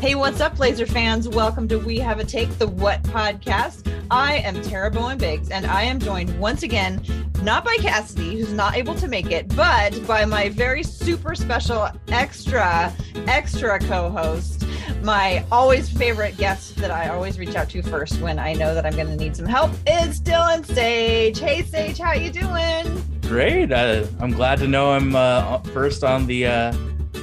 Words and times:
Hey, 0.00 0.14
what's 0.14 0.40
up, 0.40 0.54
Blazer 0.54 0.86
fans? 0.86 1.28
Welcome 1.28 1.66
to 1.66 1.78
We 1.78 1.98
Have 1.98 2.20
a 2.20 2.24
Take, 2.24 2.56
the 2.56 2.68
What 2.68 3.02
podcast. 3.02 3.92
I 4.12 4.36
am 4.36 4.62
Tara 4.62 4.92
Bowen 4.92 5.18
Biggs, 5.18 5.50
and 5.50 5.66
I 5.66 5.82
am 5.82 5.98
joined 5.98 6.38
once 6.38 6.62
again, 6.62 7.02
not 7.42 7.64
by 7.64 7.76
Cassidy, 7.80 8.38
who's 8.38 8.52
not 8.52 8.76
able 8.76 8.94
to 8.94 9.08
make 9.08 9.32
it, 9.32 9.48
but 9.56 10.06
by 10.06 10.24
my 10.24 10.50
very 10.50 10.84
super 10.84 11.34
special 11.34 11.88
extra, 12.12 12.94
extra 13.26 13.80
co 13.80 14.08
host, 14.08 14.64
my 15.02 15.44
always 15.50 15.90
favorite 15.90 16.36
guest 16.36 16.76
that 16.76 16.92
I 16.92 17.08
always 17.08 17.36
reach 17.36 17.56
out 17.56 17.68
to 17.70 17.82
first 17.82 18.20
when 18.20 18.38
I 18.38 18.52
know 18.52 18.74
that 18.74 18.86
I'm 18.86 18.94
going 18.94 19.08
to 19.08 19.16
need 19.16 19.34
some 19.34 19.46
help 19.46 19.72
is 19.84 20.20
Dylan 20.20 20.64
Sage. 20.64 21.40
Hey, 21.40 21.62
Sage, 21.62 21.98
how 21.98 22.12
you 22.12 22.30
doing? 22.30 23.02
Great. 23.22 23.72
Uh, 23.72 24.06
I'm 24.20 24.30
glad 24.30 24.60
to 24.60 24.68
know 24.68 24.92
I'm 24.92 25.16
uh, 25.16 25.58
first 25.58 26.04
on 26.04 26.28
the 26.28 26.46
uh, 26.46 26.76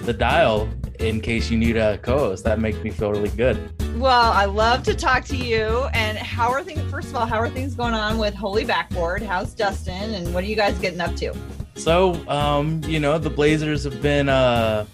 the 0.04 0.12
dial 0.12 0.70
in 1.06 1.22
case 1.22 1.50
you 1.52 1.58
need 1.58 1.78
a 1.78 1.98
co-host. 2.00 2.44
That 2.44 2.60
makes 2.60 2.80
me 2.80 2.90
feel 2.90 3.12
really 3.12 3.30
good. 3.30 3.72
Well, 3.96 4.32
I 4.32 4.46
love 4.46 4.84
to 4.84 4.96
talk 4.96 5.24
to 5.26 5.38
you. 5.38 5.86
And 5.94 6.18
how 6.18 6.52
are 6.52 6.64
things? 6.64 6.82
First 6.92 7.10
of 7.10 7.16
all, 7.16 7.26
how 7.26 7.38
are 7.38 7.50
things 7.50 7.76
going 7.76 7.94
on 7.94 8.18
with 8.18 8.34
Holy 8.34 8.66
Backboard? 8.66 9.22
How's 9.22 9.54
Dustin? 9.54 10.16
And 10.16 10.34
what 10.34 10.44
are 10.44 10.48
you 10.48 10.56
guys 10.56 10.78
getting 10.80 11.00
up 11.00 11.16
to? 11.18 11.34
So, 11.76 12.28
um, 12.28 12.82
you 12.86 13.00
know, 13.00 13.18
the 13.18 13.30
Blazers 13.30 13.84
have 13.84 14.02
been 14.02 14.28
uh, 14.28 14.86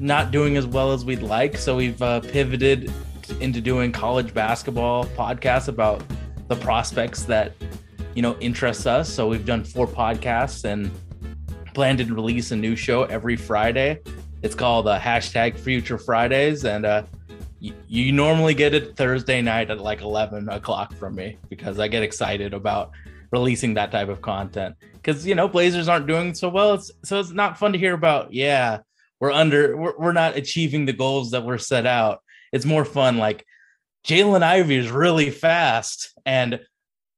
not 0.00 0.30
doing 0.30 0.56
as 0.56 0.66
well 0.66 0.92
as 0.92 1.04
we'd 1.04 1.22
like. 1.22 1.56
So 1.56 1.76
we've 1.76 2.00
uh, 2.02 2.20
pivoted 2.20 2.92
into 3.40 3.60
doing 3.60 3.92
college 3.92 4.34
basketball 4.34 5.06
podcasts 5.06 5.68
about 5.68 6.02
the 6.48 6.56
prospects 6.56 7.24
that 7.24 7.52
you 8.14 8.22
know 8.22 8.36
interest 8.38 8.86
us. 8.86 9.12
So 9.12 9.28
we've 9.28 9.44
done 9.44 9.64
four 9.64 9.86
podcasts 9.86 10.64
and 10.64 10.90
plan 11.74 11.96
to 11.98 12.04
release 12.04 12.52
a 12.52 12.56
new 12.56 12.76
show 12.76 13.04
every 13.04 13.36
Friday 13.36 14.00
it's 14.42 14.54
called 14.54 14.88
uh, 14.88 14.98
hashtag 14.98 15.58
Future 15.58 15.98
Fridays, 15.98 16.64
and 16.64 16.84
uh, 16.86 17.02
you 17.60 18.12
normally 18.12 18.54
get 18.54 18.74
it 18.74 18.96
Thursday 18.96 19.40
night 19.40 19.70
at 19.70 19.80
like 19.80 20.02
11 20.02 20.48
o'clock 20.48 20.94
from 20.94 21.14
me 21.14 21.38
because 21.48 21.78
I 21.80 21.88
get 21.88 22.02
excited 22.02 22.54
about 22.54 22.90
releasing 23.32 23.74
that 23.74 23.90
type 23.90 24.08
of 24.08 24.20
content. 24.22 24.76
Because 24.92 25.26
you 25.26 25.34
know 25.34 25.48
Blazers 25.48 25.88
aren't 25.88 26.06
doing 26.06 26.34
so 26.34 26.48
well, 26.48 26.74
it's, 26.74 26.90
so 27.04 27.18
it's 27.20 27.30
not 27.30 27.58
fun 27.58 27.72
to 27.72 27.78
hear 27.78 27.94
about. 27.94 28.32
Yeah, 28.32 28.80
we're 29.20 29.32
under, 29.32 29.76
we're, 29.76 29.98
we're 29.98 30.12
not 30.12 30.36
achieving 30.36 30.84
the 30.84 30.92
goals 30.92 31.30
that 31.30 31.44
were 31.44 31.58
set 31.58 31.86
out. 31.86 32.20
It's 32.52 32.64
more 32.64 32.84
fun 32.84 33.18
like 33.18 33.44
Jalen 34.06 34.42
Ivey 34.42 34.76
is 34.76 34.90
really 34.90 35.30
fast 35.30 36.12
and 36.24 36.60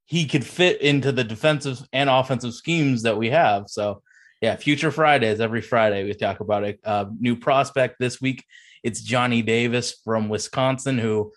he 0.06 0.27
could 0.27 0.47
fit 0.47 0.80
into 0.80 1.12
the 1.12 1.25
defensive 1.25 1.86
and 1.92 2.08
offensive 2.08 2.55
schemes 2.55 3.03
that 3.03 3.19
we 3.19 3.28
have. 3.28 3.64
So 3.69 4.03
yeah, 4.41 4.56
Future 4.56 4.91
Fridays 4.91 5.41
every 5.41 5.61
Friday 5.61 6.05
we 6.05 6.14
talk 6.14 6.41
about 6.41 6.64
a, 6.64 6.78
a 6.84 7.08
new 7.19 7.36
prospect. 7.36 7.97
This 7.98 8.20
week 8.20 8.44
it's 8.83 9.00
Johnny 9.00 9.42
Davis 9.42 10.00
from 10.05 10.28
Wisconsin, 10.28 10.98
who 10.98 11.33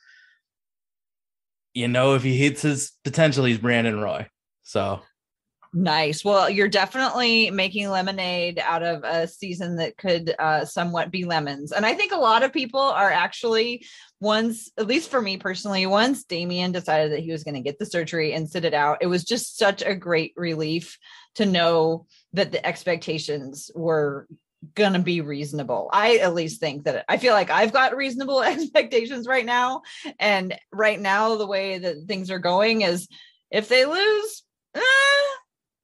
you 1.73 1.87
know 1.87 2.15
if 2.15 2.23
he 2.23 2.37
hits 2.37 2.61
his 2.61 2.91
potential, 3.03 3.45
he's 3.45 3.57
Brandon 3.57 3.99
Roy. 3.99 4.27
So 4.63 5.01
Nice. 5.73 6.25
Well, 6.25 6.49
you're 6.49 6.67
definitely 6.67 7.49
making 7.49 7.89
lemonade 7.89 8.59
out 8.59 8.83
of 8.83 9.05
a 9.05 9.25
season 9.25 9.77
that 9.77 9.95
could 9.95 10.35
uh, 10.37 10.65
somewhat 10.65 11.11
be 11.11 11.23
lemons. 11.23 11.71
And 11.71 11.85
I 11.85 11.93
think 11.93 12.11
a 12.11 12.17
lot 12.17 12.43
of 12.43 12.51
people 12.51 12.81
are 12.81 13.09
actually, 13.09 13.85
once, 14.21 14.71
at 14.77 14.87
least 14.87 15.09
for 15.09 15.19
me 15.19 15.35
personally, 15.35 15.87
once 15.87 16.23
Damian 16.23 16.71
decided 16.71 17.11
that 17.11 17.21
he 17.21 17.31
was 17.31 17.43
going 17.43 17.55
to 17.55 17.61
get 17.61 17.79
the 17.79 17.87
surgery 17.87 18.33
and 18.33 18.47
sit 18.47 18.63
it 18.63 18.73
out, 18.73 18.99
it 19.01 19.07
was 19.07 19.23
just 19.23 19.57
such 19.57 19.81
a 19.81 19.95
great 19.95 20.31
relief 20.37 20.99
to 21.35 21.45
know 21.45 22.05
that 22.33 22.51
the 22.51 22.63
expectations 22.63 23.71
were 23.73 24.27
going 24.75 24.93
to 24.93 24.99
be 24.99 25.21
reasonable. 25.21 25.89
I 25.91 26.17
at 26.17 26.35
least 26.35 26.59
think 26.59 26.83
that 26.83 27.03
I 27.09 27.17
feel 27.17 27.33
like 27.33 27.49
I've 27.49 27.73
got 27.73 27.95
reasonable 27.95 28.43
expectations 28.43 29.27
right 29.27 29.45
now. 29.45 29.81
And 30.19 30.55
right 30.71 30.99
now, 30.99 31.35
the 31.35 31.47
way 31.47 31.79
that 31.79 32.05
things 32.07 32.29
are 32.29 32.39
going 32.39 32.81
is 32.81 33.07
if 33.49 33.69
they 33.69 33.85
lose, 33.85 34.43
eh, 34.75 35.30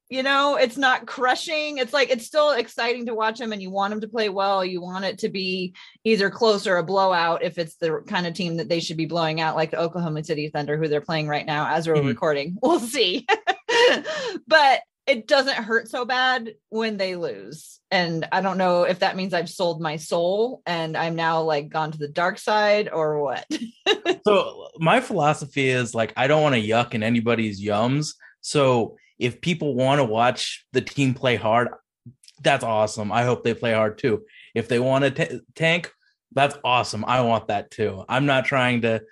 you 0.08 0.22
know, 0.22 0.56
it's 0.56 0.78
not 0.78 1.06
crushing. 1.06 1.78
It's 1.78 1.92
like 1.92 2.10
it's 2.10 2.26
still 2.26 2.52
exciting 2.52 3.06
to 3.06 3.14
watch 3.14 3.38
them 3.38 3.52
and 3.52 3.60
you 3.60 3.70
want 3.70 3.90
them 3.90 4.00
to 4.00 4.08
play 4.08 4.30
well. 4.30 4.64
You 4.64 4.80
want 4.80 5.04
it 5.04 5.18
to 5.18 5.28
be 5.28 5.74
either 6.04 6.30
close 6.30 6.66
or 6.66 6.78
a 6.78 6.82
blowout 6.82 7.42
if 7.42 7.58
it's 7.58 7.76
the 7.76 8.02
kind 8.06 8.26
of 8.26 8.32
team 8.32 8.56
that 8.56 8.68
they 8.68 8.80
should 8.80 8.96
be 8.96 9.06
blowing 9.06 9.40
out, 9.40 9.56
like 9.56 9.70
the 9.70 9.80
Oklahoma 9.80 10.24
City 10.24 10.48
Thunder, 10.48 10.78
who 10.78 10.88
they're 10.88 11.02
playing 11.02 11.28
right 11.28 11.44
now 11.44 11.68
as 11.68 11.86
we're 11.86 11.94
mm-hmm. 11.96 12.08
recording. 12.08 12.56
We'll 12.68 12.80
see. 12.80 13.26
but 14.46 14.82
it 15.06 15.26
doesn't 15.26 15.54
hurt 15.54 15.88
so 15.88 16.04
bad 16.04 16.54
when 16.68 16.98
they 16.98 17.16
lose. 17.16 17.80
And 17.90 18.28
I 18.30 18.42
don't 18.42 18.58
know 18.58 18.82
if 18.82 18.98
that 18.98 19.16
means 19.16 19.32
I've 19.32 19.48
sold 19.48 19.80
my 19.80 19.96
soul 19.96 20.60
and 20.66 20.96
I'm 20.96 21.16
now 21.16 21.42
like 21.42 21.70
gone 21.70 21.92
to 21.92 21.98
the 21.98 22.08
dark 22.08 22.38
side 22.38 22.90
or 22.92 23.22
what. 23.22 23.46
so 24.26 24.68
my 24.78 25.00
philosophy 25.00 25.70
is 25.70 25.94
like 25.94 26.12
I 26.16 26.26
don't 26.26 26.42
want 26.42 26.56
to 26.56 26.62
yuck 26.62 26.92
in 26.92 27.02
anybody's 27.02 27.64
yums. 27.64 28.14
So 28.42 28.96
if 29.18 29.40
people 29.40 29.74
want 29.74 29.98
to 29.98 30.04
watch 30.04 30.64
the 30.72 30.80
team 30.80 31.14
play 31.14 31.36
hard, 31.36 31.68
that's 32.42 32.64
awesome. 32.64 33.10
I 33.10 33.24
hope 33.24 33.42
they 33.42 33.54
play 33.54 33.72
hard 33.72 33.98
too. 33.98 34.24
If 34.54 34.68
they 34.68 34.78
want 34.78 35.04
to 35.04 35.10
t- 35.10 35.40
tank, 35.54 35.92
that's 36.32 36.56
awesome. 36.62 37.04
I 37.06 37.20
want 37.22 37.48
that 37.48 37.70
too. 37.70 38.04
I'm 38.08 38.26
not 38.26 38.44
trying 38.44 38.82
to 38.82 39.02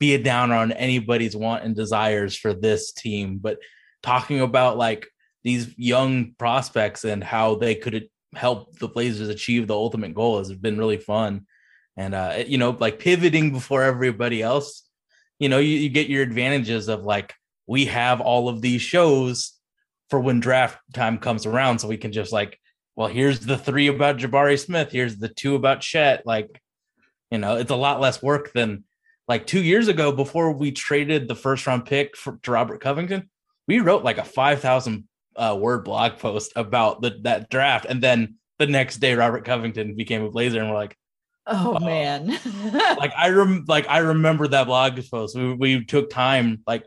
be 0.00 0.14
a 0.14 0.22
downer 0.22 0.56
on 0.56 0.72
anybody's 0.72 1.36
want 1.36 1.64
and 1.64 1.76
desires 1.76 2.36
for 2.36 2.52
this 2.52 2.92
team, 2.92 3.38
but 3.38 3.58
talking 4.02 4.40
about 4.40 4.76
like 4.76 5.06
these 5.44 5.72
young 5.78 6.34
prospects 6.38 7.04
and 7.04 7.22
how 7.22 7.54
they 7.54 7.74
could 7.74 8.08
help 8.34 8.76
the 8.78 8.88
Blazers 8.88 9.28
achieve 9.28 9.66
the 9.66 9.74
ultimate 9.74 10.14
goal 10.14 10.38
has 10.38 10.52
been 10.52 10.78
really 10.78 10.98
fun. 10.98 11.46
And 11.96 12.14
uh, 12.14 12.44
you 12.46 12.58
know, 12.58 12.70
like 12.70 12.98
pivoting 12.98 13.52
before 13.52 13.82
everybody 13.82 14.42
else, 14.42 14.82
you 15.38 15.48
know, 15.48 15.58
you, 15.58 15.76
you 15.76 15.88
get 15.88 16.08
your 16.08 16.22
advantages 16.22 16.88
of 16.88 17.02
like 17.02 17.34
we 17.66 17.86
have 17.86 18.20
all 18.20 18.48
of 18.48 18.62
these 18.62 18.82
shows 18.82 19.51
for 20.12 20.20
when 20.20 20.40
draft 20.40 20.78
time 20.92 21.16
comes 21.16 21.46
around, 21.46 21.78
so 21.78 21.88
we 21.88 21.96
can 21.96 22.12
just 22.12 22.34
like, 22.34 22.60
well, 22.96 23.08
here's 23.08 23.40
the 23.40 23.56
three 23.56 23.86
about 23.86 24.18
Jabari 24.18 24.62
Smith, 24.62 24.92
here's 24.92 25.16
the 25.16 25.30
two 25.30 25.54
about 25.54 25.80
Chet. 25.80 26.26
Like, 26.26 26.60
you 27.30 27.38
know, 27.38 27.56
it's 27.56 27.70
a 27.70 27.76
lot 27.76 27.98
less 27.98 28.22
work 28.22 28.52
than 28.52 28.84
like 29.26 29.46
two 29.46 29.62
years 29.62 29.88
ago 29.88 30.12
before 30.12 30.52
we 30.52 30.70
traded 30.70 31.28
the 31.28 31.34
first 31.34 31.66
round 31.66 31.86
pick 31.86 32.14
for, 32.14 32.38
to 32.42 32.50
Robert 32.50 32.82
Covington. 32.82 33.30
We 33.66 33.80
wrote 33.80 34.04
like 34.04 34.18
a 34.18 34.24
five 34.24 34.60
thousand 34.60 35.08
uh, 35.34 35.56
word 35.58 35.82
blog 35.82 36.18
post 36.18 36.52
about 36.56 37.00
the, 37.00 37.18
that 37.22 37.48
draft, 37.48 37.86
and 37.86 38.02
then 38.02 38.34
the 38.58 38.66
next 38.66 38.98
day 38.98 39.14
Robert 39.14 39.46
Covington 39.46 39.96
became 39.96 40.22
a 40.22 40.30
Blazer, 40.30 40.60
and 40.60 40.68
we're 40.68 40.76
like, 40.76 40.94
oh, 41.46 41.78
oh. 41.80 41.82
man, 41.82 42.26
like 42.98 43.14
I 43.16 43.30
rem 43.30 43.64
like 43.66 43.88
I 43.88 44.00
remember 44.00 44.46
that 44.46 44.66
blog 44.66 45.00
post. 45.10 45.34
We 45.34 45.54
we 45.54 45.84
took 45.86 46.10
time, 46.10 46.62
like 46.66 46.84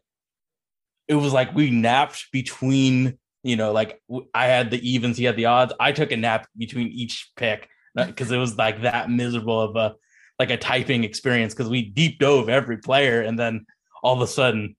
it 1.08 1.16
was 1.16 1.34
like 1.34 1.54
we 1.54 1.70
napped 1.72 2.32
between, 2.32 3.18
you 3.44 3.56
know, 3.56 3.72
like 3.72 4.02
I 4.34 4.48
had 4.48 4.72
the 4.72 4.90
evens, 4.90 5.18
he 5.18 5.26
had 5.26 5.36
the 5.36 5.46
odds. 5.46 5.74
I 5.80 5.92
took 5.92 6.12
a 6.12 6.18
nap 6.18 6.48
between 6.58 6.88
each 6.88 7.32
pick 7.36 7.70
because 7.96 8.32
uh, 8.32 8.36
it 8.36 8.38
was 8.38 8.58
like 8.58 8.82
that 8.82 9.10
miserable 9.10 9.62
of 9.62 9.76
a 9.76 9.96
like 10.38 10.50
a 10.50 10.58
typing 10.58 11.04
experience 11.04 11.54
because 11.54 11.70
we 11.70 11.82
deep 11.82 12.20
dove 12.20 12.50
every 12.50 12.78
player, 12.78 13.22
and 13.22 13.40
then 13.40 13.66
all 14.04 14.16
of 14.16 14.22
a 14.22 14.28
sudden 14.28 14.76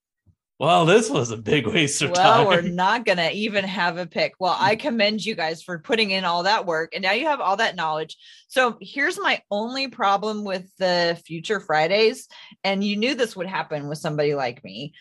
well, 0.59 0.87
this 0.87 1.11
was 1.11 1.31
a 1.31 1.37
big 1.37 1.67
waste 1.67 2.01
of 2.01 2.13
well, 2.13 2.23
time. 2.23 2.47
Well, 2.47 2.57
we're 2.57 2.71
not 2.71 3.05
going 3.05 3.19
to 3.19 3.31
even 3.31 3.65
have 3.65 3.99
a 3.99 4.07
pick. 4.07 4.35
Well, 4.39 4.57
I 4.59 4.75
commend 4.75 5.25
you 5.25 5.35
guys 5.35 5.63
for 5.63 5.79
putting 5.79 6.13
in 6.13 6.25
all 6.25 6.45
that 6.45 6.65
work 6.65 6.95
and 6.95 7.03
now 7.03 7.13
you 7.13 7.27
have 7.27 7.41
all 7.41 7.57
that 7.59 7.77
knowledge. 7.77 8.17
So, 8.49 8.79
here's 8.81 9.21
my 9.21 9.43
only 9.51 9.89
problem 9.89 10.45
with 10.45 10.67
the 10.79 11.21
future 11.27 11.61
Fridays. 11.61 12.29
And 12.65 12.83
you 12.83 12.97
knew 12.97 13.15
this 13.15 13.37
would 13.37 13.47
happen 13.47 13.87
with 13.89 13.99
somebody 13.99 14.35
like 14.35 14.65
me. 14.65 14.95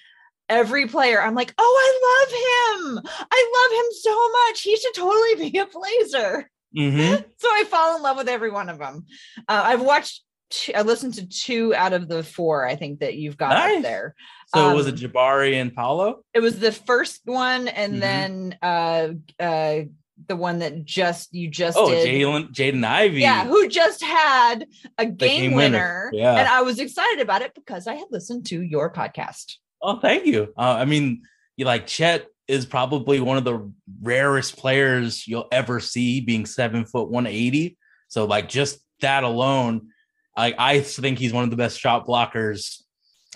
Every 0.48 0.88
player, 0.88 1.22
I'm 1.22 1.36
like, 1.36 1.54
oh, 1.58 1.64
I 1.82 2.96
love 2.96 3.00
him. 3.02 3.12
I 3.32 3.52
love 3.56 3.86
him 3.86 3.92
so 4.00 4.32
much. 4.32 4.62
He 4.62 4.78
should 4.78 4.94
totally 4.94 5.50
be 5.50 5.58
a 5.58 5.66
Blazer. 5.66 6.50
Mm-hmm. 6.76 7.24
So 7.38 7.48
I 7.48 7.64
fall 7.66 7.96
in 7.96 8.02
love 8.02 8.18
with 8.18 8.28
every 8.28 8.50
one 8.50 8.70
of 8.70 8.80
them. 8.80 9.06
Uh, 9.48 9.62
I've 9.66 9.82
watched 9.82 10.24
two, 10.50 10.74
I 10.76 10.82
listened 10.82 11.16
to 11.16 11.28
two 11.28 11.76
out 11.76 11.94
of 11.94 12.08
the 12.08 12.24
four 12.24 12.66
I 12.66 12.76
think 12.76 13.00
that 13.00 13.16
you've 13.16 13.38
got 13.38 13.50
nice. 13.50 13.78
up 13.78 13.84
there. 13.84 14.16
So 14.48 14.70
um, 14.70 14.76
was 14.76 14.88
it 14.88 14.96
Jabari 14.96 15.54
and 15.54 15.74
Paolo? 15.74 16.24
It 16.34 16.40
was 16.40 16.60
the 16.60 16.72
first 16.72 17.22
one, 17.26 17.68
and 17.68 17.94
mm-hmm. 17.94 18.00
then 18.00 18.58
uh 18.62 19.10
uh 19.40 19.82
the 20.28 20.36
one 20.36 20.60
that 20.60 20.86
just 20.86 21.34
you 21.34 21.50
just 21.50 21.78
oh 21.78 21.90
Jalen 21.90 22.52
Jaden 22.54 22.86
Ivey 22.86 23.20
yeah 23.20 23.46
who 23.46 23.68
just 23.68 24.02
had 24.02 24.66
a 24.98 25.06
game, 25.06 25.42
game 25.42 25.54
winner. 25.54 26.10
winner. 26.12 26.24
yeah 26.24 26.40
and 26.40 26.48
I 26.48 26.62
was 26.62 26.80
excited 26.80 27.22
about 27.22 27.42
it 27.42 27.54
because 27.54 27.86
I 27.86 27.96
had 27.96 28.08
listened 28.12 28.46
to 28.48 28.62
your 28.62 28.92
podcast. 28.92 29.56
Oh, 29.86 30.00
thank 30.00 30.26
you. 30.26 30.54
Uh, 30.58 30.76
I 30.80 30.86
mean, 30.86 31.24
you 31.58 31.66
like 31.66 31.88
Chet 31.88 32.28
is 32.48 32.66
probably 32.66 33.20
one 33.20 33.38
of 33.38 33.44
the 33.44 33.72
rarest 34.02 34.58
players 34.58 35.28
you'll 35.28 35.48
ever 35.52 35.80
see, 35.80 36.22
being 36.22 36.46
seven 36.46 36.86
foot 36.86 37.10
one 37.10 37.28
eighty. 37.28 37.78
So 38.08 38.26
like 38.26 38.50
just 38.50 38.80
that 39.02 39.24
alone 39.24 39.90
I, 40.36 40.54
I 40.58 40.80
think 40.82 41.18
he's 41.18 41.34
one 41.34 41.44
of 41.44 41.50
the 41.50 41.56
best 41.56 41.80
shot 41.80 42.06
blockers 42.06 42.82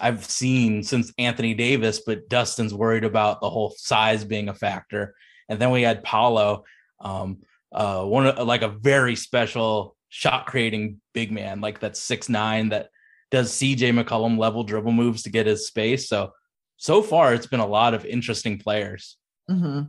I've 0.02 0.24
seen 0.26 0.84
since 0.84 1.14
Anthony 1.18 1.54
Davis, 1.54 2.02
but 2.06 2.30
Dustin's 2.30 2.74
worried 2.74 3.04
about 3.04 3.42
the 3.42 3.50
whole 3.50 3.74
size 3.78 4.24
being 4.24 4.50
a 4.50 4.54
factor. 4.54 5.16
And 5.48 5.60
then 5.60 5.72
we 5.72 5.82
had 5.82 6.04
Paolo, 6.04 6.64
um, 7.00 7.40
uh, 7.72 8.04
one 8.04 8.36
like 8.46 8.62
a 8.62 8.70
very 8.70 9.16
special 9.16 9.96
shot 10.10 10.48
creating 10.48 11.00
big 11.14 11.32
man 11.32 11.62
like 11.62 11.80
that 11.82 11.96
six 11.96 12.30
nine 12.30 12.70
that 12.70 12.90
does 13.30 13.52
CJ 13.52 13.94
McCollum 13.94 14.40
level 14.40 14.64
dribble 14.64 14.92
moves 14.92 15.24
to 15.24 15.30
get 15.30 15.46
his 15.46 15.68
space. 15.68 16.10
So 16.10 16.32
so 16.80 17.04
far 17.04 17.34
it's 17.36 17.46
been 17.46 17.60
a 17.60 17.68
lot 17.68 17.94
of 17.94 18.06
interesting 18.06 18.58
players. 18.58 19.18
Mm-hmm. 19.50 19.82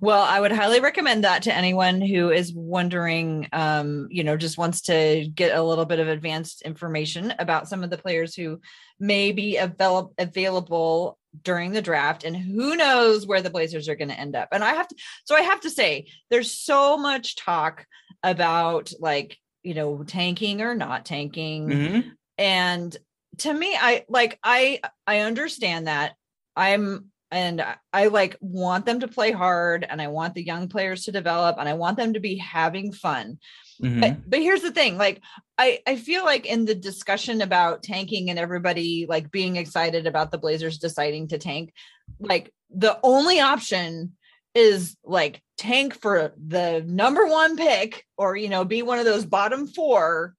Well, 0.00 0.22
I 0.22 0.40
would 0.40 0.50
highly 0.50 0.80
recommend 0.80 1.22
that 1.22 1.42
to 1.44 1.54
anyone 1.54 2.00
who 2.00 2.30
is 2.30 2.52
wondering, 2.52 3.48
um, 3.52 4.08
you 4.10 4.24
know, 4.24 4.36
just 4.36 4.58
wants 4.58 4.82
to 4.82 5.28
get 5.32 5.56
a 5.56 5.62
little 5.62 5.84
bit 5.84 6.00
of 6.00 6.08
advanced 6.08 6.62
information 6.62 7.32
about 7.38 7.68
some 7.68 7.84
of 7.84 7.90
the 7.90 7.98
players 7.98 8.34
who 8.34 8.60
may 8.98 9.30
be 9.30 9.56
avail- 9.56 10.12
available 10.18 11.16
during 11.42 11.70
the 11.70 11.82
draft 11.82 12.24
and 12.24 12.36
who 12.36 12.74
knows 12.74 13.24
where 13.24 13.40
the 13.40 13.50
Blazers 13.50 13.88
are 13.88 13.96
going 13.96 14.08
to 14.08 14.18
end 14.18 14.34
up. 14.34 14.48
And 14.50 14.64
I 14.64 14.74
have 14.74 14.88
to, 14.88 14.96
so 15.24 15.36
I 15.36 15.42
have 15.42 15.60
to 15.60 15.70
say, 15.70 16.06
there's 16.28 16.50
so 16.50 16.98
much 16.98 17.36
talk 17.36 17.86
about 18.22 18.92
like, 18.98 19.38
you 19.62 19.74
know, 19.74 20.02
tanking 20.02 20.60
or 20.60 20.74
not 20.74 21.04
tanking. 21.04 21.68
Mm-hmm. 21.68 22.08
And 22.36 22.96
to 23.38 23.54
me, 23.54 23.76
I 23.80 24.04
like, 24.08 24.38
I, 24.42 24.80
I 25.06 25.20
understand 25.20 25.86
that. 25.86 26.14
I'm 26.56 27.10
and 27.30 27.64
I 27.92 28.06
like 28.06 28.36
want 28.40 28.86
them 28.86 29.00
to 29.00 29.08
play 29.08 29.32
hard 29.32 29.84
and 29.88 30.00
I 30.00 30.06
want 30.06 30.34
the 30.34 30.44
young 30.44 30.68
players 30.68 31.04
to 31.04 31.12
develop 31.12 31.56
and 31.58 31.68
I 31.68 31.74
want 31.74 31.96
them 31.96 32.12
to 32.12 32.20
be 32.20 32.36
having 32.36 32.92
fun. 32.92 33.38
Mm-hmm. 33.82 34.00
But, 34.00 34.30
but 34.30 34.38
here's 34.38 34.62
the 34.62 34.70
thing 34.70 34.96
like 34.96 35.20
I 35.58 35.80
I 35.84 35.96
feel 35.96 36.24
like 36.24 36.46
in 36.46 36.64
the 36.64 36.76
discussion 36.76 37.42
about 37.42 37.82
tanking 37.82 38.30
and 38.30 38.38
everybody 38.38 39.06
like 39.08 39.32
being 39.32 39.56
excited 39.56 40.06
about 40.06 40.30
the 40.30 40.38
Blazers 40.38 40.78
deciding 40.78 41.28
to 41.28 41.38
tank 41.38 41.72
like 42.20 42.52
the 42.70 42.98
only 43.02 43.40
option 43.40 44.12
is 44.54 44.96
like 45.02 45.42
tank 45.58 46.00
for 46.00 46.34
the 46.36 46.84
number 46.86 47.26
1 47.26 47.56
pick 47.56 48.04
or 48.16 48.36
you 48.36 48.48
know 48.48 48.64
be 48.64 48.82
one 48.82 49.00
of 49.00 49.04
those 49.04 49.26
bottom 49.26 49.66
4 49.66 50.34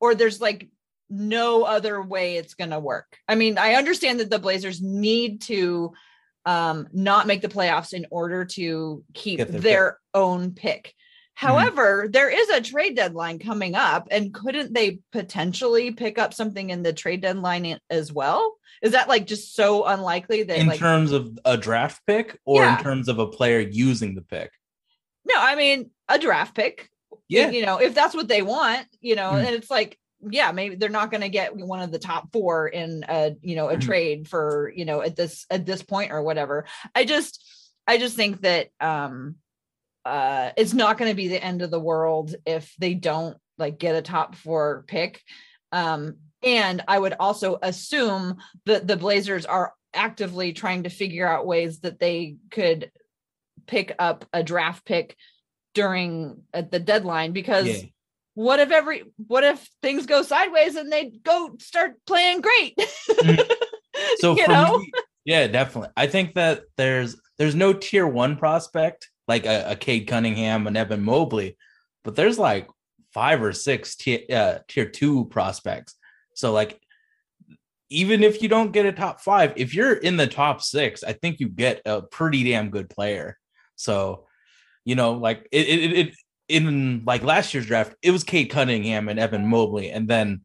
or 0.00 0.14
there's 0.14 0.40
like 0.40 0.68
no 1.12 1.64
other 1.64 2.02
way 2.02 2.36
it's 2.36 2.54
going 2.54 2.70
to 2.70 2.80
work. 2.80 3.18
I 3.28 3.34
mean, 3.34 3.58
I 3.58 3.74
understand 3.74 4.20
that 4.20 4.30
the 4.30 4.38
Blazers 4.38 4.80
need 4.80 5.42
to 5.42 5.92
um, 6.46 6.88
not 6.92 7.26
make 7.26 7.42
the 7.42 7.48
playoffs 7.48 7.92
in 7.92 8.06
order 8.10 8.44
to 8.46 9.04
keep 9.12 9.38
their, 9.38 9.60
their 9.60 9.98
own 10.14 10.52
pick. 10.52 10.86
Mm-hmm. 10.86 11.46
However, 11.46 12.02
mm-hmm. 12.02 12.10
there 12.12 12.30
is 12.30 12.48
a 12.48 12.60
trade 12.60 12.96
deadline 12.96 13.38
coming 13.38 13.74
up, 13.74 14.08
and 14.10 14.32
couldn't 14.32 14.72
they 14.72 15.00
potentially 15.12 15.90
pick 15.92 16.18
up 16.18 16.34
something 16.34 16.70
in 16.70 16.82
the 16.82 16.92
trade 16.92 17.20
deadline 17.20 17.78
as 17.90 18.12
well? 18.12 18.56
Is 18.82 18.92
that 18.92 19.08
like 19.08 19.26
just 19.26 19.54
so 19.54 19.84
unlikely 19.84 20.42
that 20.44 20.58
in 20.58 20.66
like, 20.66 20.78
terms 20.78 21.12
of 21.12 21.38
a 21.44 21.56
draft 21.56 22.02
pick 22.06 22.38
or 22.44 22.62
yeah. 22.62 22.78
in 22.78 22.82
terms 22.82 23.08
of 23.08 23.18
a 23.18 23.26
player 23.26 23.60
using 23.60 24.14
the 24.14 24.22
pick? 24.22 24.50
No, 25.24 25.34
I 25.36 25.54
mean 25.54 25.90
a 26.08 26.18
draft 26.18 26.54
pick. 26.54 26.88
Yeah, 27.28 27.50
you 27.50 27.64
know, 27.64 27.78
if 27.78 27.94
that's 27.94 28.14
what 28.14 28.28
they 28.28 28.42
want, 28.42 28.86
you 29.00 29.14
know, 29.14 29.30
mm-hmm. 29.30 29.46
and 29.46 29.54
it's 29.54 29.70
like 29.70 29.98
yeah, 30.28 30.52
maybe 30.52 30.76
they're 30.76 30.88
not 30.88 31.10
going 31.10 31.22
to 31.22 31.28
get 31.28 31.56
one 31.56 31.80
of 31.80 31.90
the 31.90 31.98
top 31.98 32.32
four 32.32 32.68
in 32.68 33.04
a 33.08 33.34
you 33.40 33.56
know 33.56 33.68
a 33.68 33.72
mm-hmm. 33.72 33.80
trade 33.80 34.28
for 34.28 34.72
you 34.74 34.84
know 34.84 35.02
at 35.02 35.16
this 35.16 35.46
at 35.50 35.66
this 35.66 35.82
point 35.82 36.12
or 36.12 36.22
whatever. 36.22 36.66
I 36.94 37.04
just 37.04 37.44
I 37.86 37.98
just 37.98 38.16
think 38.16 38.42
that 38.42 38.68
um 38.80 39.36
uh 40.04 40.50
it's 40.56 40.74
not 40.74 40.98
going 40.98 41.10
to 41.10 41.16
be 41.16 41.28
the 41.28 41.42
end 41.42 41.62
of 41.62 41.70
the 41.70 41.80
world 41.80 42.34
if 42.46 42.74
they 42.78 42.94
don't 42.94 43.36
like 43.58 43.78
get 43.78 43.96
a 43.96 44.02
top 44.02 44.36
four 44.36 44.84
pick. 44.86 45.20
Um 45.72 46.16
and 46.42 46.82
I 46.88 46.98
would 46.98 47.14
also 47.18 47.58
assume 47.62 48.38
that 48.66 48.86
the 48.86 48.96
Blazers 48.96 49.46
are 49.46 49.72
actively 49.94 50.52
trying 50.52 50.84
to 50.84 50.88
figure 50.88 51.26
out 51.26 51.46
ways 51.46 51.80
that 51.80 52.00
they 52.00 52.36
could 52.50 52.90
pick 53.66 53.94
up 53.98 54.24
a 54.32 54.42
draft 54.42 54.84
pick 54.84 55.16
during 55.74 56.42
at 56.52 56.70
the 56.70 56.80
deadline 56.80 57.32
because 57.32 57.66
yeah 57.66 57.88
what 58.34 58.60
if 58.60 58.70
every 58.70 59.04
what 59.26 59.44
if 59.44 59.68
things 59.82 60.06
go 60.06 60.22
sideways 60.22 60.76
and 60.76 60.90
they 60.90 61.10
go 61.22 61.56
start 61.58 61.94
playing 62.06 62.40
great? 62.40 62.76
Mm-hmm. 62.76 63.52
so 64.18 64.36
you 64.36 64.48
know? 64.48 64.78
me, 64.78 64.90
yeah 65.24 65.46
definitely. 65.46 65.90
I 65.96 66.06
think 66.06 66.34
that 66.34 66.62
there's 66.76 67.20
there's 67.38 67.54
no 67.54 67.72
tier 67.72 68.06
one 68.06 68.36
prospect 68.36 69.10
like 69.28 69.46
a, 69.46 69.72
a 69.72 69.76
cade 69.76 70.08
cunningham 70.08 70.66
and 70.66 70.76
evan 70.76 71.02
mobley 71.02 71.56
but 72.04 72.16
there's 72.16 72.38
like 72.38 72.68
five 73.12 73.42
or 73.42 73.52
six 73.52 73.94
tier, 73.96 74.20
uh, 74.32 74.58
tier 74.68 74.86
two 74.86 75.26
prospects. 75.26 75.94
So 76.34 76.52
like 76.52 76.80
even 77.90 78.22
if 78.22 78.42
you 78.42 78.48
don't 78.48 78.72
get 78.72 78.86
a 78.86 78.92
top 78.92 79.20
five 79.20 79.52
if 79.56 79.74
you're 79.74 79.92
in 79.92 80.16
the 80.16 80.26
top 80.26 80.62
six 80.62 81.04
i 81.04 81.12
think 81.12 81.40
you 81.40 81.48
get 81.50 81.82
a 81.84 82.00
pretty 82.00 82.42
damn 82.44 82.70
good 82.70 82.88
player. 82.88 83.38
So 83.76 84.26
you 84.84 84.94
know 84.94 85.12
like 85.12 85.46
it, 85.52 85.68
it, 85.68 85.92
it 85.92 86.14
in 86.52 87.02
like 87.06 87.22
last 87.22 87.54
year's 87.54 87.66
draft, 87.66 87.94
it 88.02 88.10
was 88.10 88.24
Cade 88.24 88.50
Cunningham 88.50 89.08
and 89.08 89.18
Evan 89.18 89.46
Mobley, 89.46 89.90
and 89.90 90.06
then 90.06 90.42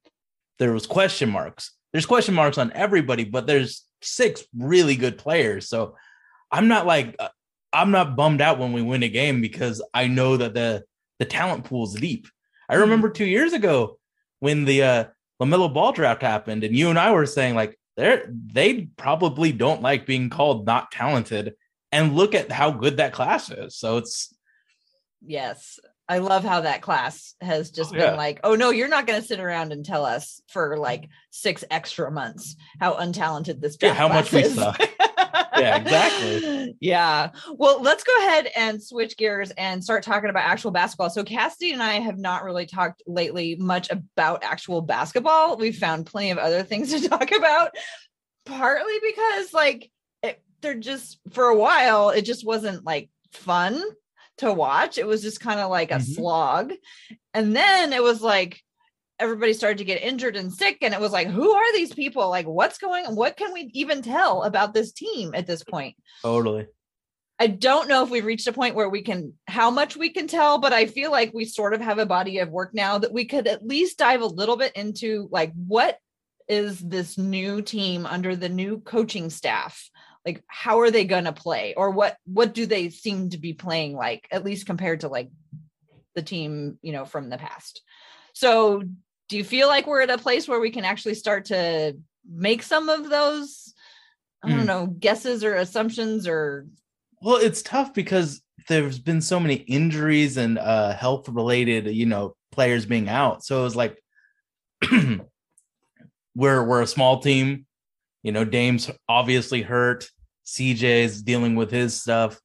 there 0.58 0.72
was 0.72 0.88
question 0.88 1.30
marks. 1.30 1.74
There's 1.92 2.06
question 2.06 2.34
marks 2.34 2.58
on 2.58 2.72
everybody, 2.74 3.26
but 3.26 3.46
there's 3.46 3.86
six 4.02 4.46
really 4.58 4.96
good 4.96 5.18
players. 5.18 5.68
So 5.68 5.96
I'm 6.50 6.70
not 6.70 6.86
like 6.86 7.16
uh, 7.20 7.28
I'm 7.74 7.92
not 7.92 8.16
bummed 8.16 8.40
out 8.40 8.58
when 8.58 8.72
we 8.72 8.82
win 8.82 9.04
a 9.04 9.10
game 9.10 9.42
because 9.42 9.84
I 9.94 10.08
know 10.08 10.38
that 10.38 10.54
the 10.54 10.86
the 11.20 11.26
talent 11.26 11.66
pool 11.66 11.86
is 11.86 11.94
deep. 11.94 12.28
I 12.70 12.76
hmm. 12.76 12.82
remember 12.82 13.10
two 13.10 13.26
years 13.26 13.52
ago 13.52 14.00
when 14.40 14.64
the 14.64 14.84
uh, 14.84 15.04
LaMelo 15.42 15.74
Ball 15.74 15.92
draft 15.92 16.22
happened, 16.22 16.64
and 16.64 16.76
you 16.76 16.90
and 16.90 16.98
I 16.98 17.12
were 17.12 17.26
saying 17.26 17.56
like 17.56 17.78
they're 17.98 18.32
they 18.32 18.88
probably 18.96 19.52
don't 19.52 19.82
like 19.82 20.06
being 20.06 20.30
called 20.30 20.66
not 20.66 20.90
talented, 20.90 21.56
and 21.92 22.16
look 22.16 22.34
at 22.34 22.50
how 22.50 22.72
good 22.72 22.98
that 22.98 23.12
class 23.12 23.52
is. 23.52 23.76
So 23.76 23.98
it's 23.98 24.34
yes 25.22 25.80
I 26.10 26.20
love 26.20 26.44
how 26.44 26.62
that 26.62 26.82
class 26.82 27.36
has 27.42 27.70
just 27.70 27.90
oh, 27.90 27.94
been 27.94 28.02
yeah. 28.02 28.16
like, 28.16 28.40
oh 28.44 28.56
no, 28.56 28.70
you're 28.70 28.88
not 28.88 29.08
going 29.08 29.22
to 29.22 29.28
sit 29.28 29.42
around 29.42 29.74
and 29.74 29.86
tell 29.86 30.06
us 30.06 30.42
for 30.48 30.78
like 30.78 31.10
six 31.32 31.66
extra 31.70 32.10
months 32.10 32.56
how 32.80 32.94
untalented 32.94 33.60
this 33.60 33.78
yeah, 33.82 33.94
how 33.94 34.08
much 34.08 34.32
we 34.32 34.44
suck. 34.44 34.80
yeah, 35.58 35.78
exactly. 35.78 36.76
Yeah. 36.80 37.32
Well, 37.56 37.82
let's 37.82 38.04
go 38.04 38.16
ahead 38.20 38.50
and 38.56 38.82
switch 38.82 39.18
gears 39.18 39.52
and 39.52 39.84
start 39.84 40.04
talking 40.04 40.30
about 40.30 40.44
actual 40.44 40.72
basketball. 40.72 41.10
So 41.10 41.24
Cassidy 41.24 41.72
and 41.72 41.82
I 41.82 41.96
have 41.96 42.18
not 42.18 42.44
really 42.44 42.66
talked 42.66 43.02
lately 43.08 43.56
much 43.56 43.90
about 43.90 44.44
actual 44.44 44.82
basketball. 44.82 45.58
We've 45.58 45.78
found 45.78 46.06
plenty 46.06 46.32
of 46.32 46.38
other 46.38 46.64
things 46.64 46.94
to 47.02 47.10
talk 47.10 47.32
about, 47.32 47.72
partly 48.46 48.94
because 49.02 49.54
like 49.54 49.92
it, 50.24 50.42
they're 50.62 50.76
just 50.76 51.20
for 51.32 51.46
a 51.46 51.58
while 51.58 52.10
it 52.10 52.24
just 52.24 52.46
wasn't 52.46 52.86
like 52.86 53.10
fun 53.32 53.82
to 54.38 54.54
watch. 54.54 54.98
It 54.98 55.08
was 55.08 55.22
just 55.22 55.40
kind 55.40 55.60
of 55.60 55.70
like 55.70 55.92
a 55.92 55.96
mm-hmm. 55.96 56.14
slog. 56.14 56.74
And 57.34 57.56
then 57.56 57.94
it 57.94 58.04
was 58.04 58.22
like 58.22 58.62
everybody 59.20 59.54
started 59.54 59.80
to 59.80 59.86
get 59.86 60.02
injured 60.04 60.36
and 60.36 60.54
sick. 60.54 60.78
And 60.82 60.94
it 60.94 61.00
was 61.00 61.12
like, 61.12 61.28
who 61.28 61.52
are 61.52 61.74
these 61.74 61.94
people? 61.94 62.30
Like, 62.30 62.46
what's 62.46 62.78
going 62.78 63.06
on? 63.06 63.16
What 63.16 63.38
can 63.38 63.52
we 63.54 63.70
even 63.74 64.02
tell 64.02 64.44
about 64.44 64.74
this 64.74 64.92
team 64.92 65.32
at 65.34 65.48
this 65.48 65.64
point? 65.64 65.96
Totally. 66.22 66.68
I 67.40 67.48
don't 67.48 67.88
know 67.88 68.04
if 68.04 68.10
we've 68.10 68.26
reached 68.26 68.48
a 68.48 68.54
point 68.54 68.76
where 68.76 68.90
we 68.90 69.04
can, 69.04 69.34
how 69.48 69.70
much 69.70 69.96
we 69.96 70.10
can 70.10 70.28
tell, 70.28 70.58
but 70.58 70.74
I 70.74 70.88
feel 70.88 71.12
like 71.12 71.34
we 71.34 71.46
sort 71.46 71.76
of 71.76 71.82
have 71.82 72.00
a 72.00 72.06
body 72.06 72.40
of 72.40 72.50
work 72.50 72.72
now 72.74 72.98
that 72.98 73.14
we 73.14 73.26
could 73.26 73.48
at 73.48 73.66
least 73.66 74.00
dive 74.00 74.22
a 74.22 74.26
little 74.26 74.58
bit 74.58 74.76
into 74.76 75.28
like 75.32 75.54
what 75.54 76.00
is 76.48 76.80
this 76.80 77.18
new 77.18 77.62
team 77.62 78.06
under 78.06 78.36
the 78.36 78.50
new 78.50 78.80
coaching 78.80 79.30
staff? 79.30 79.90
Like 80.28 80.44
how 80.48 80.80
are 80.82 80.92
they 80.92 81.06
going 81.06 81.24
to 81.24 81.32
play? 81.32 81.74
Or 81.76 81.92
what 81.92 82.18
what 82.26 82.54
do 82.54 82.66
they 82.66 82.90
seem 82.90 83.30
to 83.32 83.38
be 83.38 83.54
playing 83.54 83.96
like 83.96 84.28
at 84.32 84.44
least 84.44 84.66
compared 84.66 85.02
to 85.02 85.08
like 85.08 85.30
the 86.16 86.22
team 86.22 86.78
you 86.82 86.92
know 86.92 87.06
from 87.06 87.30
the 87.30 87.38
past? 87.38 87.82
So 88.34 88.84
do 89.30 89.38
you 89.38 89.44
feel 89.44 89.68
like 89.68 89.88
we're 89.88 90.02
at 90.02 90.10
a 90.10 90.18
place 90.18 90.48
where 90.48 90.60
we 90.60 90.72
can 90.72 90.86
actually 90.86 91.16
start 91.16 91.46
to 91.46 91.98
make 92.30 92.62
some 92.62 92.90
of 92.90 93.10
those 93.10 93.74
i 94.44 94.50
don't 94.50 94.64
mm. 94.64 94.66
know 94.66 94.86
guesses 94.86 95.46
or 95.46 95.56
assumptions 95.56 96.28
or 96.28 96.68
well 97.22 97.38
it's 97.38 97.62
tough 97.62 97.94
because 97.94 98.42
there's 98.68 99.00
been 99.00 99.22
so 99.22 99.40
many 99.40 99.56
injuries 99.56 100.36
and 100.36 100.60
uh 100.60 100.94
health 100.94 101.30
related 101.30 101.88
you 101.88 102.06
know 102.06 102.36
players 102.58 102.88
being 102.88 103.08
out. 103.08 103.44
So 103.44 103.60
it 103.60 103.64
was 103.64 103.76
like 103.76 104.02
we're 106.36 106.64
we're 106.64 106.82
a 106.82 106.88
small 106.88 107.20
team. 107.20 107.68
You 108.24 108.32
know 108.32 108.44
dame's 108.44 108.90
obviously 109.08 109.62
hurt 109.62 110.10
CJ's 110.48 111.22
dealing 111.22 111.56
with 111.56 111.70
his 111.70 112.02
stuff. 112.02 112.40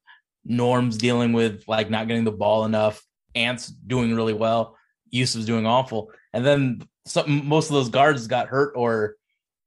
Norm's 0.45 0.97
dealing 0.97 1.33
with 1.33 1.63
like 1.67 1.89
not 1.89 2.07
getting 2.07 2.25
the 2.25 2.31
ball 2.31 2.65
enough. 2.65 3.01
Ant's 3.33 3.67
doing 3.67 4.13
really 4.13 4.33
well. 4.33 4.77
Jusuf's 5.11 5.45
doing 5.45 5.65
awful. 5.65 6.11
And 6.33 6.45
then 6.45 6.87
some 7.05 7.47
most 7.47 7.69
of 7.69 7.75
those 7.75 7.89
guards 7.89 8.27
got 8.27 8.47
hurt 8.47 8.73
or 8.75 9.15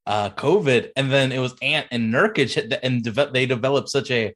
uh 0.06 0.30
COVID. 0.30 0.90
And 0.96 1.10
then 1.10 1.32
it 1.32 1.38
was 1.38 1.54
Ant 1.62 1.86
and 1.90 2.12
Nurkic 2.12 2.78
and 2.82 3.02
de- 3.02 3.30
they 3.32 3.46
developed 3.46 3.88
such 3.88 4.10
a 4.10 4.34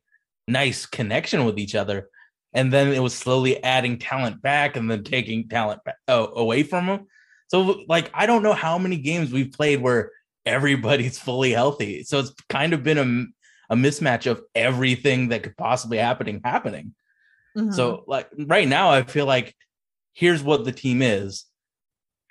nice 0.49 0.87
connection 0.87 1.45
with 1.45 1.59
each 1.59 1.75
other. 1.75 2.09
And 2.55 2.73
then 2.73 2.89
it 2.89 3.01
was 3.01 3.15
slowly 3.15 3.63
adding 3.63 3.99
talent 3.99 4.43
back 4.43 4.77
and 4.77 4.91
then 4.91 5.05
taking 5.05 5.49
talent 5.49 5.85
back, 5.85 5.97
uh, 6.09 6.27
away 6.35 6.63
from 6.63 6.87
them. 6.87 7.07
So 7.49 7.83
like 7.87 8.11
I 8.15 8.25
don't 8.25 8.43
know 8.43 8.55
how 8.55 8.79
many 8.79 8.97
games 8.97 9.31
we've 9.31 9.53
played 9.53 9.83
where 9.83 10.11
everybody's 10.47 11.19
fully 11.19 11.51
healthy. 11.51 12.03
So 12.05 12.21
it's 12.21 12.33
kind 12.49 12.73
of 12.73 12.83
been 12.83 12.99
a 12.99 13.27
a 13.71 13.77
mismatch 13.77 14.31
of 14.31 14.43
everything 14.55 15.29
that 15.29 15.45
could 15.45 15.57
possibly 15.57 15.97
happening 15.99 16.43
happening. 16.45 16.95
Mm-hmm. 17.57 17.73
So 17.73 18.05
like 18.07 18.29
right 18.37 18.69
now, 18.69 18.91
I 18.91 19.05
feel 19.05 19.27
like 19.27 19.55
here's 20.13 20.43
what 20.43 20.65
the 20.65 20.73
team 20.73 21.01
is. 21.03 21.47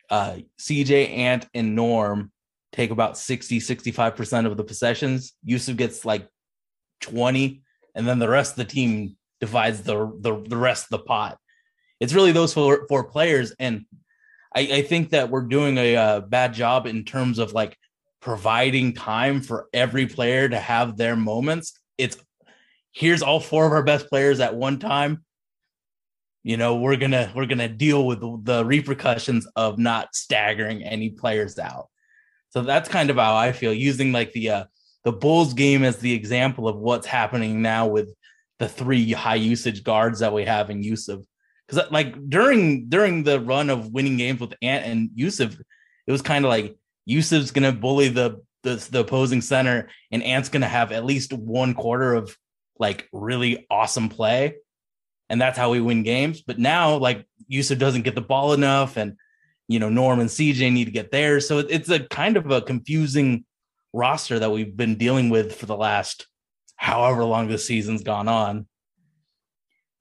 uh, 0.09 0.37
CJ, 0.59 1.17
Ant, 1.17 1.47
and 1.53 1.75
Norm 1.75 2.31
take 2.71 2.91
about 2.91 3.17
60, 3.17 3.59
65% 3.59 4.45
of 4.45 4.57
the 4.57 4.63
possessions. 4.63 5.33
Jusuf 5.47 5.75
gets 5.77 6.05
like 6.05 6.27
20, 7.01 7.61
and 7.95 8.07
then 8.07 8.19
the 8.19 8.29
rest 8.29 8.51
of 8.53 8.57
the 8.57 8.65
team 8.65 9.17
divides 9.39 9.81
the 9.81 10.11
the, 10.19 10.43
the 10.47 10.57
rest 10.57 10.85
of 10.85 10.89
the 10.91 11.05
pot. 11.05 11.37
It's 11.99 12.13
really 12.13 12.31
those 12.31 12.53
four, 12.53 12.85
four 12.87 13.05
players. 13.05 13.53
And 13.59 13.85
I, 14.55 14.61
I 14.61 14.81
think 14.83 15.11
that 15.11 15.29
we're 15.29 15.41
doing 15.41 15.77
a, 15.77 15.95
a 15.95 16.21
bad 16.21 16.53
job 16.53 16.85
in 16.87 17.03
terms 17.03 17.39
of 17.39 17.53
like 17.53 17.77
providing 18.21 18.93
time 18.93 19.41
for 19.41 19.67
every 19.73 20.05
player 20.05 20.49
to 20.49 20.59
have 20.59 20.97
their 20.97 21.15
moments. 21.15 21.79
It's 21.97 22.17
here's 22.91 23.21
all 23.21 23.39
four 23.39 23.65
of 23.65 23.71
our 23.71 23.83
best 23.83 24.09
players 24.09 24.39
at 24.39 24.55
one 24.55 24.79
time. 24.79 25.23
You 26.43 26.57
know 26.57 26.77
we're 26.77 26.95
gonna 26.95 27.31
we're 27.35 27.45
gonna 27.45 27.67
deal 27.67 28.05
with 28.05 28.21
the, 28.21 28.39
the, 28.43 28.65
repercussions 28.65 29.47
of 29.55 29.77
not 29.77 30.15
staggering 30.15 30.83
any 30.83 31.09
players 31.09 31.59
out. 31.59 31.89
So 32.49 32.61
that's 32.61 32.89
kind 32.89 33.09
of 33.09 33.17
how 33.17 33.35
i 33.35 33.51
feel 33.51 33.73
using 33.73 34.11
like 34.11 34.31
the 34.31 34.49
uh 34.49 34.63
the 35.03 35.11
bulls 35.11 35.53
game 35.53 35.83
as 35.83 35.97
the 35.97 36.13
example 36.13 36.67
of 36.67 36.77
what's 36.77 37.05
happening 37.05 37.61
now 37.61 37.87
with 37.87 38.13
the 38.57 38.67
three 38.67 39.11
high 39.11 39.35
usage 39.35 39.83
guards 39.83 40.19
that 40.19 40.33
we 40.33 40.43
have 40.45 40.69
in 40.69 40.81
jusuf. 40.81 41.23
Because 41.67 41.91
like 41.91 42.15
during 42.29 42.89
during 42.89 43.23
the 43.23 43.39
run 43.39 43.69
of 43.69 43.91
winning 43.91 44.17
games 44.17 44.39
with 44.39 44.53
ant 44.61 44.85
and 44.85 45.09
jusuf 45.17 45.59
it 46.07 46.11
was 46.11 46.23
kind 46.23 46.43
of 46.43 46.49
like 46.49 46.75
jusuf's 47.09 47.51
gonna 47.51 47.71
bully 47.71 48.09
the, 48.09 48.41
the 48.63 48.75
the 48.91 48.99
opposing 48.99 49.41
center 49.41 49.89
and 50.11 50.23
ant's 50.23 50.49
gonna 50.49 50.67
have 50.67 50.91
at 50.91 51.05
least 51.05 51.33
one 51.33 51.73
quarter 51.73 52.13
of 52.13 52.35
like 52.79 53.07
really 53.11 53.67
awesome 53.69 54.09
play. 54.09 54.55
And 55.29 55.39
that's 55.39 55.57
how 55.57 55.69
we 55.69 55.79
win 55.79 56.01
games. 56.01 56.41
But 56.41 56.57
now, 56.57 56.95
like 56.95 57.27
Jusuf 57.51 57.77
doesn't 57.77 58.01
get 58.01 58.15
the 58.15 58.21
ball 58.21 58.53
enough, 58.53 58.97
and 58.97 59.17
you 59.67 59.79
know, 59.79 59.89
Norm 59.89 60.19
and 60.19 60.29
CJ 60.29 60.73
need 60.73 60.85
to 60.85 60.91
get 60.91 61.11
there. 61.11 61.39
So 61.39 61.59
it's 61.59 61.89
a 61.89 61.99
kind 61.99 62.37
of 62.37 62.49
a 62.49 62.61
confusing 62.61 63.45
roster 63.93 64.39
that 64.39 64.51
we've 64.51 64.75
been 64.75 64.95
dealing 64.95 65.29
with 65.29 65.55
for 65.55 65.67
the 65.67 65.77
last 65.77 66.27
however 66.75 67.23
long 67.23 67.47
the 67.47 67.57
season's 67.57 68.03
gone 68.03 68.27
on. 68.27 68.67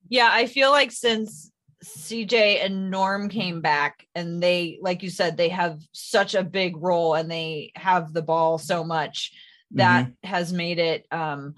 Yeah, 0.09 0.31
I 0.33 0.47
feel 0.47 0.71
like 0.71 0.91
since 0.91 1.51
CJ 1.85 2.65
and 2.65 2.91
Norm 2.91 3.29
came 3.29 3.61
back 3.61 4.07
and 4.15 4.43
they 4.43 4.79
like 4.83 5.03
you 5.03 5.11
said 5.11 5.37
they 5.37 5.51
have 5.51 5.81
such 5.93 6.35
a 6.35 6.43
big 6.43 6.77
role 6.77 7.15
and 7.15 7.31
they 7.31 7.73
have 7.77 8.13
the 8.13 8.23
ball 8.23 8.59
so 8.59 8.83
much 8.83 9.33
that 9.73 10.07
mm-hmm. 10.07 10.29
has 10.29 10.53
made 10.53 10.79
it 10.79 11.07
um 11.13 11.55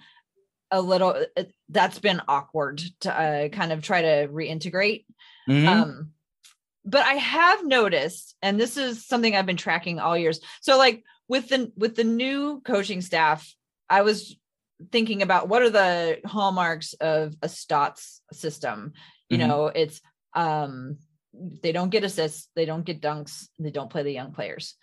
a 0.70 0.80
little 0.80 1.24
uh, 1.36 1.44
that's 1.68 1.98
been 1.98 2.20
awkward 2.28 2.82
to 3.00 3.12
uh, 3.12 3.48
kind 3.48 3.72
of 3.72 3.82
try 3.82 4.02
to 4.02 4.28
reintegrate 4.28 5.04
mm-hmm. 5.48 5.68
um 5.68 6.10
but 6.84 7.04
i 7.04 7.14
have 7.14 7.64
noticed 7.64 8.36
and 8.42 8.60
this 8.60 8.76
is 8.76 9.06
something 9.06 9.34
i've 9.34 9.46
been 9.46 9.56
tracking 9.56 9.98
all 9.98 10.16
years 10.16 10.40
so 10.60 10.76
like 10.76 11.02
with 11.28 11.48
the 11.48 11.72
with 11.76 11.96
the 11.96 12.04
new 12.04 12.60
coaching 12.60 13.00
staff 13.00 13.54
i 13.88 14.02
was 14.02 14.36
thinking 14.92 15.22
about 15.22 15.48
what 15.48 15.62
are 15.62 15.70
the 15.70 16.20
hallmarks 16.24 16.94
of 16.94 17.34
a 17.42 17.48
Stotts 17.48 18.22
system 18.32 18.92
you 19.28 19.38
mm-hmm. 19.38 19.48
know 19.48 19.66
it's 19.66 20.00
um 20.34 20.96
they 21.62 21.72
don't 21.72 21.90
get 21.90 22.04
assists 22.04 22.48
they 22.56 22.64
don't 22.64 22.84
get 22.84 23.00
dunks 23.00 23.46
they 23.58 23.70
don't 23.70 23.90
play 23.90 24.02
the 24.02 24.12
young 24.12 24.32
players. 24.32 24.76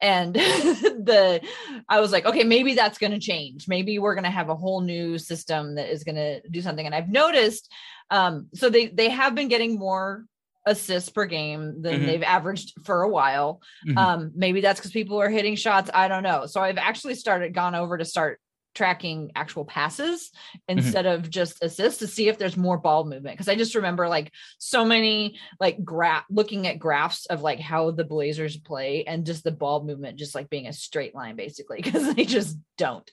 And 0.00 0.34
the 0.34 1.40
i 1.88 2.00
was 2.00 2.12
like 2.12 2.26
okay 2.26 2.44
maybe 2.44 2.74
that's 2.74 2.98
going 2.98 3.12
to 3.12 3.18
change. 3.18 3.68
Maybe 3.68 3.98
we're 3.98 4.14
going 4.14 4.24
to 4.24 4.30
have 4.30 4.48
a 4.48 4.56
whole 4.56 4.80
new 4.80 5.18
system 5.18 5.76
that 5.76 5.90
is 5.90 6.04
going 6.04 6.16
to 6.16 6.40
do 6.48 6.60
something. 6.62 6.84
And 6.84 6.94
i've 6.94 7.08
noticed 7.08 7.72
um 8.10 8.48
so 8.54 8.68
they 8.68 8.86
they 8.86 9.08
have 9.08 9.34
been 9.34 9.48
getting 9.48 9.78
more 9.78 10.24
assists 10.66 11.10
per 11.10 11.26
game 11.26 11.82
than 11.82 11.96
mm-hmm. 11.96 12.06
they've 12.06 12.22
averaged 12.22 12.72
for 12.84 13.02
a 13.02 13.08
while. 13.08 13.60
Mm-hmm. 13.86 13.98
um 13.98 14.32
maybe 14.34 14.60
that's 14.60 14.80
because 14.80 14.92
people 14.92 15.20
are 15.20 15.30
hitting 15.30 15.56
shots 15.56 15.90
i 15.94 16.08
don't 16.08 16.22
know. 16.22 16.46
So 16.46 16.60
i've 16.60 16.78
actually 16.78 17.14
started 17.14 17.54
gone 17.54 17.74
over 17.74 17.96
to 17.96 18.04
start 18.04 18.40
tracking 18.74 19.30
actual 19.34 19.64
passes 19.64 20.30
mm-hmm. 20.30 20.78
instead 20.78 21.04
mm-hmm. 21.04 21.24
of 21.24 21.30
just 21.30 21.62
assists 21.62 22.00
to 22.00 22.06
see 22.06 22.28
if 22.28 22.38
there's 22.38 22.56
more 22.56 22.78
ball 22.78 23.04
movement 23.04 23.34
because 23.34 23.48
i 23.48 23.54
just 23.54 23.74
remember 23.74 24.08
like 24.08 24.32
so 24.58 24.84
many 24.84 25.38
like 25.60 25.82
graph 25.84 26.24
looking 26.30 26.66
at 26.66 26.78
graphs 26.78 27.26
of 27.26 27.42
like 27.42 27.60
how 27.60 27.90
the 27.90 28.04
blazers 28.04 28.56
play 28.56 29.04
and 29.04 29.26
just 29.26 29.44
the 29.44 29.50
ball 29.50 29.84
movement 29.84 30.18
just 30.18 30.34
like 30.34 30.50
being 30.50 30.66
a 30.66 30.72
straight 30.72 31.14
line 31.14 31.36
basically 31.36 31.80
because 31.82 32.14
they 32.14 32.24
just 32.24 32.58
don't 32.76 33.10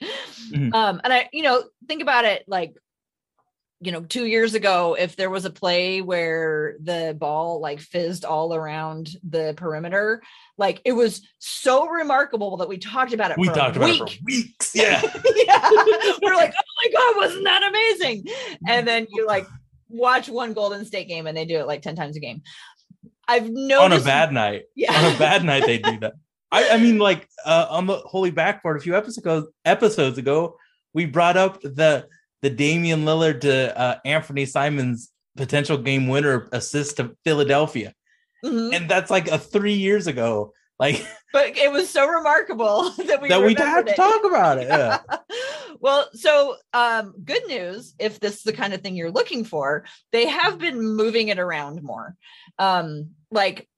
mm-hmm. 0.52 0.74
um 0.74 1.00
and 1.04 1.14
i 1.14 1.30
you 1.32 1.44
know 1.44 1.64
think 1.88 2.02
about 2.02 2.26
it 2.26 2.44
like 2.48 2.74
you 3.84 3.92
know, 3.92 4.02
two 4.02 4.28
years 4.28 4.54
ago, 4.54 4.96
if 4.98 5.16
there 5.16 5.32
was 5.32 5.44
a 5.46 5.50
play 5.50 6.02
where 6.02 6.76
the 6.82 7.16
ball 7.18 7.60
like 7.60 7.80
fizzed 7.80 8.24
all 8.24 8.54
around 8.54 9.10
the 9.28 9.56
perimeter, 9.58 10.22
like 10.56 10.82
it 10.86 10.92
was 10.92 11.28
so 11.40 11.88
remarkable 11.88 12.58
that 12.58 12.70
we 12.70 12.78
talked 12.78 13.12
about 13.12 13.32
it. 13.32 13.40
We 13.40 13.48
talked 13.48 13.78
about 13.78 13.90
week. 13.90 14.02
it 14.02 14.12
for 14.12 14.26
weeks. 14.26 14.72
Yeah. 14.76 15.02
yeah. 15.36 15.70
We're 16.22 16.36
like, 16.36 16.54
oh 16.60 16.84
my 16.84 16.92
God, 16.94 17.18
wasn't 17.18 17.44
that 17.46 17.68
amazing? 17.68 18.26
And 18.68 18.88
then 18.88 19.08
you 19.10 19.26
like 19.26 19.48
watch 19.90 20.30
one 20.30 20.54
Golden 20.54 20.86
State 20.86 21.08
game 21.08 21.26
and 21.26 21.36
they 21.36 21.46
do 21.46 21.58
it 21.58 21.66
like 21.66 21.82
10 21.82 21.96
times 21.96 22.16
a 22.16 22.20
game. 22.20 22.44
I've 23.28 23.50
noticed 23.50 23.82
on 23.82 23.94
a 23.94 24.00
bad 24.00 24.32
night. 24.32 24.64
Yeah. 24.76 24.94
On 24.94 25.16
a 25.16 25.18
bad 25.18 25.44
night, 25.44 25.66
they 25.66 25.80
do 25.80 26.00
that. 26.02 26.14
I, 26.52 26.70
I 26.72 26.78
mean, 26.78 27.00
like 27.00 27.28
uh, 27.46 27.68
on 27.70 27.88
the 27.88 27.98
Holy 27.98 28.30
Backboard 28.30 28.78
a 28.78 28.82
few 28.82 28.96
episodes 28.96 29.18
ago, 29.18 29.48
episodes 29.66 30.18
ago, 30.18 30.58
we 30.94 31.06
brought 31.06 31.38
up 31.38 31.62
the 31.62 32.08
the 32.42 32.50
Damian 32.50 33.06
Lillard 33.06 33.42
to 33.42 33.78
uh, 33.80 34.00
Anthony 34.06 34.46
Simons 34.46 35.12
potential 35.38 35.78
game 35.78 36.08
winner 36.08 36.50
assist 36.52 36.98
to 36.98 37.16
Philadelphia. 37.24 37.94
Mm-hmm. 38.44 38.74
And 38.74 38.90
that's 38.90 39.12
like 39.12 39.28
a 39.28 39.38
three 39.38 39.74
years 39.74 40.08
ago. 40.08 40.54
Like, 40.80 41.06
but 41.34 41.58
it 41.58 41.72
was 41.72 41.90
so 41.90 42.08
remarkable 42.08 42.90
that 43.06 43.22
we 43.22 43.30
that 43.30 43.44
we 43.44 43.54
have 43.54 43.86
to 43.86 43.94
talk 43.94 44.26
about 44.26 44.58
it. 44.58 44.68
Yeah. 44.68 45.00
well, 45.80 46.10
so 46.14 46.56
um, 46.74 47.14
good 47.24 47.46
news 47.48 47.94
if 48.00 48.20
this 48.20 48.38
is 48.38 48.44
the 48.44 48.54
kind 48.54 48.74
of 48.74 48.82
thing 48.82 48.96
you're 48.96 49.12
looking 49.12 49.46
for, 49.46 49.86
they 50.12 50.28
have 50.28 50.58
been 50.58 50.82
moving 50.82 51.28
it 51.28 51.40
around 51.40 51.84
more. 51.84 52.16
Um, 52.58 53.12
like 53.30 53.70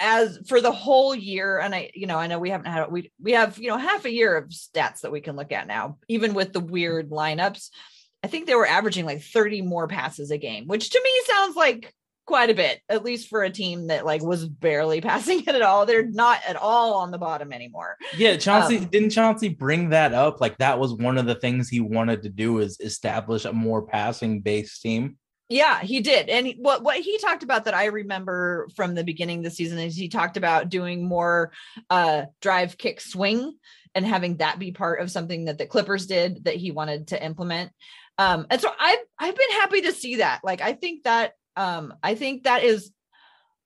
as 0.00 0.38
for 0.46 0.60
the 0.60 0.72
whole 0.72 1.14
year 1.14 1.58
and 1.58 1.74
i 1.74 1.90
you 1.94 2.06
know 2.06 2.16
i 2.16 2.26
know 2.26 2.38
we 2.38 2.50
haven't 2.50 2.70
had 2.70 2.90
we 2.90 3.10
we 3.20 3.32
have 3.32 3.58
you 3.58 3.68
know 3.68 3.76
half 3.76 4.04
a 4.04 4.12
year 4.12 4.36
of 4.36 4.48
stats 4.48 5.00
that 5.00 5.12
we 5.12 5.20
can 5.20 5.36
look 5.36 5.52
at 5.52 5.66
now 5.66 5.98
even 6.08 6.34
with 6.34 6.52
the 6.52 6.60
weird 6.60 7.10
lineups. 7.10 7.70
I 8.22 8.26
think 8.26 8.46
they 8.46 8.56
were 8.56 8.66
averaging 8.66 9.06
like 9.06 9.22
30 9.22 9.62
more 9.62 9.86
passes 9.86 10.30
a 10.30 10.38
game 10.38 10.66
which 10.66 10.90
to 10.90 11.00
me 11.02 11.10
sounds 11.26 11.56
like 11.56 11.94
quite 12.26 12.50
a 12.50 12.54
bit 12.54 12.80
at 12.88 13.04
least 13.04 13.28
for 13.28 13.42
a 13.42 13.50
team 13.50 13.86
that 13.86 14.04
like 14.04 14.22
was 14.22 14.46
barely 14.46 15.00
passing 15.10 15.40
it 15.40 15.48
at 15.48 15.62
all. 15.62 15.86
They're 15.86 16.06
not 16.06 16.40
at 16.46 16.56
all 16.56 16.94
on 16.94 17.10
the 17.10 17.18
bottom 17.18 17.52
anymore. 17.52 17.96
Yeah 18.16 18.36
chauncey 18.36 18.78
um, 18.78 18.84
didn't 18.86 19.10
chauncey 19.10 19.48
bring 19.48 19.90
that 19.90 20.12
up? 20.12 20.40
Like 20.40 20.58
that 20.58 20.78
was 20.78 20.94
one 20.94 21.16
of 21.16 21.26
the 21.26 21.36
things 21.36 21.68
he 21.68 21.80
wanted 21.80 22.22
to 22.22 22.28
do 22.28 22.58
is 22.58 22.78
establish 22.80 23.44
a 23.44 23.52
more 23.52 23.82
passing 23.82 24.40
based 24.40 24.82
team 24.82 25.16
yeah, 25.48 25.80
he 25.80 26.00
did. 26.00 26.28
And 26.28 26.54
what 26.58 26.82
what 26.82 26.98
he 26.98 27.18
talked 27.18 27.42
about 27.42 27.64
that 27.64 27.74
I 27.74 27.86
remember 27.86 28.68
from 28.76 28.94
the 28.94 29.04
beginning 29.04 29.38
of 29.38 29.44
the 29.44 29.50
season 29.50 29.78
is 29.78 29.96
he 29.96 30.08
talked 30.08 30.36
about 30.36 30.68
doing 30.68 31.06
more 31.06 31.52
uh 31.88 32.26
drive 32.42 32.76
kick 32.76 33.00
swing 33.00 33.56
and 33.94 34.06
having 34.06 34.36
that 34.36 34.58
be 34.58 34.72
part 34.72 35.00
of 35.00 35.10
something 35.10 35.46
that 35.46 35.56
the 35.56 35.66
Clippers 35.66 36.06
did 36.06 36.44
that 36.44 36.56
he 36.56 36.70
wanted 36.70 37.08
to 37.08 37.24
implement. 37.24 37.72
Um 38.18 38.46
and 38.50 38.60
so 38.60 38.70
I've 38.78 38.98
I've 39.18 39.36
been 39.36 39.50
happy 39.52 39.80
to 39.82 39.92
see 39.92 40.16
that. 40.16 40.40
Like 40.44 40.60
I 40.60 40.74
think 40.74 41.04
that 41.04 41.32
um 41.56 41.94
I 42.02 42.14
think 42.14 42.44
that 42.44 42.62
is 42.62 42.92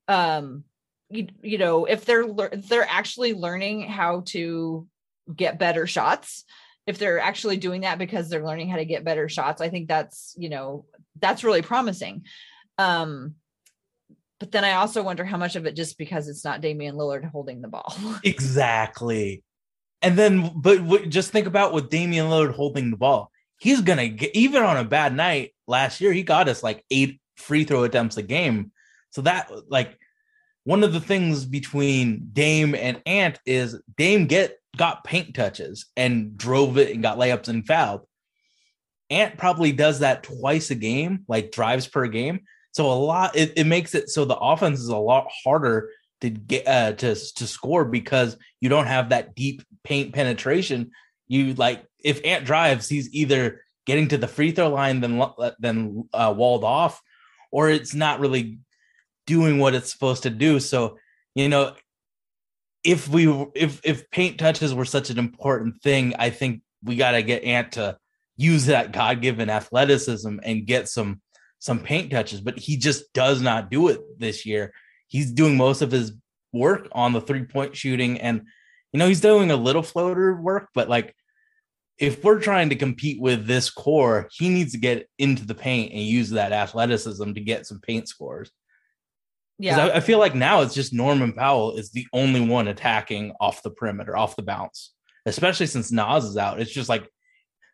um 0.07 0.63
you, 1.09 1.27
you 1.41 1.57
know 1.57 1.85
if 1.85 2.05
they're 2.05 2.25
if 2.51 2.69
they're 2.69 2.87
actually 2.89 3.33
learning 3.33 3.89
how 3.89 4.23
to 4.27 4.87
get 5.35 5.59
better 5.59 5.85
shots 5.85 6.45
if 6.85 6.97
they're 6.97 7.19
actually 7.19 7.57
doing 7.57 7.81
that 7.81 7.97
because 7.97 8.29
they're 8.29 8.45
learning 8.45 8.69
how 8.69 8.77
to 8.77 8.85
get 8.85 9.05
better 9.05 9.29
shots 9.29 9.61
i 9.61 9.69
think 9.69 9.87
that's 9.87 10.33
you 10.37 10.49
know 10.49 10.85
that's 11.19 11.43
really 11.43 11.61
promising. 11.61 12.25
Um, 12.77 13.35
but 14.39 14.51
then 14.51 14.65
I 14.65 14.73
also 14.73 15.03
wonder 15.03 15.23
how 15.23 15.37
much 15.37 15.55
of 15.55 15.65
it 15.65 15.75
just 15.75 15.97
because 15.97 16.27
it's 16.27 16.43
not 16.43 16.61
Damian 16.61 16.95
Lillard 16.95 17.29
holding 17.29 17.61
the 17.61 17.67
ball. 17.67 17.95
exactly. 18.23 19.43
And 20.01 20.17
then, 20.17 20.51
but 20.55 20.79
w- 20.79 21.05
just 21.05 21.31
think 21.31 21.47
about 21.47 21.73
with 21.73 21.89
Damian 21.89 22.27
Lillard 22.27 22.53
holding 22.53 22.91
the 22.91 22.97
ball. 22.97 23.31
He's 23.57 23.79
gonna 23.79 24.09
get 24.09 24.35
even 24.35 24.63
on 24.63 24.75
a 24.75 24.83
bad 24.83 25.15
night. 25.15 25.53
Last 25.65 26.01
year, 26.01 26.11
he 26.11 26.23
got 26.23 26.49
us 26.49 26.61
like 26.61 26.83
eight 26.91 27.21
free 27.37 27.63
throw 27.63 27.83
attempts 27.83 28.17
a 28.17 28.21
game. 28.21 28.73
So 29.11 29.21
that 29.21 29.49
like 29.69 29.97
one 30.65 30.83
of 30.83 30.91
the 30.91 30.99
things 30.99 31.45
between 31.45 32.29
Dame 32.33 32.75
and 32.75 33.01
Ant 33.05 33.39
is 33.45 33.79
Dame 33.95 34.27
get 34.27 34.57
got 34.75 35.03
paint 35.03 35.35
touches 35.35 35.85
and 35.95 36.37
drove 36.37 36.77
it 36.77 36.93
and 36.93 37.03
got 37.03 37.17
layups 37.17 37.47
and 37.47 37.65
fouled. 37.65 38.01
Ant 39.13 39.37
probably 39.37 39.71
does 39.71 39.99
that 39.99 40.23
twice 40.23 40.71
a 40.71 40.75
game, 40.75 41.23
like 41.27 41.51
drives 41.51 41.87
per 41.87 42.07
game. 42.07 42.41
So 42.71 42.91
a 42.91 42.93
lot 42.93 43.35
it, 43.35 43.53
it 43.55 43.67
makes 43.67 43.93
it 43.93 44.09
so 44.09 44.25
the 44.25 44.37
offense 44.37 44.79
is 44.79 44.89
a 44.89 44.97
lot 44.97 45.27
harder 45.43 45.91
to 46.21 46.29
get 46.29 46.67
uh, 46.67 46.93
to 46.93 47.15
to 47.15 47.47
score 47.47 47.85
because 47.85 48.35
you 48.59 48.69
don't 48.69 48.87
have 48.87 49.09
that 49.09 49.35
deep 49.35 49.61
paint 49.83 50.13
penetration. 50.13 50.91
You 51.27 51.53
like 51.53 51.85
if 52.03 52.19
Ant 52.25 52.45
drives, 52.45 52.89
he's 52.89 53.13
either 53.13 53.61
getting 53.85 54.07
to 54.07 54.17
the 54.17 54.27
free 54.27 54.51
throw 54.51 54.69
line 54.69 55.01
then 55.01 55.21
then 55.59 56.09
uh, 56.13 56.33
walled 56.35 56.63
off, 56.63 56.99
or 57.51 57.69
it's 57.69 57.93
not 57.93 58.19
really 58.19 58.57
doing 59.27 59.59
what 59.59 59.75
it's 59.75 59.91
supposed 59.91 60.23
to 60.23 60.29
do. 60.31 60.59
So 60.59 60.97
you 61.35 61.49
know, 61.49 61.75
if 62.83 63.07
we 63.07 63.27
if 63.53 63.81
if 63.83 64.09
paint 64.09 64.39
touches 64.39 64.73
were 64.73 64.85
such 64.85 65.11
an 65.11 65.19
important 65.19 65.81
thing, 65.83 66.15
I 66.17 66.31
think 66.31 66.61
we 66.83 66.95
got 66.95 67.11
to 67.11 67.21
get 67.21 67.43
Ant 67.43 67.73
to 67.73 67.97
use 68.37 68.65
that 68.67 68.91
God 68.91 69.21
given 69.21 69.49
athleticism 69.49 70.39
and 70.43 70.65
get 70.65 70.89
some 70.89 71.21
some 71.59 71.79
paint 71.79 72.11
touches. 72.11 72.41
But 72.41 72.59
he 72.59 72.77
just 72.77 73.13
does 73.13 73.41
not 73.41 73.69
do 73.71 73.87
it 73.89 74.01
this 74.19 74.45
year. 74.45 74.73
He's 75.07 75.31
doing 75.31 75.55
most 75.55 75.81
of 75.81 75.91
his 75.91 76.13
work 76.51 76.87
on 76.91 77.13
the 77.13 77.21
three 77.21 77.43
point 77.43 77.75
shooting, 77.75 78.19
and 78.19 78.43
you 78.91 78.99
know 78.99 79.07
he's 79.07 79.21
doing 79.21 79.51
a 79.51 79.55
little 79.55 79.83
floater 79.83 80.35
work, 80.35 80.69
but 80.73 80.89
like. 80.89 81.15
If 81.99 82.23
we're 82.23 82.41
trying 82.41 82.69
to 82.69 82.75
compete 82.75 83.21
with 83.21 83.45
this 83.45 83.69
core, 83.69 84.27
he 84.31 84.49
needs 84.49 84.71
to 84.71 84.79
get 84.79 85.07
into 85.19 85.45
the 85.45 85.53
paint 85.53 85.93
and 85.93 86.01
use 86.01 86.31
that 86.31 86.51
athleticism 86.51 87.33
to 87.33 87.39
get 87.39 87.67
some 87.67 87.79
paint 87.81 88.09
scores. 88.09 88.51
Yeah. 89.59 89.85
I, 89.85 89.97
I, 89.97 89.99
feel 89.99 90.19
like 90.19 90.35
now 90.35 90.61
it's 90.61 90.73
just 90.73 90.91
Norman 90.91 91.33
Powell 91.33 91.77
is 91.77 91.91
the 91.91 92.07
only 92.11 92.41
one 92.41 92.67
attacking 92.67 93.33
off 93.39 93.61
the 93.63 93.69
perimeter, 93.69 94.17
off 94.17 94.35
the 94.35 94.41
bounce, 94.41 94.93
especially 95.25 95.67
since 95.67 95.91
Naz 95.91 96.25
is 96.25 96.35
out. 96.35 96.59
It's 96.59 96.71
just 96.71 96.89
like 96.89 97.07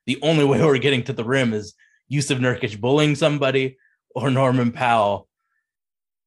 the 0.10 0.18
only 0.24 0.44
way 0.44 0.60
we're 0.60 0.80
getting 0.80 1.04
to 1.04 1.13
the 1.13 1.24
rim 1.24 1.54
is 1.54 1.75
Jusuf 2.12 2.39
Nurkic 2.39 2.82
bullying 2.82 3.13
somebody 3.13 3.78
or 4.16 4.32
Norman 4.32 4.72
Powell 4.72 5.28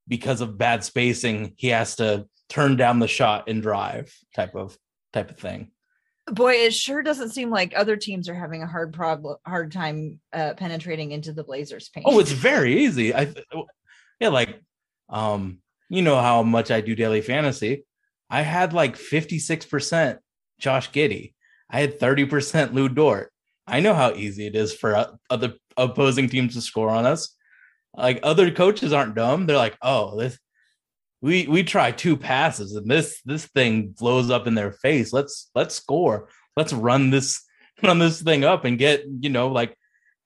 because 0.07 0.41
of 0.41 0.57
bad 0.57 0.85
spacing. 0.85 1.55
He 1.57 1.69
has 1.69 1.97
to 1.97 2.29
turn 2.49 2.77
down 2.77 3.01
the 3.01 3.09
shot 3.09 3.49
and 3.49 3.61
drive 3.61 4.15
type 4.37 4.55
of 4.55 4.79
type 5.13 5.31
of 5.31 5.39
thing. 5.39 5.73
Boy, 6.31 6.53
it 6.53 6.73
sure 6.73 7.03
doesn't 7.03 7.31
seem 7.31 7.51
like 7.51 7.73
other 7.75 7.97
teams 7.97 8.29
are 8.29 8.37
having 8.37 8.63
a 8.63 8.69
hard 8.69 8.93
problem, 8.93 9.37
hard 9.45 9.73
time 9.73 10.21
uh, 10.33 10.55
penetrating 10.55 11.11
into 11.11 11.33
the 11.33 11.43
Blazers' 11.43 11.89
paint. 11.89 12.07
Oh, 12.09 12.21
it's 12.21 12.31
very 12.31 12.85
easy. 12.85 13.13
I 13.13 13.35
yeah, 14.21 14.29
like 14.29 14.61
um, 15.09 15.59
you 15.89 16.03
know 16.03 16.21
how 16.21 16.45
much 16.45 16.71
I 16.71 16.83
do 16.83 16.95
daily 16.95 17.21
fantasy. 17.21 17.85
I 18.31 18.43
had 18.43 18.73
like 18.73 18.97
56% 18.97 20.19
Josh 20.61 20.93
Giddey. 20.93 21.35
I 21.69 21.81
had 21.81 21.99
30% 21.99 22.75
Lu 22.75 22.89
Dort. 22.89 23.33
I 23.67 23.81
know 23.81 23.95
how 23.95 24.13
easy 24.13 24.47
it 24.47 24.57
is 24.57 24.75
for 24.75 25.19
other 25.31 25.55
opposing 25.77 26.29
teams 26.29 26.55
to 26.55 26.61
score 26.61 26.91
on 26.91 27.07
us. 27.07 27.35
Like 27.97 28.21
other 28.23 28.51
coaches 28.51 28.93
aren't 28.93 29.15
dumb. 29.15 29.47
They're 29.47 29.57
like, 29.57 29.77
oh, 29.83 30.19
this 30.19 30.39
we 31.23 31.47
we 31.47 31.63
try 31.63 31.93
two 31.93 32.17
passes 32.17 32.75
and 32.75 32.91
this 32.91 33.23
this 33.25 33.47
thing 33.47 33.95
blows 33.97 34.29
up 34.29 34.47
in 34.47 34.55
their 34.55 34.73
face. 34.73 35.13
Let's 35.13 35.51
let's 35.55 35.75
score. 35.75 36.29
Let's 36.57 36.73
run 36.73 37.11
this 37.11 37.43
run 37.83 37.99
this 37.99 38.21
thing 38.21 38.45
up 38.45 38.65
and 38.65 38.79
get, 38.79 39.05
you 39.21 39.31
know, 39.31 39.49
like 39.49 39.77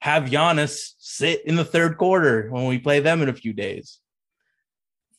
have 0.01 0.25
Giannis 0.25 0.93
sit 0.99 1.45
in 1.45 1.57
the 1.57 1.65
third 1.65 1.99
quarter 1.99 2.49
when 2.51 2.67
we 2.67 2.79
play 2.79 3.01
them 3.01 3.23
in 3.23 3.29
a 3.29 3.35
few 3.35 3.53
days. 3.53 3.99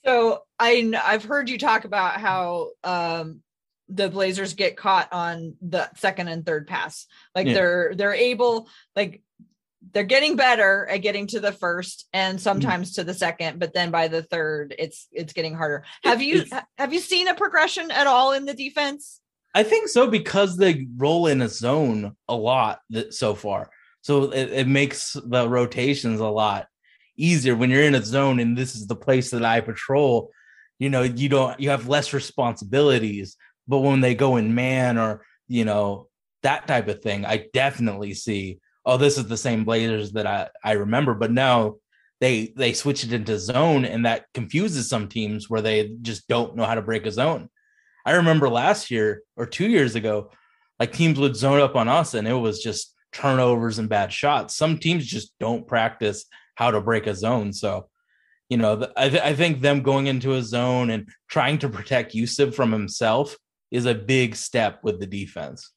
So 0.04 0.44
I 0.60 0.94
I've 1.04 1.24
heard 1.24 1.50
you 1.50 1.58
talk 1.58 1.86
about 1.86 2.20
how 2.20 2.72
um, 2.84 3.42
the 3.90 4.10
Blazers 4.10 4.54
get 4.54 4.78
caught 4.78 5.12
on 5.12 5.56
the 5.62 5.90
second 5.96 6.28
and 6.28 6.46
third 6.46 6.68
pass. 6.68 7.08
Like 7.36 7.48
yeah. 7.48 7.54
they're 7.54 7.94
they're 7.96 8.14
able 8.14 8.70
like 8.96 9.22
they're 9.94 10.04
getting 10.04 10.36
better 10.36 10.88
at 10.88 10.98
getting 10.98 11.28
to 11.28 11.40
the 11.40 11.52
first 11.52 12.08
and 12.14 12.38
mm. 12.38 12.42
sometimes 12.42 12.92
mm-hmm. 12.92 13.02
to 13.02 13.06
the 13.06 13.14
second, 13.14 13.60
but 13.60 13.74
then 13.74 13.92
by 13.92 14.08
the 14.08 14.24
third 14.24 14.76
it's 14.78 15.08
it's 15.12 15.34
getting 15.34 15.56
harder. 15.56 15.84
Have 16.04 16.22
you 16.22 16.42
it's, 16.42 16.54
have 16.78 16.94
you 16.94 17.00
seen 17.00 17.28
a 17.28 17.36
progression 17.36 17.92
at 17.92 18.08
all 18.08 18.34
in 18.34 18.46
the 18.46 18.54
defense? 18.54 19.22
I 19.54 19.64
think 19.64 19.88
so 19.88 20.08
because 20.08 20.58
they 20.58 20.88
roll 20.98 21.28
in 21.28 21.42
a 21.42 21.50
zone 21.50 22.16
a 22.28 22.36
lot 22.36 22.80
that, 22.92 23.14
so 23.14 23.34
far. 23.34 23.70
So 24.02 24.32
it, 24.32 24.52
it 24.52 24.68
makes 24.68 25.14
the 25.14 25.50
rotations 25.50 26.20
a 26.20 26.28
lot 26.28 26.68
easier 27.18 27.56
when 27.56 27.70
you're 27.70 27.84
in 27.84 27.96
a 27.96 28.04
zone 28.04 28.40
and 28.40 28.58
this 28.58 28.76
is 28.76 28.88
the 28.88 28.96
place 28.96 29.32
that 29.32 29.44
I 29.44 29.62
patrol. 29.62 30.32
You 30.80 30.90
know, 30.90 31.02
you 31.02 31.28
don't 31.28 31.60
you 31.60 31.72
have 31.72 31.88
less 31.88 32.14
responsibilities, 32.14 33.36
but 33.68 33.80
when 33.80 34.02
they 34.02 34.16
go 34.16 34.38
in 34.38 34.56
man 34.56 34.98
or 34.98 35.24
you 35.48 35.66
know 35.66 36.08
that 36.44 36.68
type 36.68 36.88
of 36.88 37.02
thing, 37.02 37.26
I 37.26 37.48
definitely 37.54 38.14
see. 38.14 38.60
Oh, 38.86 38.98
this 38.98 39.18
is 39.18 39.28
the 39.28 39.38
same 39.38 39.66
Blazers 39.66 40.14
that 40.14 40.28
I 40.28 40.50
I 40.64 40.74
remember, 40.74 41.14
but 41.14 41.32
now 41.32 41.76
they 42.20 42.54
they 42.56 42.74
switch 42.74 43.04
it 43.04 43.14
into 43.14 43.38
zone, 43.38 43.86
and 43.86 44.06
that 44.06 44.26
confuses 44.34 44.90
some 44.90 45.08
teams 45.08 45.50
where 45.50 45.62
they 45.62 45.92
just 46.02 46.28
don't 46.28 46.56
know 46.56 46.66
how 46.66 46.76
to 46.76 46.82
break 46.82 47.06
a 47.06 47.12
zone. 47.12 47.50
I 48.06 48.14
remember 48.14 48.50
last 48.50 48.90
year 48.90 49.22
or 49.36 49.46
two 49.46 49.68
years 49.68 49.96
ago, 49.96 50.32
like 50.80 50.94
teams 50.94 51.20
would 51.20 51.36
zone 51.36 51.60
up 51.60 51.76
on 51.76 51.88
us, 51.88 52.14
and 52.14 52.28
it 52.28 52.34
was 52.34 52.64
just 52.64 52.96
turnovers 53.12 53.80
and 53.80 53.90
bad 53.90 54.14
shots. 54.14 54.56
Some 54.56 54.78
teams 54.78 55.06
just 55.06 55.34
don't 55.40 55.68
practice 55.68 56.26
how 56.56 56.72
to 56.72 56.82
break 56.82 57.08
a 57.08 57.16
zone. 57.16 57.54
So, 57.54 57.90
you 58.50 58.58
know, 58.58 58.88
I, 58.96 59.10
th- 59.10 59.22
I 59.22 59.36
think 59.36 59.62
them 59.62 59.82
going 59.82 60.08
into 60.08 60.34
a 60.34 60.42
zone 60.42 60.90
and 60.90 61.10
trying 61.30 61.60
to 61.60 61.70
protect 61.70 62.14
Jusuf 62.14 62.54
from 62.54 62.72
himself 62.72 63.36
is 63.72 63.86
a 63.86 63.96
big 63.96 64.36
step 64.36 64.80
with 64.84 65.00
the 65.00 65.06
defense. 65.06 65.72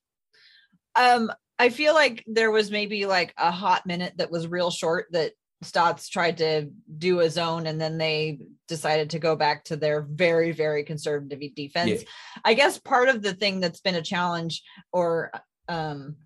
Um, 0.95 1.33
I 1.59 1.69
feel 1.69 1.95
like 1.95 2.25
there 2.27 2.51
was 2.51 2.71
maybe 2.71 3.07
like 3.07 3.35
a 3.37 3.51
hot 3.51 3.87
minute 3.87 4.15
that 4.17 4.31
was 4.31 4.47
real 4.47 4.71
short 4.71 5.07
that 5.13 5.33
Stotts 5.63 6.09
tried 6.09 6.39
to 6.39 6.71
do 6.97 7.21
a 7.21 7.29
zone 7.29 7.67
and 7.67 7.79
then 7.79 7.99
they 7.99 8.39
decided 8.67 9.11
to 9.11 9.19
go 9.19 9.37
back 9.37 9.65
to 9.65 9.77
their 9.77 10.01
very, 10.01 10.53
very 10.53 10.85
conservative 10.85 11.41
defense. 11.55 11.91
Yeah. 11.91 12.09
I 12.45 12.55
guess 12.55 12.79
part 12.79 13.09
of 13.09 13.21
the 13.21 13.35
thing 13.35 13.61
that's 13.61 13.81
been 13.81 13.95
a 13.95 14.03
challenge 14.03 14.63
or 14.91 15.31
um, 15.69 16.17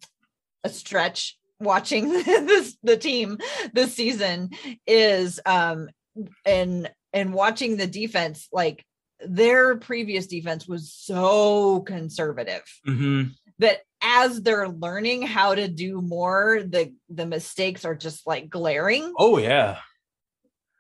a 0.63 0.69
stretch 0.69 1.37
watching 1.61 2.09
this 2.25 2.77
the 2.83 2.97
team 2.97 3.39
this 3.73 3.95
season 3.95 4.51
is 4.87 5.41
um 5.47 5.89
and 6.45 6.91
and 7.13 7.33
watching 7.33 7.77
the 7.77 7.87
defense 7.87 8.49
like 8.53 8.85
their 9.27 9.77
previous 9.77 10.27
defense 10.27 10.67
was 10.67 10.93
so 10.93 11.81
conservative 11.81 12.63
mm-hmm. 12.87 13.31
that 13.59 13.81
as 14.01 14.43
they're 14.43 14.69
learning 14.69 15.23
how 15.23 15.55
to 15.55 15.69
do 15.69 16.01
more 16.01 16.63
the 16.67 16.93
the 17.09 17.27
mistakes 17.27 17.85
are 17.85 17.95
just 17.95 18.27
like 18.27 18.49
glaring 18.49 19.13
oh 19.19 19.39
yeah 19.39 19.79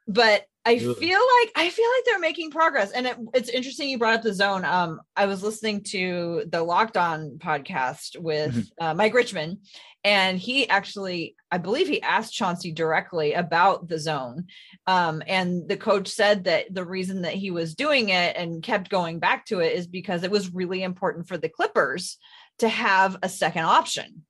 but 0.06 0.44
I 0.66 0.78
feel 0.78 0.92
like 0.92 1.52
I 1.56 1.68
feel 1.68 1.86
like 1.96 2.04
they're 2.06 2.18
making 2.18 2.50
progress, 2.50 2.90
and 2.92 3.06
it, 3.06 3.16
it's 3.34 3.50
interesting 3.50 3.88
you 3.88 3.98
brought 3.98 4.14
up 4.14 4.22
the 4.22 4.32
zone. 4.32 4.64
Um, 4.64 5.00
I 5.14 5.26
was 5.26 5.42
listening 5.42 5.82
to 5.84 6.44
the 6.48 6.62
Locked 6.62 6.96
On 6.96 7.38
podcast 7.38 8.18
with 8.18 8.54
mm-hmm. 8.54 8.84
uh, 8.84 8.94
Mike 8.94 9.12
Richman, 9.12 9.60
and 10.04 10.38
he 10.38 10.66
actually, 10.68 11.36
I 11.50 11.58
believe, 11.58 11.86
he 11.86 12.00
asked 12.00 12.32
Chauncey 12.32 12.72
directly 12.72 13.34
about 13.34 13.88
the 13.88 13.98
zone, 13.98 14.46
um, 14.86 15.22
and 15.26 15.68
the 15.68 15.76
coach 15.76 16.08
said 16.08 16.44
that 16.44 16.72
the 16.72 16.84
reason 16.84 17.22
that 17.22 17.34
he 17.34 17.50
was 17.50 17.74
doing 17.74 18.08
it 18.08 18.34
and 18.34 18.62
kept 18.62 18.88
going 18.88 19.18
back 19.18 19.44
to 19.46 19.60
it 19.60 19.74
is 19.74 19.86
because 19.86 20.22
it 20.22 20.30
was 20.30 20.54
really 20.54 20.82
important 20.82 21.28
for 21.28 21.36
the 21.36 21.50
Clippers 21.50 22.16
to 22.60 22.68
have 22.70 23.18
a 23.22 23.28
second 23.28 23.64
option. 23.64 24.24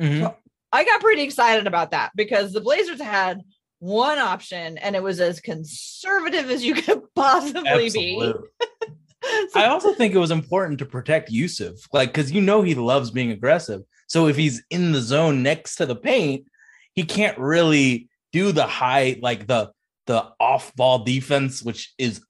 Mm-hmm. 0.00 0.22
So 0.24 0.36
I 0.72 0.84
got 0.84 1.00
pretty 1.00 1.22
excited 1.22 1.68
about 1.68 1.92
that 1.92 2.10
because 2.16 2.52
the 2.52 2.60
Blazers 2.60 3.00
had 3.00 3.42
one 3.78 4.18
option 4.18 4.78
and 4.78 4.96
it 4.96 5.02
was 5.02 5.20
as 5.20 5.40
conservative 5.40 6.50
as 6.50 6.64
you 6.64 6.74
could 6.82 7.02
possibly 7.14 7.68
Absolutely. 7.68 8.32
be. 8.32 8.88
so, 9.50 9.60
I 9.60 9.66
also 9.66 9.94
think 9.94 10.14
it 10.14 10.18
was 10.18 10.30
important 10.30 10.78
to 10.78 10.86
protect 10.86 11.30
Jusuf, 11.30 11.86
like 11.92 12.12
because 12.12 12.32
you 12.32 12.40
know 12.40 12.62
he 12.62 12.74
loves 12.74 13.10
being 13.10 13.30
aggressive. 13.30 13.82
So 14.08 14.28
if 14.28 14.36
he's 14.36 14.62
in 14.70 14.92
the 14.92 15.00
zone 15.00 15.42
next 15.42 15.76
to 15.76 15.86
the 15.86 15.96
paint, 15.96 16.46
he 16.94 17.04
can't 17.04 17.38
really 17.38 18.08
do 18.32 18.52
the 18.52 18.66
high, 18.66 19.18
like 19.20 19.46
the 19.46 19.72
the 20.06 20.24
off 20.38 20.74
ball 20.76 21.00
defense, 21.00 21.62
which 21.62 21.92
is 21.98 22.22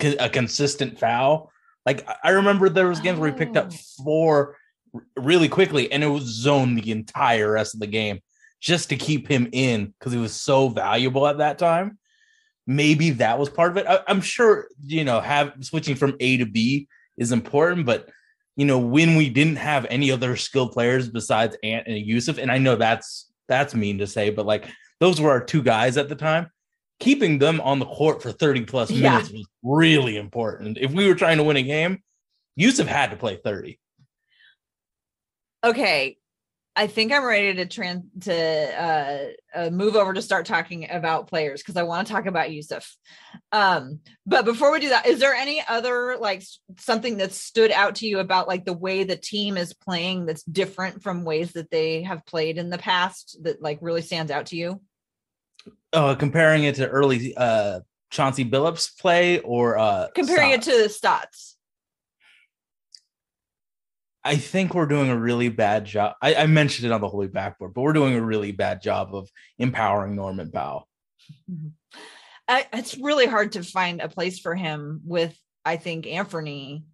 a 0.00 0.28
consistent 0.28 0.98
foul. 0.98 1.52
Like 1.84 2.06
I 2.24 2.30
remember 2.30 2.68
there 2.68 2.88
was 2.88 3.00
games 3.00 3.18
oh. 3.18 3.22
where 3.22 3.30
he 3.30 3.36
picked 3.36 3.56
up 3.56 3.70
oh. 3.72 3.76
four 4.04 4.56
really 5.16 5.48
quickly, 5.48 5.92
and 5.92 6.02
it 6.02 6.08
was 6.08 6.24
zone 6.24 6.74
the 6.74 6.90
entire 6.90 7.52
rest 7.52 7.74
of 7.74 7.80
the 7.80 7.86
game 7.86 8.20
just 8.60 8.88
to 8.88 8.96
keep 8.96 9.28
him 9.28 9.48
in 9.52 9.94
because 9.98 10.12
he 10.12 10.18
was 10.18 10.34
so 10.34 10.68
valuable 10.68 11.26
at 11.26 11.38
that 11.38 11.58
time. 11.58 11.98
Maybe 12.66 13.10
that 13.10 13.38
was 13.38 13.48
part 13.48 13.70
of 13.70 13.76
it. 13.78 13.86
I, 13.86 14.00
am 14.08 14.20
sure 14.20 14.68
you 14.82 15.04
know 15.04 15.20
have 15.20 15.54
switching 15.60 15.96
from 15.96 16.16
A 16.20 16.36
to 16.38 16.46
B 16.46 16.88
is 17.16 17.32
important, 17.32 17.86
but 17.86 18.10
you 18.56 18.66
know 18.66 18.78
when 18.78 19.16
we 19.16 19.30
didn't 19.30 19.56
have 19.56 19.86
any 19.88 20.10
other 20.10 20.36
skilled 20.36 20.72
players 20.72 21.08
besides 21.08 21.56
Ant 21.62 21.86
and 21.86 22.04
Jusuf, 22.06 22.38
and 22.38 22.50
I 22.50 22.58
know 22.58 22.76
that's 22.76 23.30
that's 23.48 23.74
mean 23.74 23.98
to 23.98 24.06
say, 24.06 24.30
but 24.30 24.46
like 24.46 24.66
those 25.00 25.20
were 25.20 25.30
our 25.30 25.42
two 25.42 25.62
guys 25.62 25.96
at 25.96 26.08
the 26.08 26.16
time. 26.16 26.50
Keeping 27.00 27.38
them 27.38 27.60
on 27.60 27.78
the 27.78 27.86
court 27.86 28.20
for 28.20 28.32
30 28.32 28.64
plus 28.64 28.90
minutes 28.90 29.30
yeah. 29.30 29.38
was 29.38 29.46
really 29.62 30.16
important. 30.16 30.78
If 30.78 30.90
we 30.90 31.06
were 31.06 31.14
trying 31.14 31.36
to 31.36 31.44
win 31.44 31.56
a 31.56 31.62
game, 31.62 32.02
Jusuf 32.58 32.86
had 32.86 33.12
to 33.12 33.16
play 33.16 33.36
30. 33.36 33.78
Okay, 35.64 36.16
I 36.78 36.86
think 36.86 37.12
I'm 37.12 37.24
ready 37.24 37.54
to 37.54 37.66
trans 37.66 38.04
to 38.20 38.32
uh, 38.32 39.26
uh, 39.52 39.70
move 39.70 39.96
over 39.96 40.12
to 40.12 40.22
start 40.22 40.46
talking 40.46 40.88
about 40.88 41.26
players 41.26 41.60
because 41.60 41.76
I 41.76 41.82
want 41.82 42.06
to 42.06 42.12
talk 42.12 42.26
about 42.26 42.50
Jusuf. 42.50 42.88
Um, 43.50 43.98
but 44.24 44.44
before 44.44 44.70
we 44.70 44.78
do 44.78 44.90
that, 44.90 45.04
is 45.04 45.18
there 45.18 45.34
any 45.34 45.60
other 45.68 46.16
like 46.20 46.44
something 46.78 47.16
that 47.16 47.32
stood 47.32 47.72
out 47.72 47.96
to 47.96 48.06
you 48.06 48.20
about 48.20 48.46
like 48.46 48.64
the 48.64 48.72
way 48.72 49.02
the 49.02 49.16
team 49.16 49.56
is 49.56 49.74
playing 49.74 50.26
that's 50.26 50.44
different 50.44 51.02
from 51.02 51.24
ways 51.24 51.50
that 51.54 51.68
they 51.72 52.04
have 52.04 52.24
played 52.26 52.58
in 52.58 52.70
the 52.70 52.78
past 52.78 53.38
that 53.42 53.60
like 53.60 53.78
really 53.80 54.02
stands 54.02 54.30
out 54.30 54.46
to 54.46 54.56
you? 54.56 54.80
Uh, 55.92 56.14
comparing 56.14 56.62
it 56.62 56.76
to 56.76 56.88
early 56.88 57.36
uh, 57.36 57.80
Chauncey 58.10 58.44
Billups 58.44 58.96
play 59.00 59.40
or 59.40 59.78
uh 59.78 60.06
Comparing 60.14 60.52
it 60.52 60.62
to 60.62 60.70
the 60.70 60.88
stats. 60.88 61.54
I 64.28 64.36
think 64.36 64.74
we're 64.74 64.86
doing 64.86 65.08
a 65.08 65.16
really 65.18 65.48
bad 65.48 65.84
job. 65.86 66.14
I, 66.20 66.34
I 66.34 66.46
mentioned 66.46 66.86
it 66.86 66.92
on 66.92 67.00
the 67.00 67.08
Holy 67.08 67.28
Backboard, 67.28 67.72
but 67.74 67.80
we're 67.80 67.92
doing 67.94 68.14
a 68.14 68.20
really 68.20 68.52
bad 68.52 68.82
job 68.82 69.14
of 69.14 69.28
empowering 69.58 70.14
Norman 70.16 70.50
Powell. 70.50 70.86
I, 72.46 72.66
it's 72.72 72.96
really 72.98 73.26
hard 73.26 73.52
to 73.52 73.62
find 73.62 74.00
a 74.00 74.08
place 74.08 74.38
for 74.38 74.54
him 74.54 75.00
with, 75.04 75.36
I 75.64 75.76
think, 75.76 76.06
Anthony 76.06 76.84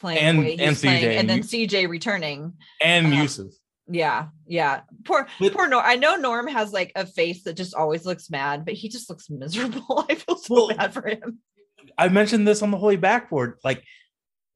playing 0.00 0.18
And- 0.18 0.38
the 0.38 0.42
way 0.42 0.50
he's 0.56 0.60
and 0.60 0.76
playing, 0.76 1.04
CJ. 1.04 1.16
and 1.18 1.30
then 1.30 1.40
CJ 1.42 1.88
returning. 1.88 2.52
And 2.82 3.06
Uh-huh. 3.06 3.22
Jusuf. 3.24 3.52
Yeah, 3.86 4.28
yeah. 4.46 4.80
Poor, 5.04 5.26
But- 5.38 5.52
poor 5.52 5.68
Norm. 5.68 5.82
I 5.84 5.96
know 5.96 6.16
Norm 6.16 6.46
has 6.48 6.72
like 6.72 6.92
a 6.96 7.06
face 7.06 7.44
that 7.44 7.56
just 7.56 7.74
always 7.74 8.04
looks 8.06 8.30
mad, 8.30 8.64
but 8.64 8.74
he 8.74 8.88
just 8.88 9.10
looks 9.10 9.28
miserable. 9.30 10.04
I 10.10 10.14
feel 10.14 10.36
so 10.36 10.54
Well, 10.54 10.68
bad 10.76 10.94
for 10.94 11.06
him. 11.08 11.40
I 11.98 12.08
mentioned 12.08 12.48
this 12.48 12.62
on 12.62 12.70
the 12.70 12.78
Holy 12.78 12.96
Backboard. 12.96 13.58
Like 13.62 13.84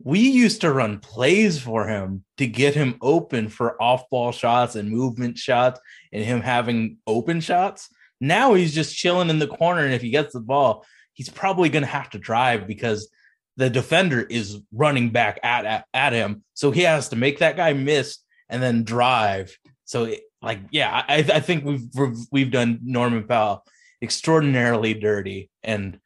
we 0.02 0.20
used 0.20 0.60
to 0.60 0.72
run 0.72 0.98
plays 1.00 1.60
for 1.60 1.88
him 1.88 2.24
to 2.36 2.46
get 2.46 2.74
him 2.74 2.96
open 3.02 3.48
for 3.48 3.80
off-ball 3.82 4.32
shots 4.32 4.76
and 4.76 4.90
movement 4.90 5.36
shots 5.38 5.80
and 6.12 6.24
him 6.24 6.40
having 6.40 6.98
open 7.06 7.40
shots. 7.40 7.88
Now 8.20 8.54
he's 8.54 8.74
just 8.74 8.96
chilling 8.96 9.30
in 9.30 9.38
the 9.38 9.46
corner, 9.48 9.84
and 9.84 9.94
if 9.94 10.02
he 10.02 10.10
gets 10.10 10.32
the 10.32 10.40
ball, 10.40 10.84
he's 11.14 11.28
probably 11.28 11.68
going 11.68 11.82
to 11.82 11.88
have 11.88 12.10
to 12.10 12.18
drive 12.18 12.66
because 12.66 13.08
the 13.56 13.68
defender 13.70 14.20
is 14.20 14.60
running 14.72 15.10
back 15.10 15.40
at, 15.42 15.64
at 15.66 15.84
at 15.92 16.12
him. 16.12 16.44
So 16.54 16.70
he 16.70 16.82
has 16.82 17.08
to 17.08 17.16
make 17.16 17.40
that 17.40 17.56
guy 17.56 17.72
miss 17.72 18.18
and 18.48 18.62
then 18.62 18.84
drive. 18.84 19.56
So 19.84 20.04
it- 20.04 20.20
like, 20.40 20.60
yeah, 20.70 20.88
I, 21.08 21.16
I 21.16 21.40
think 21.40 21.64
we've- 21.64 22.24
we've 22.30 22.52
done 22.52 22.78
Norman 22.84 23.24
Powell 23.26 23.64
extraordinarily 24.00 24.94
dirty, 24.94 25.50
and 25.64 25.98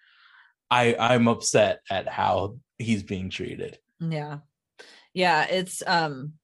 I 0.70 0.96
I'm 0.98 1.28
upset 1.28 1.80
at 1.90 2.08
how 2.08 2.56
he's 2.82 3.02
being 3.02 3.30
treated. 3.30 3.78
Yeah. 4.00 4.38
Yeah, 5.14 5.46
it's 5.46 5.82
um 5.86 6.34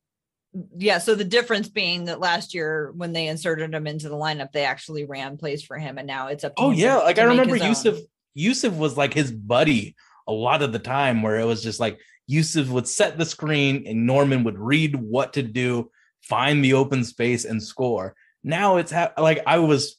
yeah, 0.77 0.99
so 0.99 1.15
the 1.15 1.25
difference 1.25 1.69
being 1.69 2.07
that 2.07 2.21
last 2.21 2.55
year 2.55 2.93
when 2.97 3.13
they 3.13 3.29
inserted 3.29 3.73
him 3.73 3.87
into 3.87 4.09
the 4.09 4.17
lineup, 4.17 4.53
they 4.53 4.65
actually 4.65 5.05
ran 5.05 5.37
plays 5.37 5.63
for 5.63 5.79
him 5.79 5.99
and 5.99 6.07
now 6.07 6.29
it's 6.29 6.45
up 6.45 6.57
to 6.57 6.63
Oh 6.63 6.71
yeah, 6.71 6.97
like 6.97 7.19
I 7.19 7.25
remember 7.25 7.55
his 7.55 7.63
own. 7.63 7.95
Jusuf. 7.95 8.01
Jusuf 8.37 8.77
was 8.77 8.97
like 8.97 9.15
his 9.15 9.31
buddy 9.31 9.97
a 10.27 10.33
lot 10.33 10.63
of 10.63 10.73
the 10.73 10.79
time, 10.79 11.23
where 11.23 11.39
it 11.39 11.45
was 11.45 11.63
just 11.63 11.81
like 11.81 11.99
Jusuf 12.31 12.69
would 12.69 12.87
set 12.87 13.19
the 13.19 13.25
screen 13.25 13.85
and 13.87 14.07
Norman 14.07 14.45
would 14.45 14.59
read 14.59 14.95
what 14.95 15.33
to 15.33 15.43
do, 15.43 15.91
find 16.23 16.63
the 16.63 16.75
open 16.75 17.03
space 17.05 17.45
and 17.45 17.63
score. 17.63 18.15
Now 18.45 18.77
it's 18.77 18.93
ha- 18.93 19.13
like 19.19 19.43
I 19.47 19.59
was, 19.59 19.97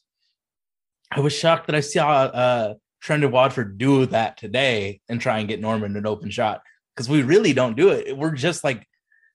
I 1.10 1.20
was 1.20 1.32
shocked 1.32 1.66
that 1.66 1.74
I 1.74 1.80
saw 1.80 2.08
uh 2.08 2.74
Trendon 3.04 3.30
Watford 3.30 3.78
do 3.78 4.06
that 4.06 4.36
today 4.36 5.00
and 5.08 5.20
try 5.20 5.38
and 5.38 5.48
get 5.48 5.60
Norman 5.60 5.96
an 5.96 6.06
open 6.06 6.30
shot 6.30 6.62
because 6.94 7.08
we 7.08 7.22
really 7.22 7.52
don't 7.52 7.76
do 7.76 7.90
it. 7.90 8.16
We're 8.16 8.32
just 8.32 8.62
like 8.62 8.86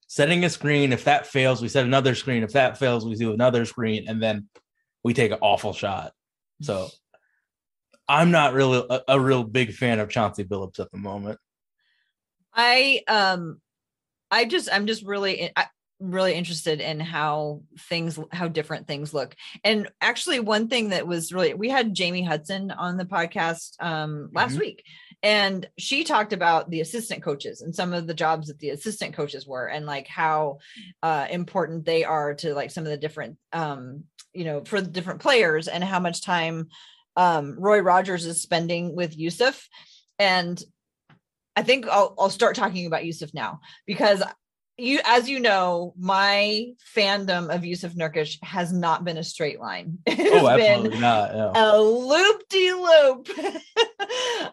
setting 0.08 0.45
a 0.45 0.49
screen. 0.49 0.93
If 0.93 1.06
that 1.06 1.28
fails, 1.28 1.62
we 1.62 1.67
set 1.67 1.86
another 1.86 2.15
screen. 2.15 2.43
If 2.43 2.54
that 2.54 2.78
fails, 2.78 3.06
we 3.06 3.15
do 3.15 3.34
another 3.34 3.65
screen, 3.65 4.08
and 4.08 4.21
then 4.21 4.47
we 5.04 5.13
take 5.13 5.32
an 5.32 5.39
awful 5.41 5.73
shot. 5.73 6.13
So 6.62 6.89
I'm 8.08 8.32
not 8.32 8.54
really 8.54 8.86
a, 8.89 9.01
a 9.08 9.19
real 9.19 9.43
big 9.43 9.73
fan 9.73 9.99
of 9.99 10.10
Chauncey 10.10 10.43
Billups 10.43 10.80
at 10.80 10.91
the 10.91 10.97
moment. 10.97 11.39
I 12.54 13.01
um 13.08 13.60
I 14.32 14.45
just 14.45 14.69
I'm 14.71 14.88
just 14.88 15.04
really 15.04 15.51
I, 15.56 15.65
really 16.00 16.34
interested 16.34 16.82
in 16.82 17.00
how 17.00 17.62
things 17.90 18.20
how 18.32 18.48
different 18.48 18.88
things 18.88 19.14
look. 19.14 19.36
And 19.64 19.90
actually 20.02 20.40
one 20.40 20.68
thing 20.68 20.90
that 20.90 21.08
was 21.08 21.32
really 21.32 21.54
we 21.54 21.70
had 21.70 21.94
Jamie 21.94 22.24
Hudson 22.24 22.72
on 22.72 22.98
the 22.98 23.06
podcast 23.06 23.76
um 23.80 24.30
last 24.34 24.56
Mhm. 24.56 24.60
week 24.60 24.84
and 25.24 25.68
she 25.78 26.04
talked 26.04 26.34
about 26.34 26.70
the 26.70 26.82
assistant 26.82 27.24
coaches 27.24 27.62
and 27.62 27.74
some 27.74 27.94
of 27.94 28.08
the 28.08 28.14
jobs 28.14 28.48
that 28.48 28.60
the 28.60 28.72
assistant 28.72 29.16
coaches 29.16 29.48
were 29.48 29.68
and 29.68 29.86
like 29.86 30.08
how 30.08 30.58
uh 31.02 31.28
important 31.30 31.86
they 31.86 32.04
are 32.04 32.34
to 32.36 32.54
like 32.54 32.72
some 32.72 32.84
of 32.84 32.90
the 32.90 32.98
different 32.98 33.38
um 33.54 34.04
you 34.34 34.44
know 34.44 34.64
for 34.66 34.82
the 34.82 34.90
different 34.90 35.22
players 35.22 35.68
and 35.70 35.84
how 35.84 36.00
much 36.00 36.22
time 36.22 36.68
um 37.16 37.56
Roy 37.58 37.80
Rogers 37.80 38.26
is 38.26 38.42
spending 38.42 38.96
with 38.96 39.18
Jusuf 39.18 39.68
and 40.20 40.62
I 41.56 41.64
think 41.64 41.88
I'll, 41.88 42.14
I'll 42.20 42.30
start 42.30 42.58
talking 42.58 42.86
about 42.86 43.04
Jusuf 43.04 43.34
now 43.34 43.62
because 43.86 44.22
you, 44.78 45.00
as 45.06 45.30
you 45.30 45.40
know, 45.40 45.94
my 45.98 46.68
fandom 46.96 47.54
of 47.54 47.62
Jusuf 47.62 47.96
Nurkic 47.96 48.38
has 48.44 48.74
not 48.74 49.04
been 49.04 49.18
a 49.18 49.24
straight 49.24 49.60
line. 49.60 50.00
It 50.06 50.18
has 50.18 50.44
Oh, 50.44 50.58
been 50.58 51.00
not. 51.00 51.34
no. 51.34 51.52
a 51.56 51.80
loop 51.82 52.48
de 52.50 52.74
loop 52.74 53.30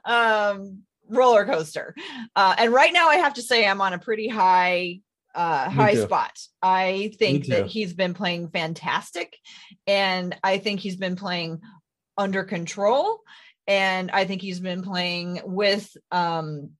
um 0.04 0.82
roller 1.08 1.44
coaster. 1.44 1.94
Uh, 2.36 2.54
and 2.58 2.72
right 2.72 2.92
now 2.92 3.08
I 3.08 3.16
have 3.16 3.34
to 3.34 3.42
say 3.42 3.66
I'm 3.66 3.80
on 3.80 3.92
a 3.92 3.98
pretty 3.98 4.28
high 4.28 5.00
uh 5.34 5.68
high 5.70 5.94
spot. 5.94 6.38
I 6.62 7.12
think 7.18 7.46
that 7.46 7.66
he's 7.66 7.94
been 7.94 8.14
playing 8.14 8.48
fantastic 8.50 9.36
and 9.86 10.36
I 10.44 10.58
think 10.58 10.80
he's 10.80 10.96
been 10.96 11.16
playing 11.16 11.60
under 12.18 12.44
control 12.44 13.20
and 13.66 14.10
I 14.10 14.24
think 14.26 14.42
he's 14.42 14.60
been 14.60 14.82
playing 14.82 15.40
with 15.44 15.90
um 16.10 16.70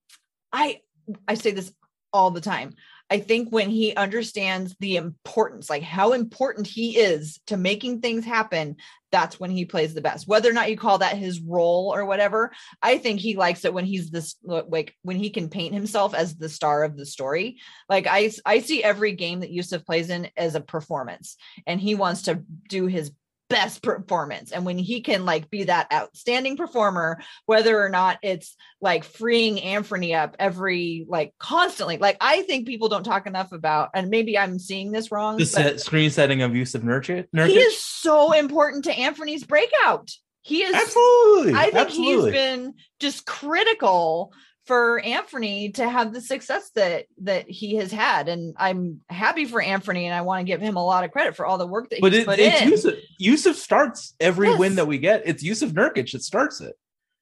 I 0.52 0.80
I 1.26 1.34
say 1.34 1.50
this 1.52 1.72
all 2.12 2.30
the 2.30 2.40
time. 2.42 2.74
I 3.12 3.18
think 3.18 3.50
when 3.50 3.68
he 3.68 3.94
understands 3.94 4.74
the 4.80 4.96
importance, 4.96 5.68
like 5.68 5.82
how 5.82 6.14
important 6.14 6.66
he 6.66 6.96
is 6.96 7.40
to 7.48 7.58
making 7.58 8.00
things 8.00 8.24
happen, 8.24 8.76
that's 9.10 9.38
when 9.38 9.50
he 9.50 9.66
plays 9.66 9.92
the 9.92 10.00
best. 10.00 10.26
Whether 10.26 10.48
or 10.48 10.54
not 10.54 10.70
you 10.70 10.78
call 10.78 10.96
that 10.96 11.18
his 11.18 11.38
role 11.38 11.92
or 11.94 12.06
whatever, 12.06 12.52
I 12.80 12.96
think 12.96 13.20
he 13.20 13.36
likes 13.36 13.66
it 13.66 13.74
when 13.74 13.84
he's 13.84 14.10
this 14.10 14.36
like 14.42 14.96
when 15.02 15.18
he 15.18 15.28
can 15.28 15.50
paint 15.50 15.74
himself 15.74 16.14
as 16.14 16.36
the 16.36 16.48
star 16.48 16.84
of 16.84 16.96
the 16.96 17.04
story. 17.04 17.58
Like 17.86 18.06
I 18.08 18.32
I 18.46 18.60
see 18.60 18.82
every 18.82 19.12
game 19.12 19.40
that 19.40 19.52
Jusuf 19.52 19.84
plays 19.84 20.08
in 20.08 20.30
as 20.34 20.54
a 20.54 20.62
performance, 20.62 21.36
and 21.66 21.78
he 21.78 21.94
wants 21.94 22.22
to 22.22 22.42
do 22.70 22.86
his 22.86 23.12
best 23.52 23.82
performance 23.82 24.52
and 24.52 24.64
when 24.64 24.78
he 24.78 25.00
can 25.00 25.24
like 25.24 25.50
be 25.50 25.64
that 25.64 25.86
outstanding 25.92 26.56
performer 26.56 27.20
whether 27.46 27.80
or 27.80 27.88
not 27.88 28.18
it's 28.22 28.56
like 28.80 29.04
freeing 29.04 29.60
Anthony 29.60 30.14
up 30.14 30.34
every 30.38 31.06
like 31.08 31.34
constantly 31.38 31.98
like 31.98 32.16
i 32.20 32.42
think 32.42 32.66
people 32.66 32.88
don't 32.88 33.04
talk 33.04 33.26
enough 33.26 33.52
about 33.52 33.90
and 33.94 34.08
maybe 34.08 34.38
i'm 34.38 34.58
seeing 34.58 34.90
this 34.90 35.12
wrong 35.12 35.36
The 35.36 35.46
set, 35.46 35.80
screen 35.80 36.10
setting 36.10 36.42
of 36.42 36.52
Jusuf 36.52 36.82
Nurkic. 36.82 37.26
he 37.32 37.38
Nurkic? 37.38 37.56
is 37.56 37.82
so 37.82 38.32
important 38.32 38.84
to 38.84 38.92
anthony's 38.92 39.44
breakout 39.44 40.10
he 40.42 40.62
is 40.62 40.74
absolutely. 40.74 41.54
i 41.54 41.64
think 41.64 41.74
absolutely. 41.76 42.32
he's 42.32 42.32
been 42.32 42.74
just 42.98 43.24
critical 43.26 44.32
for 44.66 45.00
Anthony 45.00 45.70
to 45.72 45.88
have 45.88 46.12
the 46.12 46.20
success 46.20 46.70
that 46.76 47.06
that 47.22 47.48
he 47.50 47.74
has 47.76 47.90
had 47.90 48.28
and 48.28 48.54
i'm 48.58 49.00
happy 49.08 49.44
for 49.44 49.60
Anthony 49.60 50.06
and 50.06 50.14
i 50.14 50.20
want 50.22 50.40
to 50.40 50.44
give 50.44 50.60
him 50.60 50.76
a 50.76 50.84
lot 50.84 51.02
of 51.04 51.10
credit 51.10 51.34
for 51.34 51.44
all 51.46 51.58
the 51.58 51.66
work 51.66 51.90
that 51.90 52.00
but 52.00 52.12
he's 52.12 52.22
it, 52.22 52.26
put 52.26 52.38
it's 52.38 52.62
in 52.62 52.70
Jusuf. 52.70 52.98
Jusuf 53.20 53.54
starts 53.54 54.14
every 54.20 54.48
Yes. 54.48 54.58
win 54.58 54.74
that 54.76 54.86
we 54.86 54.98
get. 54.98 55.22
It's 55.24 55.42
Jusuf 55.42 55.70
Nurkic 55.72 56.12
that 56.12 56.22
starts 56.22 56.60
it. 56.60 56.74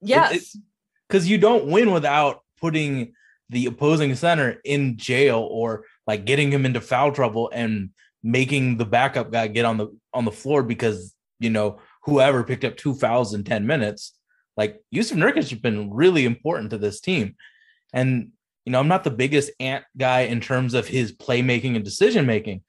yes 0.02 0.56
because 1.08 1.28
you 1.28 1.38
don't 1.38 1.66
win 1.66 1.90
without 1.92 2.42
putting 2.60 3.12
the 3.48 3.66
opposing 3.66 4.14
center 4.14 4.60
in 4.64 4.96
jail 4.96 5.40
or 5.50 5.84
like 6.06 6.24
getting 6.24 6.52
him 6.52 6.64
into 6.66 6.80
foul 6.80 7.10
trouble 7.10 7.50
and 7.52 7.90
making 8.22 8.76
the 8.76 8.84
backup 8.84 9.32
guy 9.32 9.46
get 9.48 9.64
on 9.64 9.76
the 9.78 9.88
on 10.12 10.24
the 10.24 10.30
floor 10.30 10.62
because 10.62 11.14
you 11.38 11.50
know 11.50 11.78
whoever 12.04 12.44
picked 12.44 12.64
up 12.64 12.76
two 12.76 12.94
fouls 12.94 13.32
in 13.34 13.42
10 13.44 13.66
minutes 13.66 14.12
like 14.60 14.80
Jusuf 14.94 15.16
Nurkic 15.16 15.50
has 15.50 15.52
been 15.54 15.90
really 15.90 16.24
important 16.24 16.70
to 16.70 16.78
this 16.78 17.00
team 17.00 17.34
and 17.92 18.30
you 18.64 18.72
know 18.72 18.80
I'm 18.80 18.88
not 18.88 19.04
the 19.04 19.10
biggest 19.10 19.50
ant 19.58 19.84
guy 19.96 20.20
in 20.20 20.40
terms 20.40 20.74
of 20.74 20.86
his 20.86 21.12
playmaking 21.12 21.74
and 21.74 21.84
decision 21.84 22.26
making 22.26 22.62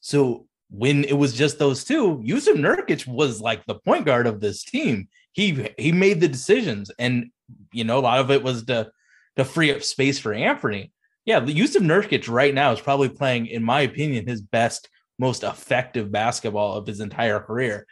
so 0.00 0.46
when 0.70 1.04
it 1.04 1.14
was 1.14 1.32
just 1.32 1.58
those 1.58 1.84
two 1.84 2.18
Jusuf 2.18 2.56
Nurkic 2.56 3.06
was 3.06 3.40
like 3.40 3.64
the 3.66 3.80
point 3.80 4.04
guard 4.06 4.26
of 4.26 4.40
this 4.40 4.62
team 4.62 5.08
he 5.32 5.68
he 5.76 5.92
made 5.92 6.20
the 6.20 6.28
decisions 6.28 6.90
and 6.98 7.30
you 7.72 7.84
know, 7.84 7.98
a 7.98 8.00
lot 8.00 8.20
of 8.20 8.30
it 8.30 8.42
was 8.42 8.64
to 8.64 8.90
to 9.36 9.44
free 9.44 9.74
up 9.74 9.82
space 9.82 10.18
for 10.18 10.32
Anthony. 10.32 10.92
Yeah, 11.24 11.38
of 11.38 11.46
Nurkic 11.46 12.28
right 12.28 12.54
now 12.54 12.72
is 12.72 12.80
probably 12.80 13.08
playing, 13.08 13.46
in 13.46 13.62
my 13.62 13.82
opinion, 13.82 14.26
his 14.26 14.40
best, 14.40 14.88
most 15.18 15.44
effective 15.44 16.10
basketball 16.10 16.76
of 16.76 16.86
his 16.86 17.00
entire 17.00 17.38
career. 17.38 17.86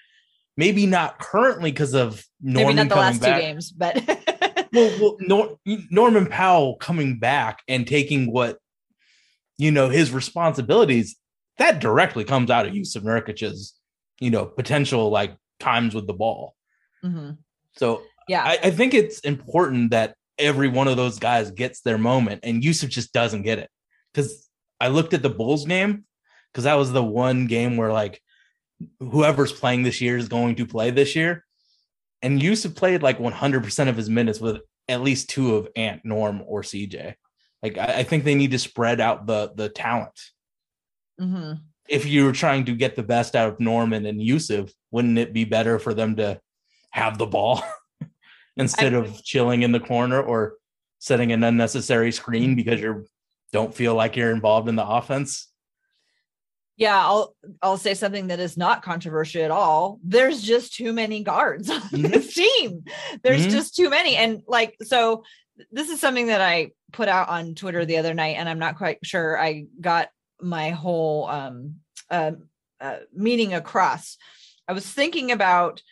Maybe 0.56 0.86
not 0.86 1.18
currently 1.18 1.70
because 1.70 1.94
of 1.94 2.24
Norman 2.40 2.76
maybe 2.76 2.88
not 2.88 2.88
the 2.88 2.94
coming 2.94 3.10
last 3.10 3.20
back. 3.20 3.40
two 3.40 3.46
games 3.46 3.70
but 3.72 3.96
Well, 4.72 4.98
well 5.00 5.16
Nor- 5.20 5.58
Norman 5.90 6.26
Powell 6.26 6.76
coming 6.76 7.18
back 7.18 7.62
and 7.68 7.86
taking 7.86 8.32
what 8.32 8.58
you 9.58 9.70
know 9.70 9.88
his 9.88 10.12
responsibilities 10.12 11.16
that 11.58 11.80
directly 11.80 12.24
comes 12.24 12.50
out 12.50 12.66
of 12.66 12.72
Jusuf 12.74 13.02
Nurkic's 13.02 13.74
you 14.20 14.30
know 14.30 14.46
potential 14.46 15.10
like 15.10 15.36
times 15.60 15.94
with 15.94 16.06
the 16.06 16.14
ball. 16.14 16.54
Mhm. 17.04 17.38
So 17.76 18.02
yeah 18.28 18.42
I, 18.44 18.58
I 18.64 18.70
think 18.70 18.94
it's 18.94 19.20
important 19.20 19.90
that 19.92 20.14
every 20.38 20.68
one 20.68 20.88
of 20.88 20.96
those 20.96 21.18
guys 21.18 21.50
gets 21.50 21.80
their 21.80 21.98
moment, 21.98 22.40
and 22.42 22.62
Jusuf 22.62 22.88
just 22.90 23.12
doesn't 23.12 23.42
get 23.42 23.58
it. 23.58 23.70
Because 24.12 24.48
I 24.80 24.88
looked 24.88 25.14
at 25.14 25.22
the 25.22 25.30
Bulls 25.30 25.64
game, 25.64 26.04
because 26.52 26.64
that 26.64 26.74
was 26.74 26.92
the 26.92 27.02
one 27.02 27.46
game 27.46 27.76
where 27.76 27.92
like 27.92 28.20
whoever's 29.00 29.52
playing 29.52 29.82
this 29.82 30.00
year 30.00 30.16
is 30.16 30.28
going 30.28 30.56
to 30.56 30.66
play 30.66 30.90
this 30.90 31.16
year, 31.16 31.44
and 32.22 32.40
Jusuf 32.40 32.74
played 32.74 33.02
like 33.02 33.18
100% 33.18 33.88
of 33.88 33.96
his 33.96 34.10
minutes 34.10 34.40
with 34.40 34.58
at 34.88 35.02
least 35.02 35.30
two 35.30 35.56
of 35.56 35.68
Ant, 35.76 36.02
Norm, 36.04 36.42
or 36.46 36.62
CJ. 36.62 37.14
Like 37.62 37.78
I, 37.78 37.98
I 37.98 38.02
think 38.02 38.24
they 38.24 38.34
need 38.34 38.52
to 38.52 38.58
spread 38.58 39.00
out 39.00 39.26
the 39.26 39.52
the 39.54 39.68
talent. 39.68 40.18
hmm 41.18 41.52
If 41.88 42.06
you're 42.06 42.32
trying 42.32 42.64
to 42.66 42.74
get 42.74 42.96
the 42.96 43.02
best 43.02 43.34
out 43.36 43.48
of 43.52 43.60
Norman 43.60 44.06
and 44.06 44.20
Jusuf, 44.20 44.70
wouldn't 44.90 45.18
it 45.18 45.32
be 45.32 45.44
better 45.44 45.78
for 45.78 45.94
them 45.94 46.16
to 46.16 46.40
have 46.90 47.18
the 47.18 47.26
ball 47.26 47.62
instead 48.56 48.94
I- 48.94 48.98
of 48.98 49.22
chilling 49.24 49.62
in 49.62 49.72
the 49.72 49.80
corner 49.80 50.20
or 50.22 50.54
setting 50.98 51.32
an 51.32 51.44
unnecessary 51.44 52.10
screen 52.12 52.54
because 52.56 52.80
you 52.80 53.06
don't 53.52 53.74
feel 53.74 53.94
like 53.94 54.16
you're 54.16 54.32
involved 54.32 54.68
in 54.68 54.76
the 54.76 54.86
offense? 54.86 55.48
Yeah, 56.76 56.96
I'll 56.98 57.34
I'll 57.62 57.78
say 57.78 57.94
something 57.94 58.26
that 58.26 58.38
is 58.40 58.56
not 58.56 58.82
controversial 58.82 59.42
at 59.42 59.50
all. 59.50 59.98
There's 60.04 60.42
just 60.42 60.74
too 60.74 60.92
many 60.92 61.22
guards 61.22 61.70
on 61.70 61.80
Mhm. 61.80 62.12
this 62.12 62.34
team. 62.34 62.84
There's 63.22 63.46
Mhm. 63.46 63.50
just 63.50 63.74
too 63.74 63.88
many. 63.88 64.16
And 64.16 64.42
like 64.46 64.76
so 64.82 65.24
this 65.72 65.88
is 65.88 66.00
something 66.00 66.26
that 66.26 66.42
I 66.42 66.72
put 66.92 67.08
out 67.08 67.28
on 67.30 67.54
Twitter 67.54 67.84
the 67.86 67.96
other 67.96 68.12
night 68.12 68.36
and 68.36 68.48
I'm 68.48 68.58
not 68.58 68.76
quite 68.76 68.98
sure 69.02 69.40
I 69.40 69.64
got 69.80 70.08
my 70.40 70.70
whole 70.70 71.26
um 71.28 71.76
uh, 72.10 72.32
uh 72.80 72.98
meaning 73.14 73.54
across. 73.54 74.18
I 74.68 74.74
was 74.74 74.86
thinking 74.86 75.32
about 75.32 75.82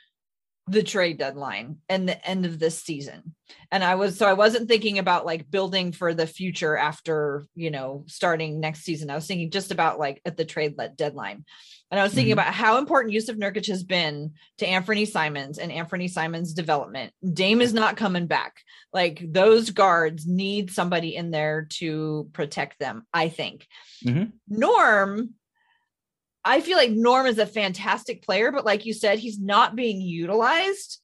the 0.67 0.83
trade 0.83 1.19
deadline 1.19 1.77
and 1.91 2.09
the 2.09 2.27
end 2.27 2.47
of 2.47 2.59
this 2.59 2.83
season. 2.83 3.35
And 3.71 3.85
I 3.85 3.97
was 3.97 4.17
so 4.17 4.27
I 4.27 4.33
wasn't 4.33 4.67
thinking 4.69 4.99
about 4.99 5.27
like 5.27 5.51
building 5.51 5.93
for 5.93 6.15
the 6.15 6.27
future 6.27 6.75
after, 6.77 7.45
you 7.55 7.71
know, 7.71 8.05
starting 8.07 8.61
next 8.61 8.81
season. 8.81 9.11
I 9.11 9.15
was 9.15 9.27
thinking 9.27 9.51
just 9.51 9.71
about 9.71 9.99
like 9.99 10.23
at 10.25 10.39
the 10.39 10.45
trade 10.47 10.75
let 10.79 10.97
deadline. 10.97 11.45
And 11.91 12.01
I 12.01 12.03
was 12.03 12.15
thinking 12.15 12.31
Mhm. 12.31 12.41
about 12.41 12.55
how 12.55 12.79
important 12.79 13.13
Jusuf 13.15 13.37
Nurkic 13.37 13.67
has 13.67 13.85
been 13.85 14.33
to 14.59 14.67
Anthony 14.67 15.05
Simons 15.05 15.59
and 15.59 15.71
Anthony 15.71 16.09
Simons' 16.09 16.55
development. 16.55 17.13
Dame 17.33 17.61
is 17.61 17.75
not 17.75 17.99
coming 17.99 18.27
back. 18.27 18.63
Like 18.93 19.23
those 19.23 19.71
guards 19.71 20.27
need 20.27 20.71
somebody 20.71 21.15
in 21.15 21.31
there 21.31 21.67
to 21.73 22.31
protect 22.33 22.79
them, 22.79 23.07
I 23.13 23.29
think. 23.29 23.67
Mhm. 24.03 24.33
Norm 24.49 25.35
I 26.45 26.61
feel 26.61 26.77
like 26.77 26.91
Norm 26.91 27.27
is 27.27 27.39
a 27.39 27.47
fantastic 27.47 28.23
player, 28.23 28.53
but 28.53 28.65
like 28.65 28.85
you 28.85 28.93
said, 28.93 29.19
he's 29.19 29.41
not 29.41 29.75
being 29.77 30.01
utilized. 30.01 31.01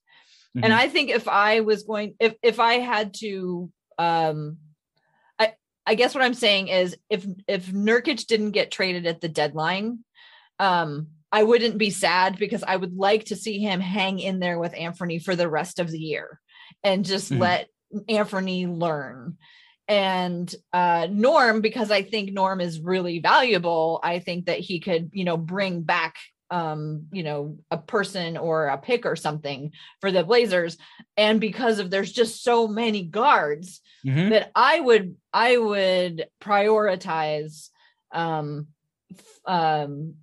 And 0.57 0.73
Mhm. 0.73 0.77
I 0.77 0.89
think 0.89 1.11
if 1.11 1.29
I 1.29 1.61
was 1.61 1.85
going, 1.85 2.15
if 2.21 2.35
if 2.43 2.59
I 2.61 2.75
had 2.75 3.15
to, 3.21 3.71
um, 3.99 4.59
I 5.39 5.55
I 5.87 5.95
guess 5.95 6.15
what 6.15 6.25
I'm 6.25 6.35
saying 6.35 6.69
is 6.69 6.97
if 7.09 7.25
if 7.47 7.67
Nurkic 7.69 8.27
didn't 8.27 8.51
get 8.51 8.71
traded 8.71 9.07
at 9.07 9.21
the 9.21 9.29
deadline, 9.29 10.05
um, 10.59 11.09
I 11.33 11.45
wouldn't 11.45 11.79
be 11.79 11.91
sad 11.91 12.37
because 12.39 12.65
I 12.65 12.77
would 12.77 12.97
like 12.97 13.27
to 13.27 13.37
see 13.37 13.59
him 13.61 13.81
hang 13.81 14.19
in 14.19 14.41
there 14.41 14.59
with 14.59 14.75
Anthony 14.75 15.21
for 15.21 15.37
the 15.37 15.49
rest 15.49 15.79
of 15.79 15.91
the 15.91 15.99
year 15.99 16.41
and 16.83 17.05
just 17.05 17.31
Mhm. 17.31 17.39
let 17.39 17.69
Anthony 18.09 18.67
learn. 18.67 19.39
And 19.91 20.55
uh 20.73 21.09
Norm, 21.11 21.61
because 21.61 21.91
I 21.91 22.03
think 22.03 22.33
Norm 22.33 22.61
is 22.61 22.81
really 22.81 23.19
valuable, 23.19 24.01
I 24.03 24.21
think 24.21 24.47
that 24.47 24.61
he 24.61 24.79
could, 24.81 25.11
you 25.13 25.25
know, 25.25 25.37
bring 25.37 25.83
back 25.83 26.17
um, 26.53 27.07
you 27.13 27.23
know, 27.23 27.59
a 27.71 27.79
person 27.79 28.37
or 28.37 28.67
a 28.67 28.79
pick 28.79 29.07
or 29.07 29.15
something 29.15 29.71
for 30.01 30.11
the 30.11 30.25
Blazers. 30.25 30.79
And 31.17 31.41
because 31.41 31.79
of 31.79 31.91
there's 31.91 32.11
just 32.13 32.43
so 32.43 32.67
many 32.67 33.05
guards 33.05 33.81
Mhm. 34.05 34.31
that 34.31 34.51
I 34.55 34.81
would 34.81 35.17
I 35.33 35.57
would 35.57 36.27
prioritize 36.41 37.69
um 38.13 38.69
um 39.45 40.15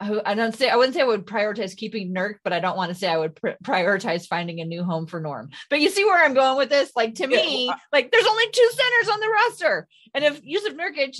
I 0.00 0.20
I 0.24 0.34
don't 0.34 0.54
say 0.54 0.68
I 0.68 0.76
wouldn't 0.76 0.94
say 0.94 1.02
I 1.02 1.06
would 1.06 1.26
prioritize 1.26 1.76
keeping 1.76 2.12
Nurk, 2.12 2.36
but 2.42 2.52
I 2.52 2.60
don't 2.60 2.76
want 2.76 2.90
to 2.90 2.94
say 2.94 3.08
I 3.08 3.16
would 3.16 3.36
pr- 3.36 3.50
prioritize 3.62 4.26
finding 4.26 4.60
a 4.60 4.64
new 4.64 4.84
home 4.84 5.06
for 5.06 5.20
Norm. 5.20 5.50
But 5.70 5.80
you 5.80 5.90
see 5.90 6.04
where 6.04 6.22
I'm 6.22 6.34
going 6.34 6.56
with 6.56 6.68
this? 6.68 6.92
Like 6.96 7.14
to 7.16 7.26
me, 7.26 7.72
like 7.92 8.10
there's 8.10 8.26
only 8.26 8.46
two 8.52 8.70
centers 8.70 9.12
on 9.12 9.20
the 9.20 9.28
roster, 9.28 9.88
and 10.14 10.24
if 10.24 10.42
Jusuf 10.42 10.76
Nurkic 10.76 11.16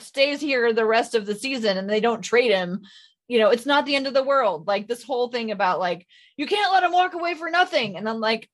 stays 0.00 0.40
here 0.40 0.72
the 0.72 0.86
rest 0.86 1.14
of 1.14 1.26
the 1.26 1.34
season 1.34 1.76
and 1.76 1.90
they 1.90 2.00
don't 2.00 2.22
trade 2.22 2.50
him, 2.50 2.82
you 3.26 3.38
know, 3.38 3.50
it's 3.50 3.66
not 3.66 3.84
the 3.84 3.96
end 3.96 4.06
of 4.06 4.14
the 4.14 4.22
world. 4.22 4.66
Like 4.66 4.88
this 4.88 5.02
whole 5.02 5.28
thing 5.28 5.50
about 5.50 5.78
like 5.78 6.06
you 6.36 6.46
can't 6.46 6.72
let 6.72 6.84
him 6.84 6.92
walk 6.92 7.14
away 7.14 7.34
for 7.34 7.50
nothing, 7.50 7.96
and 7.96 8.08
I'm 8.08 8.20
like, 8.20 8.48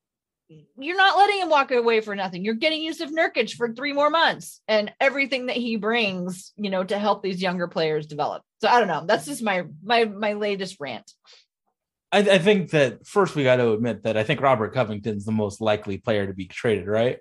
you're 0.77 0.97
not 0.97 1.17
letting 1.17 1.41
him 1.41 1.49
walk 1.49 1.71
away 1.71 2.01
for 2.01 2.15
nothing. 2.15 2.45
You're 2.45 2.55
getting 2.55 2.83
Jusuf 2.83 3.11
Nurkic 3.11 3.55
for 3.55 3.73
three 3.73 3.93
more 3.93 4.11
months 4.11 4.61
and 4.69 4.93
everything 5.01 5.47
that 5.47 5.57
he 5.57 5.77
brings, 5.77 6.53
you 6.57 6.71
know, 6.71 6.85
to 6.85 6.99
help 6.99 7.23
these 7.23 7.41
younger 7.41 7.69
players 7.69 8.07
develop. 8.07 8.43
So 8.65 8.71
I 8.71 8.79
don't 8.79 8.89
know. 8.89 9.05
That's 9.07 9.27
just 9.27 9.43
my 9.43 9.65
my 9.83 10.07
my 10.07 10.33
latest 10.33 10.79
rant. 10.81 11.13
I, 12.11 12.21
I 12.21 12.39
think 12.39 12.71
that 12.71 13.07
first 13.07 13.35
we 13.35 13.45
got 13.45 13.57
to 13.57 13.73
admit 13.73 14.05
that 14.05 14.17
I 14.17 14.25
think 14.25 14.41
Robert 14.41 14.73
Covington's 14.73 15.27
the 15.27 15.33
most 15.33 15.61
likely 15.61 15.99
player 15.99 16.27
to 16.27 16.33
be 16.33 16.47
traded, 16.47 16.87
right? 16.87 17.19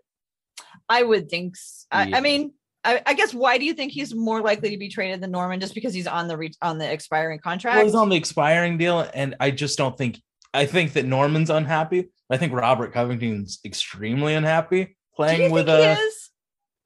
I 0.87 1.03
would 1.03 1.29
think. 1.29 1.55
s- 1.57 1.85
I, 1.91 2.05
Yeah. 2.05 2.17
I 2.17 2.21
mean, 2.21 2.53
I, 2.85 3.01
I 3.05 3.13
guess 3.13 3.33
why 3.33 3.57
do 3.57 3.65
you 3.65 3.73
think 3.73 3.91
he's 3.91 4.15
more 4.15 4.41
likely 4.41 4.69
to 4.69 4.77
be 4.77 4.87
traded 4.87 5.19
than 5.19 5.31
Norman? 5.31 5.59
Just 5.59 5.75
because 5.75 5.93
he's 5.93 6.07
on 6.07 6.29
the 6.29 6.37
re- 6.37 6.53
on 6.61 6.77
the 6.77 6.89
expiring 6.89 7.39
contract? 7.39 7.75
Well, 7.75 7.85
he's 7.85 7.95
on 7.95 8.07
the 8.07 8.15
expiring 8.15 8.77
deal, 8.77 9.05
and 9.13 9.35
I 9.41 9.51
just 9.51 9.77
don't 9.77 9.97
think. 9.97 10.21
I 10.53 10.65
think 10.65 10.93
that 10.93 11.03
Norman's 11.03 11.49
unhappy. 11.49 12.09
I 12.29 12.37
think 12.37 12.53
Robert 12.53 12.93
Covington's 12.93 13.59
extremely 13.65 14.33
unhappy 14.33 14.95
playing 15.13 15.51
with 15.51 15.65
think 15.65 15.77
a. 15.79 15.95
he 15.95 16.01
is? 16.01 16.29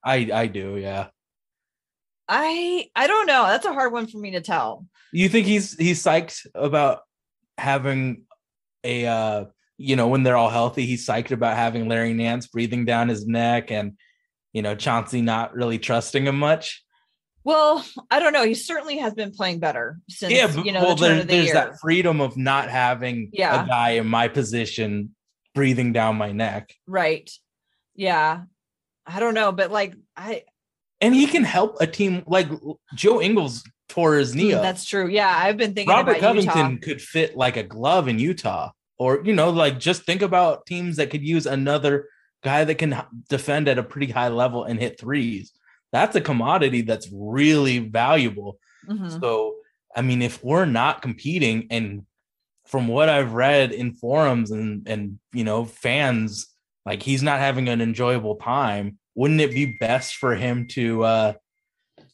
I 0.04 0.30
I 0.34 0.48
do, 0.48 0.78
yeah. 0.78 1.10
I 2.30 2.90
I 2.96 3.08
don't 3.08 3.26
know. 3.28 3.46
That's 3.48 3.66
a 3.66 3.74
hard 3.74 3.94
one 3.94 4.08
for 4.08 4.18
me 4.18 4.32
to 4.32 4.42
tell. 4.42 4.86
You 5.12 5.30
think 5.30 5.48
he's 5.48 5.76
he's 5.78 6.04
psyched 6.04 6.46
about 6.54 7.02
having 7.58 8.24
a 8.84 9.06
uh 9.06 9.46
you 9.78 9.96
know 9.96 10.08
when 10.08 10.24
they're 10.24 10.38
all 10.38 10.50
healthy, 10.50 10.86
he's 10.86 11.06
psyched 11.06 11.32
about 11.32 11.56
having 11.56 11.88
Larry 11.88 12.14
Nance 12.14 12.48
breathing 12.48 12.86
down 12.86 13.08
his 13.08 13.26
neck 13.28 13.72
and 13.72 13.94
you 14.54 14.62
know 14.62 14.76
Chauncey 14.76 15.22
not 15.22 15.54
really 15.56 15.80
trusting 15.80 16.26
him 16.26 16.38
much. 16.40 16.84
Well, 17.44 17.86
I 18.12 18.20
don't 18.20 18.34
know. 18.34 18.44
He 18.44 18.56
certainly 18.56 18.98
has 18.98 19.14
been 19.14 19.32
playing 19.32 19.60
better 19.60 20.00
since 20.10 20.34
yeah, 20.34 20.48
but, 20.54 20.66
you 20.66 20.74
know 20.74 20.82
well, 20.82 20.96
the 20.96 21.08
turn 21.08 21.12
there, 21.14 21.22
of 21.22 21.28
the 21.28 21.34
there's 21.34 21.46
year. 21.46 21.54
that 21.54 21.80
freedom 21.80 22.20
of 22.20 22.36
not 22.36 22.70
having 22.70 23.30
Yeah. 23.32 23.64
a 23.64 23.68
guy 23.68 23.90
in 23.92 24.08
my 24.08 24.28
position 24.28 25.16
breathing 25.56 25.94
down 25.94 26.18
my 26.18 26.34
neck. 26.34 26.74
Right. 26.88 27.32
Yeah. 27.96 28.42
I 29.06 29.20
don't 29.22 29.34
know, 29.34 29.54
but 29.54 29.72
like 29.72 29.96
I 30.18 30.44
And 31.02 31.14
he 31.14 31.28
can 31.28 31.44
help 31.44 31.78
a 31.80 31.88
team 31.88 32.24
like 32.26 32.48
Joe 32.96 33.22
Ingles 33.22 33.64
tore 33.88 34.16
his 34.16 34.34
knee 34.36 34.54
up. 34.54 34.62
Mm, 34.62 34.64
that's 34.64 34.86
true. 34.86 35.08
Yeah, 35.08 35.32
I've 35.36 35.58
been 35.58 35.74
thinking 35.74 35.94
Robert 35.94 36.12
about 36.18 36.22
Covington 36.22 36.72
Utah. 36.72 36.86
could 36.86 37.02
fit 37.02 37.38
like 37.38 37.56
a 37.58 37.64
glove 37.64 38.08
in 38.08 38.20
Utah. 38.20 38.72
Or, 39.00 39.22
you 39.24 39.34
know, 39.34 39.52
like 39.52 39.80
just 39.80 40.04
think 40.04 40.24
about 40.24 40.66
teams 40.66 40.96
that 40.96 41.12
could 41.12 41.22
use 41.22 41.46
another 41.46 42.10
guy 42.44 42.64
that 42.64 42.76
can 42.76 43.00
defend 43.30 43.68
at 43.68 43.78
a 43.78 43.84
pretty 43.84 44.12
high 44.12 44.30
level 44.30 44.64
and 44.64 44.80
hit 44.80 45.00
threes. 45.00 45.52
That's 45.92 46.16
a 46.16 46.22
commodity 46.22 46.82
that's 46.82 47.08
really 47.14 47.80
valuable. 47.80 48.58
Mhm. 48.88 49.20
So, 49.20 49.56
I 49.96 50.02
mean, 50.02 50.22
if 50.22 50.44
we're 50.44 50.66
not 50.66 51.02
competing, 51.02 51.68
and 51.70 52.06
from 52.66 52.88
what 52.88 53.08
I've 53.08 53.34
read 53.34 53.72
in 53.72 53.94
forums 53.94 54.52
and 54.52 54.88
and 54.88 55.20
you 55.32 55.44
know 55.44 55.66
fans, 55.66 56.48
like 56.86 57.02
he's 57.02 57.24
not 57.24 57.40
having 57.40 57.70
an 57.70 57.82
enjoyable 57.82 58.36
time, 58.36 58.98
wouldn't 59.18 59.42
it 59.42 59.52
be 59.52 59.66
best 59.80 60.16
for 60.16 60.36
him 60.36 60.68
to, 60.68 61.04
uh, 61.04 61.34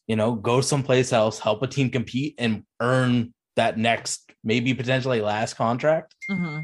you 0.07 0.15
know, 0.15 0.33
go 0.33 0.61
someplace 0.61 1.11
else, 1.11 1.37
help 1.37 1.61
a 1.61 1.67
team 1.67 1.89
compete, 1.89 2.33
and 2.37 2.63
earn 2.79 3.33
that 3.57 3.77
next, 3.77 4.31
maybe 4.43 4.73
potentially 4.73 5.19
last 5.21 5.55
contract? 5.55 6.15
Mhm. 6.31 6.63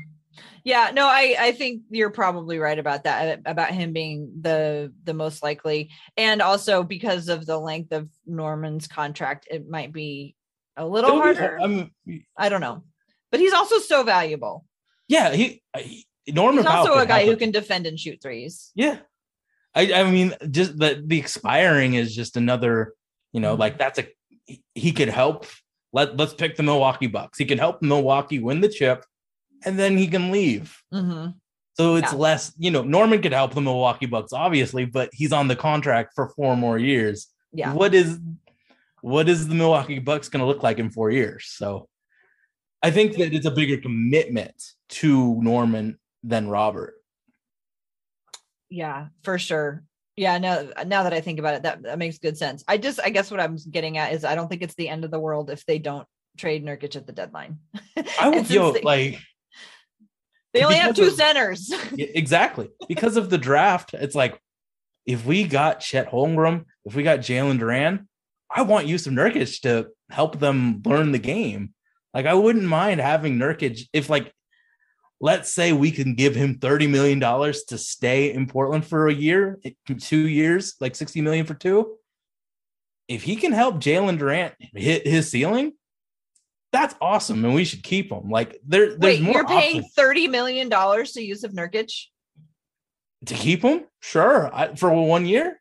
Yeah, 0.64 0.92
no, 0.94 1.08
I 1.08 1.36
I 1.38 1.52
think 1.52 1.84
you're 1.90 2.10
probably 2.10 2.58
right 2.58 2.80
about 2.80 3.04
that 3.04 3.42
about 3.46 3.72
him 3.72 3.92
being 3.92 4.32
the 4.40 4.94
the 5.04 5.14
most 5.14 5.44
likely, 5.44 5.90
and 6.16 6.42
also 6.42 6.84
because 6.84 7.28
of 7.28 7.46
the 7.46 7.58
length 7.60 7.92
of 7.92 8.10
Norman's 8.26 8.88
contract, 8.88 9.48
it 9.52 9.70
might 9.70 9.92
be 9.92 10.36
a 10.78 10.88
little 10.88 11.10
It'll 11.10 11.22
harder. 11.22 11.60
I 11.62 11.68
mean, 11.68 11.92
I 12.38 12.48
don't 12.48 12.62
know, 12.62 12.84
but 13.32 13.42
he's 13.42 13.54
also 13.54 13.80
so 13.80 14.04
valuable. 14.04 14.66
yeah, 15.10 15.34
he, 15.34 15.62
he 15.78 16.06
Norman 16.32 16.64
He's 16.64 16.74
also 16.74 16.98
a 16.98 17.06
guy 17.06 17.26
who 17.26 17.32
a 17.32 17.36
can 17.36 17.52
defend 17.52 17.86
and 17.86 18.00
shoot 18.00 18.22
threes. 18.22 18.72
Yeah. 18.76 19.00
I, 19.76 19.94
I 19.94 20.10
mean, 20.12 20.34
just 20.50 20.78
the 20.78 21.02
the 21.06 21.20
expiring 21.20 21.94
is 21.94 22.16
just 22.16 22.38
another, 22.38 22.94
you 23.34 23.40
know, 23.40 23.56
Mhm. 23.56 23.60
like 23.60 23.78
that's 23.78 24.00
a 24.00 24.08
he- 24.76 24.92
could 24.92 25.10
help. 25.10 25.46
Let 25.94 26.18
let's 26.18 26.34
pick 26.34 26.56
the 26.56 26.64
Milwaukee 26.64 27.08
Bucks. 27.08 27.38
He 27.38 27.46
can 27.46 27.58
help 27.60 27.82
Milwaukee 27.82 28.40
win 28.40 28.62
the 28.62 28.70
chip, 28.70 29.06
and 29.66 29.78
then 29.78 29.98
he 29.98 30.08
can 30.08 30.32
leave. 30.32 30.76
Mhm. 30.94 31.36
So 31.78 31.96
it's 31.96 32.12
Yeah. 32.12 32.18
less, 32.20 32.52
you 32.58 32.72
know, 32.72 32.82
Norman 32.84 33.22
could 33.22 33.32
help 33.32 33.54
the 33.54 33.62
Milwaukee 33.62 34.06
Bucks, 34.06 34.34
obviously, 34.34 34.86
but 34.86 35.10
he's 35.14 35.32
on 35.32 35.48
the 35.48 35.56
contract 35.56 36.14
for 36.14 36.30
four 36.30 36.58
more 36.58 36.78
years. 36.78 37.28
Yeah, 37.54 37.74
What 37.74 37.94
is 37.96 38.20
what 39.02 39.30
is 39.30 39.48
the 39.48 39.56
Milwaukee 39.56 40.00
Bucks 40.00 40.28
going 40.28 40.42
to 40.42 40.46
look 40.46 40.62
like 40.62 40.78
in 40.78 40.90
four 40.90 41.10
years? 41.10 41.46
So 41.46 41.88
I 42.84 42.92
think 42.92 43.16
that 43.18 43.34
it's 43.34 43.46
a 43.46 43.52
bigger 43.52 43.78
commitment 43.78 44.62
to 44.90 45.42
Norman 45.42 45.98
than 46.22 46.50
Robert. 46.50 46.96
Yeah, 48.70 49.08
for 49.24 49.38
sure. 49.40 49.84
Yeah, 50.16 50.38
now 50.38 50.68
now 50.86 51.04
that 51.04 51.14
I 51.14 51.22
think 51.22 51.40
about 51.40 51.56
it, 51.56 51.64
that 51.64 51.84
that 51.84 51.98
makes 51.98 52.18
good 52.20 52.38
sense. 52.38 52.64
I 52.68 52.78
just 52.78 53.00
I 53.02 53.10
guess 53.10 53.32
what 53.32 53.40
I'm 53.40 53.58
getting 53.72 53.98
at 53.98 54.14
is 54.14 54.26
I 54.26 54.36
don't 54.36 54.48
think 54.50 54.62
it's 54.62 54.76
the 54.76 54.90
end 54.90 55.06
of 55.06 55.12
the 55.12 55.20
world 55.20 55.50
if 55.50 55.66
they 55.66 55.80
don't 55.80 56.06
trade 56.38 56.66
Nurkic 56.66 56.96
at 56.96 57.06
the 57.08 57.14
deadline. 57.14 57.60
I 58.20 58.30
would 58.30 58.46
feel 58.54 58.74
they- 58.74 58.82
like 58.82 59.20
They 60.54 60.64
only 60.64 60.78
have 60.78 60.96
two 60.96 61.04
of- 61.08 61.14
centers. 61.14 61.72
Exactly. 61.98 62.70
Because 62.88 63.18
of 63.18 63.30
the 63.30 63.38
draft, 63.38 63.94
it's 63.94 64.16
like 64.16 64.40
if 65.06 65.26
we 65.26 65.44
got 65.46 65.80
Chet 65.80 66.10
Holmgren, 66.12 66.66
if 66.86 66.96
we 66.96 67.04
got 67.04 67.20
Jalen 67.20 67.60
Duren, 67.60 68.06
I 68.54 68.64
want 68.64 68.88
Jusuf 68.88 69.14
Nurkic 69.14 69.62
to 69.62 69.90
help 70.10 70.40
them 70.40 70.82
learn 70.86 71.12
the 71.12 71.20
game. 71.20 71.74
Like 72.14 72.26
I 72.26 72.34
wouldn't 72.34 72.66
mind 72.66 73.00
having 73.00 73.38
Nurkic 73.38 73.82
if 73.94 74.10
like 74.10 74.34
let's 75.22 75.52
say 75.54 75.74
we 75.74 75.92
can 75.92 76.16
give 76.16 76.36
him 76.36 76.60
30 76.60 76.88
million 76.88 77.20
dollars 77.20 77.64
to 77.66 77.78
stay 77.78 78.34
in 78.34 78.48
Portland 78.48 78.86
for 78.86 79.08
a 79.08 79.14
year, 79.14 79.60
two 80.00 80.28
years, 80.28 80.76
like 80.80 80.96
60 80.96 81.22
million 81.22 81.46
for 81.46 81.54
two. 81.54 81.96
If 83.08 83.24
he 83.24 83.36
can 83.36 83.52
help 83.52 83.76
Jalen 83.76 84.20
Duren 84.20 84.52
hit 84.74 85.08
his 85.08 85.32
ceiling, 85.32 85.74
that's 86.72 86.94
awesome, 87.02 87.44
and 87.44 87.56
we 87.56 87.66
should 87.66 87.82
keep 87.82 88.12
him. 88.12 88.30
Like 88.30 88.60
there, 88.66 88.96
there's 88.96 89.18
Wait, 89.18 89.22
more 89.22 89.34
you're 89.34 89.48
paying 89.48 89.78
options. 89.78 89.94
thirty 89.96 90.28
million 90.28 90.70
dollars 90.70 91.14
to 91.14 91.22
Jusuf 91.22 91.52
Nurkic? 91.54 91.92
to 93.26 93.34
keep 93.34 93.62
him 93.64 93.84
sure 94.00 94.50
I, 94.54 94.76
for 94.76 94.92
one 94.94 95.26
year 95.26 95.59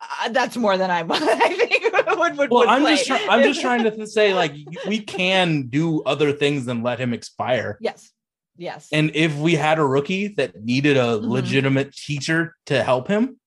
Uh, 0.00 0.28
that's 0.30 0.56
more 0.56 0.76
than 0.78 0.90
I, 0.90 1.00
I 1.10 1.54
think 1.54 1.92
would 2.18 2.36
would. 2.38 2.50
well 2.50 2.60
would 2.60 2.68
i'm 2.68 2.82
play. 2.82 2.96
just 2.96 3.06
trying 3.06 3.28
i'm 3.28 3.42
just 3.42 3.60
trying 3.60 3.84
to 3.84 4.06
say 4.18 4.32
like 4.34 4.54
we 4.86 4.98
can 5.00 5.68
do 5.68 6.02
other 6.04 6.32
things 6.32 6.64
than 6.64 6.82
let 6.82 6.98
him 6.98 7.12
expire 7.12 7.76
yes, 7.80 8.10
yes. 8.56 8.88
and 8.92 9.10
if 9.14 9.36
we 9.36 9.54
had 9.54 9.78
a 9.78 9.84
rookie 9.84 10.28
that 10.28 10.62
needed 10.64 10.96
a 10.96 11.18
Mhm. 11.18 11.28
legitimate 11.28 11.92
teacher 11.94 12.56
to 12.66 12.82
help 12.82 13.08
him 13.08 13.38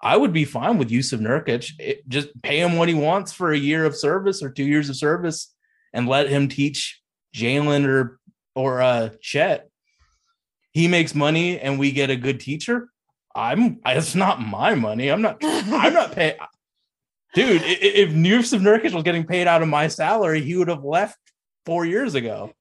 i 0.00 0.16
would 0.16 0.32
be 0.32 0.44
fine 0.44 0.78
with 0.78 0.90
Jusuf 0.90 1.20
Nurkic 1.20 1.72
It- 1.78 2.08
just 2.08 2.28
pay 2.42 2.60
him 2.60 2.76
what 2.76 2.88
he 2.88 2.94
wants 2.94 3.32
for 3.32 3.52
a 3.52 3.58
year 3.58 3.84
of 3.84 3.94
service 3.96 4.42
or 4.42 4.50
two 4.50 4.64
years 4.64 4.88
of 4.88 4.96
service 4.96 5.54
and 5.92 6.08
let 6.08 6.28
him 6.30 6.48
teach 6.48 7.00
jalen 7.34 7.86
or 7.86 8.18
or 8.54 8.80
uh 8.80 9.10
chet 9.20 9.68
he 10.72 10.88
makes 10.88 11.14
money 11.14 11.58
and 11.60 11.78
we 11.78 11.92
get 11.92 12.10
a 12.10 12.16
good 12.16 12.40
teacher 12.40 12.88
i'm 13.36 13.78
it's 13.86 14.14
not 14.14 14.40
my 14.40 14.74
money 14.74 15.08
i'm 15.08 15.22
not 15.22 15.36
I'm 15.42 15.92
not 15.92 16.12
paying. 16.12 16.36
Dude, 17.34 17.60
if 17.64 18.10
Jusuf 18.10 18.60
Nurkic 18.60 18.94
was 18.94 19.02
getting 19.02 19.26
paid 19.26 19.46
out 19.46 19.60
of 19.60 19.68
my 19.68 19.88
salary, 19.88 20.40
he 20.40 20.56
would 20.56 20.68
have 20.68 20.84
left 20.84 21.18
four 21.66 21.84
years 21.84 22.14
ago. 22.14 22.52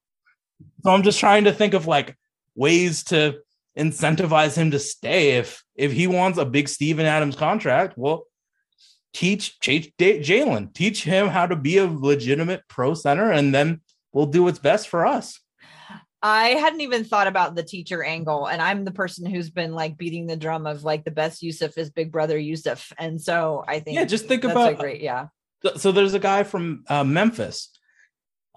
So 0.83 0.91
I'm 0.91 1.03
just 1.03 1.19
trying 1.19 1.45
to 1.45 1.53
think 1.53 1.73
of 1.73 1.87
like 1.87 2.17
ways 2.55 3.05
to 3.05 3.39
incentivize 3.77 4.57
him 4.57 4.71
to 4.71 4.79
stay. 4.79 5.37
If 5.37 5.63
if 5.75 5.93
he 5.93 6.07
wants 6.07 6.37
a 6.37 6.45
big 6.45 6.67
Steven 6.67 7.05
Adams 7.05 7.37
contract, 7.37 7.97
well, 7.97 8.25
teach 9.13 9.57
teach 9.59 9.93
Jalen, 9.97 10.73
teach 10.73 11.03
him 11.03 11.27
how 11.27 11.45
to 11.45 11.55
be 11.55 11.77
a 11.77 11.85
legitimate 11.85 12.63
pro 12.67 12.95
center, 12.95 13.31
and 13.31 13.55
then 13.55 13.79
we'll 14.11 14.25
do 14.25 14.43
what's 14.43 14.59
best 14.59 14.89
for 14.89 15.05
us. 15.05 15.39
I 16.25 16.47
hadn't 16.55 16.81
even 16.81 17.03
thought 17.03 17.27
about 17.27 17.53
the 17.53 17.61
teacher 17.61 18.03
angle, 18.03 18.47
and 18.47 18.59
I'm 18.59 18.83
the 18.83 18.91
person 18.91 19.27
who's 19.27 19.51
been 19.51 19.73
like 19.73 19.95
beating 19.95 20.25
the 20.25 20.35
drum 20.35 20.65
of 20.65 20.83
like 20.83 21.05
the 21.05 21.11
best 21.11 21.43
Jusuf 21.43 21.77
is 21.77 21.91
Big 21.91 22.11
Brother 22.11 22.39
Jusuf, 22.39 22.91
and 22.97 23.21
so 23.21 23.63
I 23.67 23.79
think 23.79 23.95
Yeah, 23.95 24.05
just 24.05 24.25
think 24.25 24.43
about 24.43 24.71
a 24.71 24.75
great, 24.75 25.01
yeah. 25.01 25.27
So- 25.77 25.91
there's 25.91 26.15
a 26.15 26.19
guy 26.19 26.41
from 26.41 26.83
uh, 26.89 27.03
Memphis. 27.03 27.69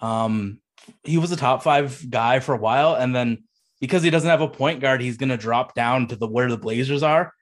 Um, 0.00 0.60
he 1.04 1.18
was 1.18 1.30
a 1.30 1.36
top 1.36 1.62
five 1.62 2.08
guy 2.08 2.40
for 2.40 2.54
a 2.54 2.58
while, 2.58 2.94
and 2.94 3.14
then 3.14 3.44
because 3.82 4.02
he 4.02 4.08
doesn't 4.08 4.30
have 4.30 4.40
a 4.40 4.48
point 4.48 4.80
guard, 4.80 5.02
he's 5.02 5.18
gonna 5.18 5.36
drop 5.36 5.74
down 5.74 6.06
to 6.08 6.16
the 6.16 6.26
where 6.26 6.48
the 6.48 6.56
Blazers 6.56 7.02
are. 7.02 7.34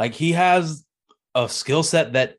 Like 0.00 0.14
he 0.14 0.32
has 0.32 0.84
a 1.36 1.48
skill 1.48 1.84
set 1.84 2.14
that 2.14 2.34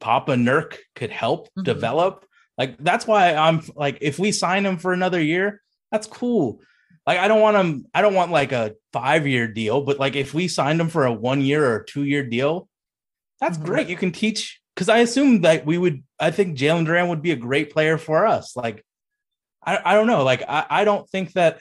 Papa 0.00 0.32
Nurk 0.32 0.78
could 0.96 1.10
help 1.10 1.48
Mhm. 1.56 1.62
develop. 1.62 2.26
Like 2.58 2.76
that's 2.78 3.06
why 3.06 3.34
I'm 3.34 3.62
like, 3.76 3.98
if 4.00 4.18
we 4.18 4.32
sign 4.32 4.66
him 4.66 4.78
for 4.78 4.92
another 4.92 5.22
year, 5.22 5.62
that's 5.92 6.08
cool. 6.08 6.60
Like 7.06 7.18
I 7.18 7.28
don't 7.28 7.40
want 7.40 7.56
him, 7.56 7.86
I 7.94 8.02
don't 8.02 8.14
want 8.14 8.30
like 8.30 8.52
a 8.52 8.74
five 8.92 9.26
year 9.26 9.48
deal, 9.48 9.80
but 9.82 9.98
like 9.98 10.14
if 10.16 10.32
we 10.34 10.48
signed 10.48 10.80
him 10.80 10.88
for 10.88 11.04
a 11.04 11.12
one 11.12 11.40
year 11.40 11.64
or 11.72 11.82
two 11.82 12.04
year 12.04 12.22
deal, 12.24 12.68
that's 13.40 13.58
Mhm. 13.58 13.64
great. 13.64 13.88
You 13.88 13.96
can 13.96 14.12
teach 14.12 14.60
because 14.74 14.88
I 14.88 14.98
assume 14.98 15.40
that 15.42 15.66
we 15.66 15.78
would. 15.78 16.02
I 16.20 16.30
think 16.30 16.56
Jalen 16.56 16.86
Duren 16.86 17.08
would 17.08 17.22
be 17.22 17.32
a 17.32 17.36
great 17.36 17.72
player 17.72 17.98
for 17.98 18.26
us. 18.26 18.54
Like, 18.56 18.84
I, 19.64 19.78
I 19.84 19.94
don't 19.94 20.06
know. 20.06 20.22
Like, 20.22 20.42
I, 20.48 20.64
I 20.70 20.84
don't 20.84 21.08
think 21.10 21.32
that 21.32 21.60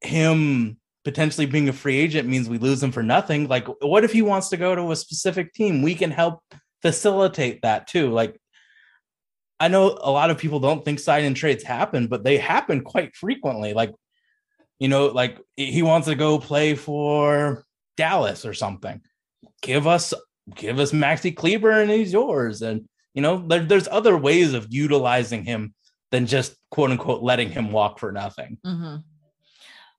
him 0.00 0.78
potentially 1.04 1.46
being 1.46 1.68
a 1.68 1.72
free 1.72 1.96
agent 1.96 2.28
means 2.28 2.48
we 2.48 2.58
lose 2.58 2.82
him 2.82 2.92
for 2.92 3.02
nothing. 3.02 3.46
Like, 3.48 3.66
what 3.80 4.04
if 4.04 4.12
he 4.12 4.22
wants 4.22 4.48
to 4.50 4.56
go 4.56 4.74
to 4.74 4.90
a 4.90 4.96
specific 4.96 5.52
team? 5.54 5.82
We 5.82 5.94
can 5.94 6.10
help 6.10 6.40
facilitate 6.82 7.62
that 7.62 7.86
too. 7.86 8.10
Like, 8.10 8.40
I 9.58 9.68
know 9.68 9.98
a 10.00 10.10
lot 10.10 10.30
of 10.30 10.38
people 10.38 10.60
don't 10.60 10.84
think 10.84 10.98
sign 10.98 11.24
and 11.24 11.34
trades 11.36 11.64
happen, 11.64 12.08
but 12.08 12.24
they 12.24 12.36
happen 12.36 12.82
quite 12.82 13.16
frequently. 13.16 13.72
Like, 13.72 13.92
you 14.78 14.88
know, 14.88 15.06
like 15.06 15.38
he 15.56 15.82
wants 15.82 16.08
to 16.08 16.14
go 16.14 16.38
play 16.38 16.74
for 16.74 17.64
Dallas 17.96 18.44
or 18.44 18.52
something. 18.52 19.00
Give 19.62 19.86
us 19.86 20.12
give 20.54 20.78
us 20.78 20.92
Maxi 20.92 21.34
Kleber 21.34 21.70
and 21.80 21.90
he's 21.90 22.12
yours. 22.12 22.62
And 22.62 22.86
you 23.14 23.22
know, 23.22 23.38
there, 23.48 23.64
there's 23.64 23.88
other 23.88 24.16
ways 24.16 24.52
of 24.52 24.66
utilizing 24.68 25.44
him 25.44 25.74
than 26.12 26.26
just 26.26 26.54
quote 26.70 26.90
unquote 26.90 27.22
letting 27.22 27.50
him 27.50 27.72
walk 27.72 27.98
for 27.98 28.12
nothing. 28.12 28.58
Mhm. 28.64 29.02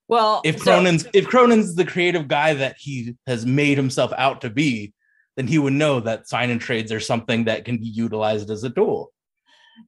Well, 0.08 0.41
If 0.46 0.60
so- 0.60 0.65
Cronin's 0.65 1.08
if 1.13 1.28
Cronin's 1.28 1.76
the 1.76 1.84
creative 1.86 2.28
guy 2.28 2.54
that 2.54 2.76
he 2.78 3.15
has 3.26 3.46
made 3.46 3.78
himself 3.78 4.13
out 4.17 4.41
to 4.41 4.50
be, 4.52 4.93
then 5.36 5.48
he 5.48 5.58
would 5.58 5.74
know 5.74 6.00
that 6.02 6.28
sign 6.30 6.50
and 6.52 6.62
trades 6.62 6.91
are 6.91 7.00
something 7.00 7.46
that 7.46 7.65
can 7.65 7.78
be 7.78 7.88
utilized 7.88 8.50
as 8.52 8.63
a 8.63 8.70
tool. 8.70 9.12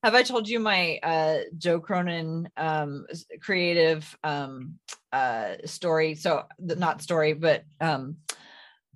Have 0.04 0.16
I 0.16 0.24
told 0.24 0.48
you 0.48 0.60
my 0.60 1.00
uh 1.04 1.40
Joe 1.58 1.80
Cronin 1.80 2.50
um 2.58 3.06
creative 3.42 4.18
um 4.24 4.80
uh 5.12 5.56
story? 5.66 6.16
So 6.16 6.44
not 6.60 7.02
story, 7.02 7.34
but 7.34 7.64
um 7.82 8.18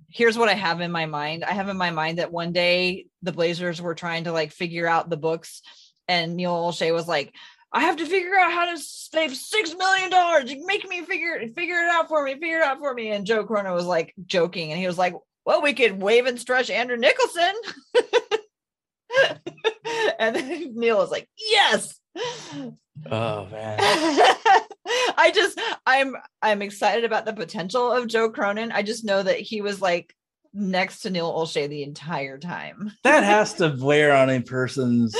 here's 0.08 0.38
what 0.38 0.48
I 0.48 0.54
have 0.54 0.80
in 0.80 0.92
my 0.92 1.06
mind. 1.06 1.44
I 1.44 1.52
have 1.52 1.68
in 1.68 1.76
my 1.76 1.90
mind 1.90 2.18
that 2.18 2.30
one 2.30 2.52
day 2.52 3.06
the 3.22 3.32
Blazers 3.32 3.82
were 3.82 3.96
trying 3.96 4.24
to 4.24 4.32
like 4.32 4.52
figure 4.52 4.86
out 4.86 5.10
the 5.10 5.16
books 5.16 5.60
and 6.06 6.36
Neil 6.36 6.54
Olshey 6.54 6.92
was 6.92 7.08
like, 7.08 7.34
I 7.72 7.80
have 7.80 7.96
to 7.96 8.06
figure 8.06 8.36
out 8.38 8.52
how 8.52 8.70
to 8.70 8.78
save 8.78 9.34
six 9.34 9.74
million 9.74 10.10
dollars. 10.10 10.54
Make 10.64 10.88
me 10.88 11.02
figure 11.02 11.40
figure 11.56 11.74
it 11.74 11.90
out 11.90 12.06
for 12.06 12.22
me, 12.22 12.34
figure 12.34 12.58
it 12.58 12.64
out 12.64 12.78
for 12.78 12.94
me. 12.94 13.10
And 13.10 13.26
Joe 13.26 13.44
Cronin 13.44 13.72
was 13.72 13.86
like 13.86 14.14
joking 14.26 14.70
and 14.70 14.78
he 14.78 14.86
was 14.86 14.98
like, 14.98 15.14
Well, 15.44 15.60
we 15.60 15.72
could 15.72 16.00
wave 16.00 16.26
and 16.26 16.38
stretch 16.38 16.70
Andrew 16.70 16.96
Nicholson. 16.96 17.52
and 20.18 20.36
then 20.36 20.72
Neil 20.74 20.98
was 20.98 21.10
like, 21.10 21.28
Yes. 21.38 21.98
Oh 23.10 23.46
man. 23.46 23.78
I 25.16 25.32
just 25.34 25.60
I'm 25.86 26.14
I'm 26.42 26.62
excited 26.62 27.04
about 27.04 27.24
the 27.24 27.32
potential 27.32 27.90
of 27.90 28.06
Joe 28.06 28.30
Cronin. 28.30 28.72
I 28.72 28.82
just 28.82 29.04
know 29.04 29.22
that 29.22 29.40
he 29.40 29.60
was 29.60 29.80
like 29.80 30.14
next 30.52 31.00
to 31.00 31.10
Neil 31.10 31.32
Olshey 31.32 31.68
the 31.68 31.82
entire 31.82 32.38
time. 32.38 32.92
that 33.02 33.24
has 33.24 33.54
to 33.54 33.76
wear 33.80 34.14
on 34.14 34.30
a 34.30 34.40
person's 34.40 35.16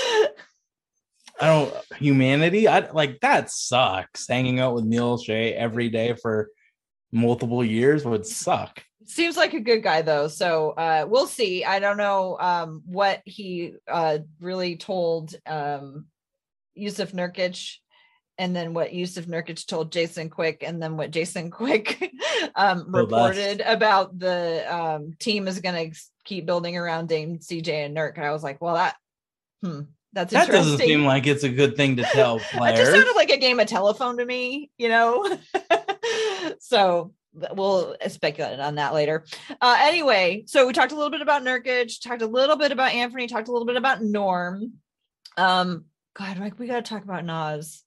I 1.41 1.47
don't 1.47 1.75
humanity. 1.99 2.69
I 2.69 2.91
like 2.91 3.21
that 3.21 3.51
sucks. 3.51 4.29
Hanging 4.29 4.61
out 4.61 4.75
with 4.75 4.85
Neil 4.85 5.19
Olshey 5.19 5.53
every 5.55 5.89
day 5.89 6.15
for 6.15 6.51
multiple 7.13 7.65
years 7.65 8.05
would 8.05 8.27
suck. 8.27 8.85
Seems 9.07 9.37
like 9.37 9.55
a 9.55 9.61
good 9.61 9.83
guy 9.83 10.03
though. 10.03 10.29
So 10.29 10.71
uh 10.71 11.07
we'll 11.09 11.27
see. 11.27 11.65
I 11.65 11.79
don't 11.79 11.97
know 11.97 12.39
um 12.41 12.83
what 12.87 13.21
he 13.25 13.75
uh 13.89 14.19
really 14.41 14.77
told 14.77 15.35
um 15.47 16.07
Jusuf 16.77 17.13
Nurkic 17.13 17.77
and 18.39 18.55
then 18.55 18.75
what 18.75 18.91
Jusuf 18.91 19.27
Nurkic 19.27 19.67
told 19.67 19.93
Jason 19.93 20.31
Quick 20.31 20.63
and 20.67 20.83
then 20.83 20.97
what 20.97 21.11
Jason 21.11 21.51
Quick 21.53 22.13
um 22.57 22.87
reported 22.95 23.61
about 23.61 24.19
the 24.19 24.65
um 24.75 25.15
team 25.19 25.49
is 25.49 25.61
going 25.61 25.93
to 25.93 26.01
keep 26.25 26.47
building 26.47 26.77
around 26.77 27.09
Dame 27.09 27.39
CJ 27.39 27.69
and 27.87 27.97
Nurk. 27.97 28.17
And 28.17 28.25
I 28.25 28.33
was 28.33 28.43
like, 28.43 28.61
well 28.61 28.75
that 28.75 28.97
hmm 29.63 29.81
that's 30.15 30.33
That 30.33 30.49
doesn't 30.49 30.79
seem 30.79 31.05
like 31.05 31.27
it's 31.27 31.43
a 31.45 31.49
good 31.49 31.77
thing 31.77 31.97
to 31.97 32.05
tell 32.05 32.39
players. 32.39 32.79
It 32.79 32.83
just 32.83 32.93
sounded 32.93 33.17
like 33.17 33.31
a 33.31 33.37
game 33.37 33.59
of 33.59 33.67
telephone 33.67 34.17
to 34.19 34.25
me, 34.25 34.71
you 34.79 34.89
know. 34.89 35.39
so 36.61 37.13
we'll 37.53 37.97
speculate 38.09 38.61
on 38.61 38.77
that 38.77 38.95
later. 38.95 39.25
Uh, 39.61 39.77
anyway, 39.81 40.45
so 40.47 40.67
we 40.67 40.73
talked 40.73 40.93
a 40.93 40.97
little 40.97 41.11
bit 41.11 41.21
about 41.21 41.43
Nurkic, 41.43 42.01
talked 42.01 42.23
a 42.23 42.27
little 42.27 42.57
bit 42.57 42.73
about 42.73 42.93
Anthony, 42.93 43.27
talked 43.27 43.49
a 43.49 43.53
little 43.53 43.67
bit 43.67 43.77
about 43.77 44.03
Norm. 44.03 44.75
Um, 45.37 45.87
God, 46.15 46.39
Mike, 46.39 46.59
we 46.59 46.67
got 46.67 46.85
to 46.85 46.89
talk 46.89 47.03
about 47.03 47.25
Nas. 47.25 47.83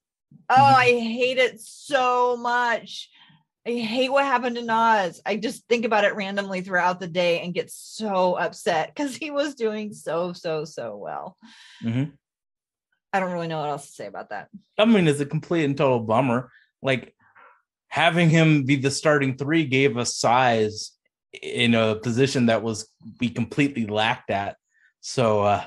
Oh. 0.50 0.54
I 0.62 0.86
hate 0.86 1.38
it 1.38 1.60
so 1.60 2.36
much. 2.36 3.08
I 3.66 3.72
hate 3.72 4.10
what 4.10 4.24
happened 4.24 4.56
to 4.56 4.62
Nas. 4.62 5.20
I 5.26 5.36
just 5.36 5.66
think 5.68 5.84
about 5.84 6.04
it 6.04 6.14
randomly 6.14 6.60
throughout 6.60 7.00
the 7.00 7.08
day 7.08 7.40
and 7.40 7.54
get 7.54 7.70
so 7.70 8.34
upset 8.34 8.94
because 8.94 9.16
he 9.16 9.30
was 9.30 9.54
doing 9.54 9.92
so, 9.92 10.32
so, 10.32 10.64
so 10.64 10.96
well. 10.96 11.36
Mhm. 11.82 12.12
I 13.12 13.20
don't 13.20 13.32
really 13.32 13.48
know 13.48 13.60
what 13.60 13.70
else 13.70 13.86
to 13.86 13.92
say 13.92 14.06
about 14.06 14.30
that. 14.30 14.48
I 14.78 14.84
mean, 14.84 15.08
it's 15.08 15.20
a 15.20 15.26
complete 15.26 15.64
and 15.64 15.76
total 15.76 16.00
bummer. 16.00 16.50
Like 16.82 17.14
having 17.88 18.30
him 18.30 18.64
be 18.64 18.76
the 18.76 18.90
starting 18.90 19.36
three 19.36 19.64
gave 19.64 19.96
us 19.96 20.16
size 20.16 20.92
in 21.42 21.74
a 21.74 21.96
position 21.96 22.46
that 22.46 22.62
was 22.62 22.88
we 23.20 23.28
completely 23.28 23.86
lacked 23.86 24.30
at. 24.30 24.56
So 25.00 25.42
uh 25.42 25.64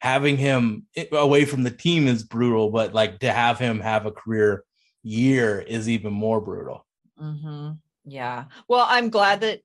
having 0.00 0.36
him 0.36 0.86
away 1.12 1.44
from 1.46 1.62
the 1.62 1.70
team 1.70 2.06
is 2.08 2.22
brutal, 2.22 2.70
but 2.70 2.92
like 2.92 3.20
to 3.20 3.32
have 3.32 3.58
him 3.58 3.80
have 3.80 4.04
a 4.06 4.10
career 4.12 4.64
year 5.02 5.60
is 5.60 5.88
even 5.88 6.12
more 6.12 6.40
brutal. 6.40 6.86
hmm 7.18 7.70
Yeah. 8.04 8.44
Well, 8.68 8.86
I'm 8.88 9.08
glad 9.10 9.40
that 9.42 9.60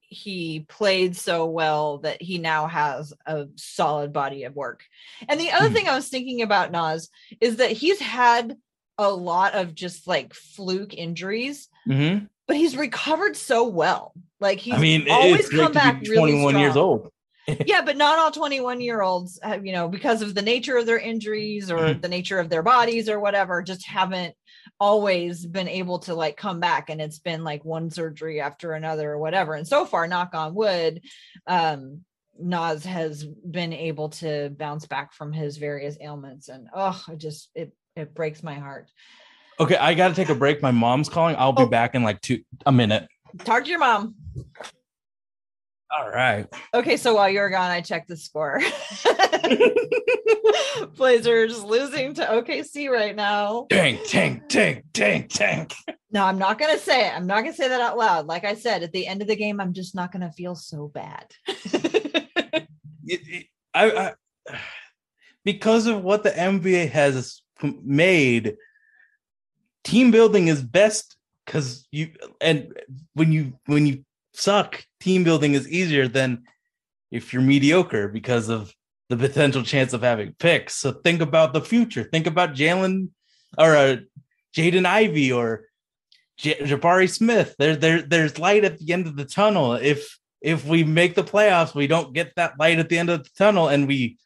he 0.00 0.60
played 0.68 1.16
so 1.16 1.46
well 1.46 1.98
that 1.98 2.20
he 2.22 2.38
now 2.38 2.66
has 2.66 3.12
a 3.26 3.46
solid 3.56 4.12
body 4.12 4.44
of 4.44 4.54
work. 4.56 4.82
And 5.28 5.38
the 5.38 5.50
other 5.50 5.68
Mhm. 5.68 5.72
thing 5.74 5.88
I 5.88 5.94
was 5.94 6.08
thinking 6.08 6.40
about 6.42 6.72
Nas 6.72 7.10
is 7.40 7.56
that 7.56 7.72
he's 7.72 8.00
had 8.00 8.56
a 8.98 9.10
lot 9.10 9.54
of 9.54 9.74
just 9.74 10.06
like 10.06 10.34
fluke 10.34 10.94
injuries, 10.94 11.68
Mm-hmm. 11.88 12.26
but 12.46 12.56
he's 12.56 12.76
recovered 12.76 13.36
so 13.36 13.66
well. 13.68 14.12
Like 14.40 14.58
he's 14.58 14.74
I 14.74 14.78
mean, 14.78 15.08
always 15.10 15.48
come 15.48 15.72
back 15.72 16.00
really 16.02 16.32
21 16.32 16.58
years 16.58 16.76
old. 16.76 17.10
yeah, 17.66 17.80
but 17.80 17.96
not 17.96 18.18
all 18.18 18.30
21 18.30 18.80
year 18.82 19.00
olds 19.00 19.38
have, 19.42 19.64
you 19.64 19.72
know, 19.72 19.88
because 19.88 20.20
of 20.20 20.34
the 20.34 20.42
nature 20.42 20.76
of 20.76 20.84
their 20.84 20.98
injuries 20.98 21.70
or 21.70 21.78
Mhm. 21.78 22.02
the 22.02 22.08
nature 22.08 22.38
of 22.38 22.50
their 22.50 22.62
bodies 22.62 23.08
or 23.08 23.18
whatever, 23.20 23.62
just 23.62 23.86
haven't 23.86 24.34
always 24.78 25.46
been 25.46 25.68
able 25.68 25.98
to 26.00 26.14
like 26.14 26.36
come 26.36 26.60
back. 26.60 26.90
And 26.90 27.00
it's 27.00 27.18
been 27.18 27.44
like 27.44 27.64
one 27.64 27.90
surgery 27.90 28.40
after 28.40 28.72
another 28.72 29.12
or 29.12 29.18
whatever. 29.18 29.54
And 29.54 29.66
so 29.66 29.86
far, 29.86 30.06
knock 30.06 30.34
on 30.34 30.54
wood, 30.54 31.00
um, 31.46 32.04
Nas 32.40 32.84
has 32.84 33.24
been 33.24 33.72
able 33.72 34.10
to 34.10 34.50
bounce 34.50 34.86
back 34.86 35.12
from 35.12 35.32
his 35.32 35.56
various 35.56 35.96
ailments. 36.00 36.48
And 36.48 36.68
oh, 36.74 37.02
I 37.08 37.14
just 37.14 37.48
it 37.54 37.72
it 37.98 38.14
breaks 38.14 38.42
my 38.42 38.54
heart. 38.54 38.88
Okay, 39.60 39.76
I 39.76 39.94
got 39.94 40.08
to 40.08 40.14
take 40.14 40.28
a 40.28 40.34
break. 40.34 40.62
My 40.62 40.70
mom's 40.70 41.08
calling. 41.08 41.34
I'll 41.38 41.52
be 41.52 41.64
Oh. 41.64 41.68
back 41.68 41.94
in 41.94 42.02
like 42.04 42.20
two 42.20 42.42
a 42.64 42.72
minute. 42.72 43.08
Talk 43.44 43.64
to 43.64 43.70
your 43.70 43.80
mom. 43.80 44.14
All 45.90 46.10
right. 46.10 46.46
Okay, 46.74 46.96
so 46.96 47.14
while 47.14 47.28
you're 47.30 47.50
gone, 47.50 47.70
I 47.70 47.80
checked 47.80 48.08
the 48.08 48.16
score. 48.16 48.60
Blazers 50.96 51.62
losing 51.64 52.14
to 52.14 52.22
OKC 52.24 52.90
right 52.90 53.16
now. 53.16 53.66
Tank, 53.70 54.00
tank, 54.06 54.48
tank, 54.48 54.84
tank, 54.92 55.30
tank. 55.30 55.74
No, 56.10 56.24
I'm 56.24 56.38
not 56.38 56.58
going 56.58 56.76
to 56.76 56.82
say 56.82 57.06
it. 57.08 57.14
I'm 57.14 57.26
not 57.26 57.40
going 57.42 57.52
to 57.52 57.56
say 57.56 57.68
that 57.68 57.80
out 57.80 57.98
loud. 57.98 58.26
Like 58.26 58.44
I 58.44 58.54
said, 58.54 58.82
at 58.82 58.92
the 58.92 59.06
end 59.06 59.22
of 59.22 59.28
the 59.28 59.36
game, 59.36 59.60
I'm 59.60 59.72
just 59.72 59.94
not 59.94 60.12
going 60.12 60.22
to 60.22 60.32
feel 60.32 60.54
so 60.54 60.88
bad. 60.88 61.26
I, 63.74 63.74
I 63.74 64.12
because 65.44 65.86
of 65.86 66.02
what 66.02 66.22
the 66.22 66.30
NBA 66.30 66.90
has 66.90 67.42
made, 67.62 68.56
team 69.84 70.10
building 70.10 70.48
is 70.48 70.62
best 70.62 71.16
because 71.44 71.86
you 71.90 72.10
and 72.40 72.74
when 73.14 73.32
you 73.32 73.54
when 73.66 73.86
you 73.86 74.04
suck, 74.34 74.84
team 75.00 75.24
building 75.24 75.54
is 75.54 75.68
easier 75.68 76.08
than 76.08 76.44
if 77.10 77.32
you're 77.32 77.42
mediocre 77.42 78.08
because 78.08 78.48
of 78.48 78.72
the 79.08 79.16
potential 79.16 79.62
chance 79.62 79.92
of 79.92 80.02
having 80.02 80.34
picks. 80.38 80.74
So 80.74 80.92
think 80.92 81.22
about 81.22 81.52
the 81.52 81.62
future. 81.62 82.04
Think 82.04 82.26
about 82.26 82.54
Jalen 82.54 83.08
or 83.56 83.74
uh, 83.76 83.96
Jaden 84.54 84.84
Ivey 84.84 85.32
or 85.32 85.64
J- 86.36 86.58
Jabari 86.60 87.10
Smith. 87.10 87.54
There, 87.58 87.76
there, 87.76 88.02
there's 88.02 88.38
light 88.38 88.64
at 88.64 88.78
the 88.78 88.92
end 88.92 89.06
of 89.06 89.16
the 89.16 89.24
tunnel. 89.24 89.74
If 89.74 90.18
if 90.40 90.64
we 90.64 90.84
make 90.84 91.14
the 91.14 91.24
playoffs, 91.24 91.74
we 91.74 91.88
don't 91.88 92.14
get 92.14 92.32
that 92.36 92.60
light 92.60 92.78
at 92.78 92.88
the 92.88 92.98
end 92.98 93.10
of 93.10 93.24
the 93.24 93.30
tunnel, 93.36 93.68
and 93.68 93.88
we 93.88 94.18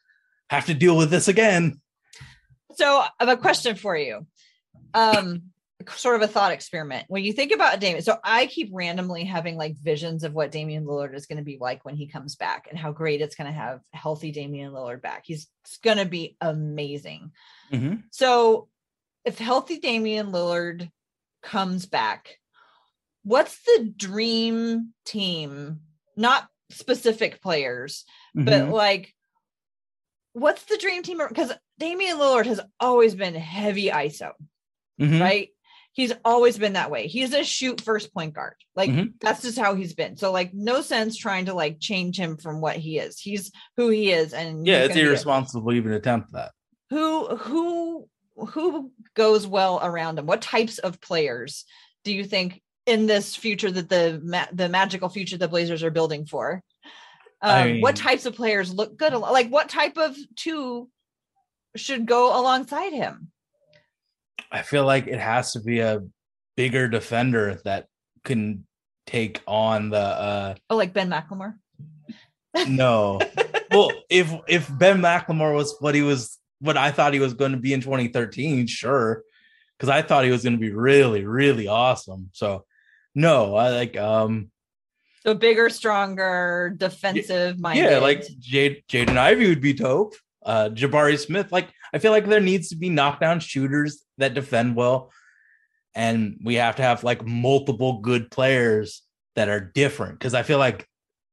have 0.51 0.66
to 0.66 0.74
deal 0.74 0.97
with 0.97 1.11
this 1.11 1.28
again. 1.28 1.80
So 2.75 2.99
I 3.01 3.11
have 3.20 3.29
a 3.29 3.37
question 3.37 3.77
for 3.77 3.97
you. 3.97 4.27
Um, 4.95 5.43
sort 5.97 6.16
of 6.16 6.23
a 6.23 6.29
thought 6.33 6.53
experiment. 6.53 7.07
When 7.09 7.25
you 7.25 7.33
think 7.33 7.53
about 7.53 7.81
Damian, 7.81 8.03
so 8.03 8.18
I 8.23 8.47
keep 8.47 8.70
randomly 8.73 9.25
having 9.25 9.57
like 9.57 9.77
visions 9.77 10.23
of 10.23 10.33
what 10.33 10.53
Damian 10.53 10.85
Lillard 10.85 11.14
is 11.14 11.27
going 11.27 11.39
to 11.39 11.45
be 11.45 11.59
like 11.61 11.85
when 11.85 11.97
he 11.97 12.07
comes 12.07 12.37
back 12.37 12.68
and 12.70 12.79
how 12.79 12.93
great 12.93 13.20
it's 13.20 13.35
going 13.35 13.49
to 13.49 13.59
have 13.59 13.81
healthy 13.93 14.31
Damian 14.31 14.73
Lillard 14.73 15.03
back. 15.03 15.25
He's 15.27 15.49
going 15.83 15.99
to 15.99 16.05
be 16.05 16.37
amazing. 16.41 17.33
Mhm. 17.73 18.05
So, 18.11 18.68
if 19.25 19.39
healthy 19.39 19.79
Damian 19.79 20.33
Lillard 20.33 20.91
comes 21.43 21.87
back, 21.87 22.39
what's 23.25 23.61
the 23.62 23.93
dream 23.97 24.95
team? 25.05 25.81
Not 26.16 26.49
specific 26.70 27.41
players, 27.43 28.05
but 28.35 28.62
Mhm. 28.62 28.73
like, 28.73 29.14
what's 30.33 30.64
the 30.64 30.79
dream 30.79 31.03
team? 31.03 31.20
Because 31.29 31.53
Damian 31.79 32.18
Lillard 32.18 32.47
has 32.47 32.61
always 32.81 33.14
been 33.14 33.35
heavy 33.35 33.87
ISO, 33.89 34.33
Mhm. 35.01 35.20
right? 35.20 35.49
He's 35.95 36.12
always 36.25 36.57
been 36.59 36.73
that 36.75 36.91
way. 36.91 37.07
He's 37.07 37.35
a 37.35 37.45
shoot 37.45 37.81
first 37.81 38.14
point 38.14 38.35
guard. 38.35 38.55
Like 38.75 38.89
Mhm. 38.91 39.12
that's 39.20 39.43
just 39.43 39.59
how 39.59 39.75
he's 39.75 39.95
been. 39.95 40.16
So 40.16 40.33
like 40.33 40.55
no 40.55 40.81
sense 40.81 41.16
trying 41.16 41.47
to 41.47 41.55
like 41.55 41.81
change 41.81 42.18
him 42.18 42.39
from 42.39 42.61
what 42.62 42.77
he 42.77 42.99
is. 42.99 43.18
He's 43.20 43.53
who 43.77 43.91
he 43.91 44.11
is 44.11 44.33
and 44.33 44.66
yeah, 44.66 44.79
it's 44.85 44.89
gonna 44.95 45.01
it 45.03 45.07
irresponsible 45.09 45.73
even 45.75 45.93
attempt 45.93 46.33
that. 46.33 46.53
who 46.91 47.37
who 47.37 48.09
who 48.37 48.91
goes 49.14 49.47
well 49.47 49.79
around 49.83 50.18
him 50.18 50.25
what 50.27 50.41
types 50.41 50.79
of 50.79 51.01
players 51.03 51.64
do 52.05 52.12
you 52.12 52.25
think 52.25 52.62
in 52.87 53.07
this 53.07 53.37
future 53.37 53.70
that 53.70 53.89
the 53.91 54.20
ma- 54.25 54.47
the 54.53 54.68
magical 54.70 55.09
future 55.11 55.37
the 55.37 55.49
blazers 55.49 55.83
are 55.83 55.91
building 55.91 56.25
for 56.27 56.62
um, 57.43 57.51
I 57.51 57.79
what 57.81 57.97
types 57.97 58.25
of 58.27 58.35
players 58.35 58.73
look 58.73 58.97
good 58.97 59.12
like 59.14 59.49
what 59.51 59.68
type 59.68 59.97
of 59.99 60.16
two 60.37 60.89
should 61.77 62.07
go 62.07 62.39
alongside 62.39 62.93
him 62.93 63.29
I 64.51 64.62
feel 64.62 64.85
like 64.85 65.07
it 65.07 65.18
has 65.18 65.53
to 65.53 65.61
be 65.61 65.81
a 65.81 66.03
bigger 66.57 66.89
defender 66.89 67.61
that 67.64 67.87
can 68.25 68.66
take 69.07 69.41
on 69.47 69.91
the 69.91 69.99
uh 69.99 70.55
oh 70.70 70.77
like 70.77 70.93
ben 70.93 71.11
mclemore 71.11 71.55
no. 72.68 73.20
well, 73.70 73.91
if 74.09 74.33
if 74.49 74.79
Ben 74.79 75.01
McLemore 75.01 75.55
was 75.55 75.77
what 75.81 75.95
he 75.95 76.03
was 76.03 76.39
what 76.61 76.77
I 76.77 76.91
thought 76.91 77.14
he 77.14 77.20
was 77.20 77.35
going 77.35 77.53
to 77.53 77.59
be 77.59 77.73
in 77.73 77.81
2013, 77.81 78.66
sure. 78.66 79.23
Cuz 79.79 79.89
I 79.89 80.03
thought 80.03 80.25
he 80.25 80.31
was 80.31 80.43
going 80.43 80.55
to 80.55 80.61
be 80.61 80.73
really 80.73 81.25
really 81.25 81.66
awesome. 81.66 82.31
So 82.33 82.64
no, 83.14 83.57
I 83.57 83.70
like 83.70 83.97
um 83.97 84.51
so 85.25 85.35
bigger 85.35 85.70
stronger 85.70 86.75
defensive 86.77 87.59
minded 87.59 87.91
yeah, 87.91 87.99
like 87.99 88.25
Jade 88.39 88.85
Jaden 88.89 89.16
Ivey 89.16 89.49
would 89.49 89.61
be 89.61 89.73
dope. 89.73 90.14
Uh 90.45 90.68
Jabari 90.70 91.18
Smith 91.18 91.53
like 91.53 91.68
I 91.95 91.99
feel 91.99 92.12
like 92.12 92.26
there 92.26 92.40
needs 92.40 92.68
to 92.70 92.76
be 92.76 92.88
knockdown 92.88 93.40
shooters 93.40 94.05
that 94.18 94.34
defend 94.34 94.76
well 94.76 95.12
and 95.95 96.40
we 96.43 96.55
have 96.57 96.76
to 96.76 96.82
have 96.82 97.05
like 97.05 97.24
multiple 97.26 98.01
good 98.01 98.30
players 98.30 99.03
that 99.36 99.49
are 99.49 99.61
different 99.61 100.20
cuz 100.20 100.34
I 100.34 100.43
feel 100.43 100.59
like 100.59 100.86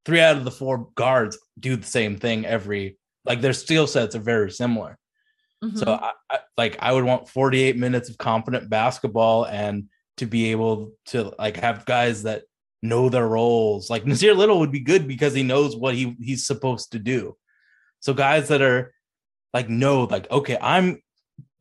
three 0.06 0.22
out 0.22 0.38
of 0.38 0.44
the 0.46 0.52
four 0.52 0.90
guards 0.96 1.38
do 1.60 1.76
the 1.76 1.88
same 1.88 2.18
thing 2.18 2.46
every 2.46 2.98
like 3.26 3.42
their 3.42 3.54
skill 3.54 3.88
sets 3.88 4.16
are 4.16 4.20
very 4.22 4.52
similar. 4.52 4.98
Mhm. 5.64 5.78
So 5.78 5.94
I, 5.94 6.12
I 6.30 6.40
like 6.58 6.78
I 6.80 6.92
would 6.94 7.04
want 7.04 7.30
48 7.30 7.78
minutes 7.78 8.10
of 8.10 8.18
confident 8.18 8.70
basketball 8.70 9.46
and 9.46 9.90
to 10.18 10.26
be 10.26 10.52
able 10.52 10.92
to 11.08 11.34
like 11.40 11.58
have 11.58 11.86
guys 11.86 12.24
that 12.24 12.44
know 12.82 13.10
their 13.10 13.28
roles. 13.28 13.90
Like 13.90 14.06
Nassir 14.06 14.36
Little 14.36 14.60
would 14.60 14.72
be 14.72 14.80
good 14.80 15.08
because 15.08 15.34
he 15.34 15.44
knows 15.44 15.76
what 15.76 15.96
he 15.96 16.16
he's 16.20 16.46
supposed 16.46 16.92
to 16.94 17.00
do. 17.00 17.36
So 18.00 18.14
guys 18.14 18.48
that 18.48 18.62
are 18.62 18.94
like 19.54 19.70
know 19.70 20.04
like 20.04 20.30
okay, 20.32 20.58
I'm 20.62 21.02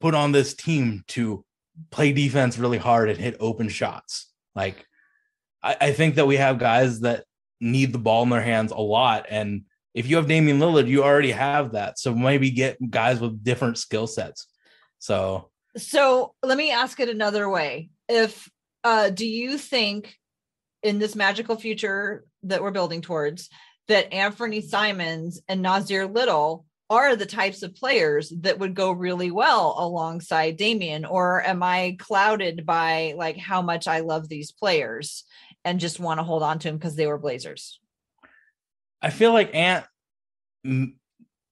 put 0.00 0.14
on 0.14 0.32
this 0.32 0.54
team 0.54 1.04
to 1.08 1.44
play 1.90 2.12
defense 2.12 2.58
really 2.58 2.78
hard 2.78 3.08
and 3.08 3.18
hit 3.18 3.36
open 3.40 3.68
shots. 3.68 4.30
Like 4.54 4.86
I, 5.62 5.76
I 5.80 5.92
think 5.92 6.16
that 6.16 6.26
we 6.26 6.36
have 6.36 6.58
guys 6.58 7.00
that 7.00 7.24
need 7.60 7.92
the 7.92 7.98
ball 7.98 8.22
in 8.22 8.30
their 8.30 8.42
hands 8.42 8.72
a 8.72 8.78
lot 8.78 9.26
and 9.30 9.62
if 9.94 10.06
you 10.06 10.14
have 10.14 10.28
Damian 10.28 10.60
Lillard, 10.60 10.86
you 10.86 11.02
already 11.02 11.32
have 11.32 11.72
that. 11.72 11.98
So 11.98 12.14
maybe 12.14 12.52
get 12.52 12.78
guys 12.88 13.18
with 13.18 13.42
different 13.42 13.78
skill 13.78 14.06
sets. 14.06 14.46
So 15.00 15.50
So 15.76 16.34
let 16.42 16.56
me 16.56 16.70
ask 16.70 17.00
it 17.00 17.08
another 17.08 17.48
way. 17.48 17.90
If 18.08 18.48
uh 18.84 19.10
do 19.10 19.26
you 19.26 19.58
think 19.58 20.14
in 20.84 21.00
this 21.00 21.16
magical 21.16 21.56
future 21.56 22.24
that 22.44 22.62
we're 22.62 22.70
building 22.70 23.00
towards 23.00 23.48
that 23.88 24.12
Anthony 24.12 24.60
Simons 24.60 25.40
and 25.48 25.64
Nassir 25.64 26.12
Little 26.12 26.64
are 26.90 27.16
the 27.16 27.26
types 27.26 27.62
of 27.62 27.74
players 27.74 28.32
that 28.40 28.58
would 28.58 28.74
go 28.74 28.90
really 28.90 29.30
well 29.30 29.76
alongside 29.78 30.56
Damian 30.56 31.04
or 31.04 31.42
am 31.46 31.62
I 31.62 31.96
clouded 31.98 32.64
by 32.64 33.14
like 33.16 33.36
how 33.36 33.60
much 33.60 33.86
I 33.86 34.00
love 34.00 34.28
these 34.28 34.52
players 34.52 35.24
and 35.64 35.80
just 35.80 36.00
want 36.00 36.18
to 36.18 36.24
hold 36.24 36.42
on 36.42 36.58
to 36.60 36.68
them 36.68 36.78
because 36.78 36.96
they 36.96 37.06
were 37.06 37.18
Blazers? 37.18 37.78
I 39.02 39.10
feel 39.10 39.32
like 39.32 39.54
Ant 39.54 39.84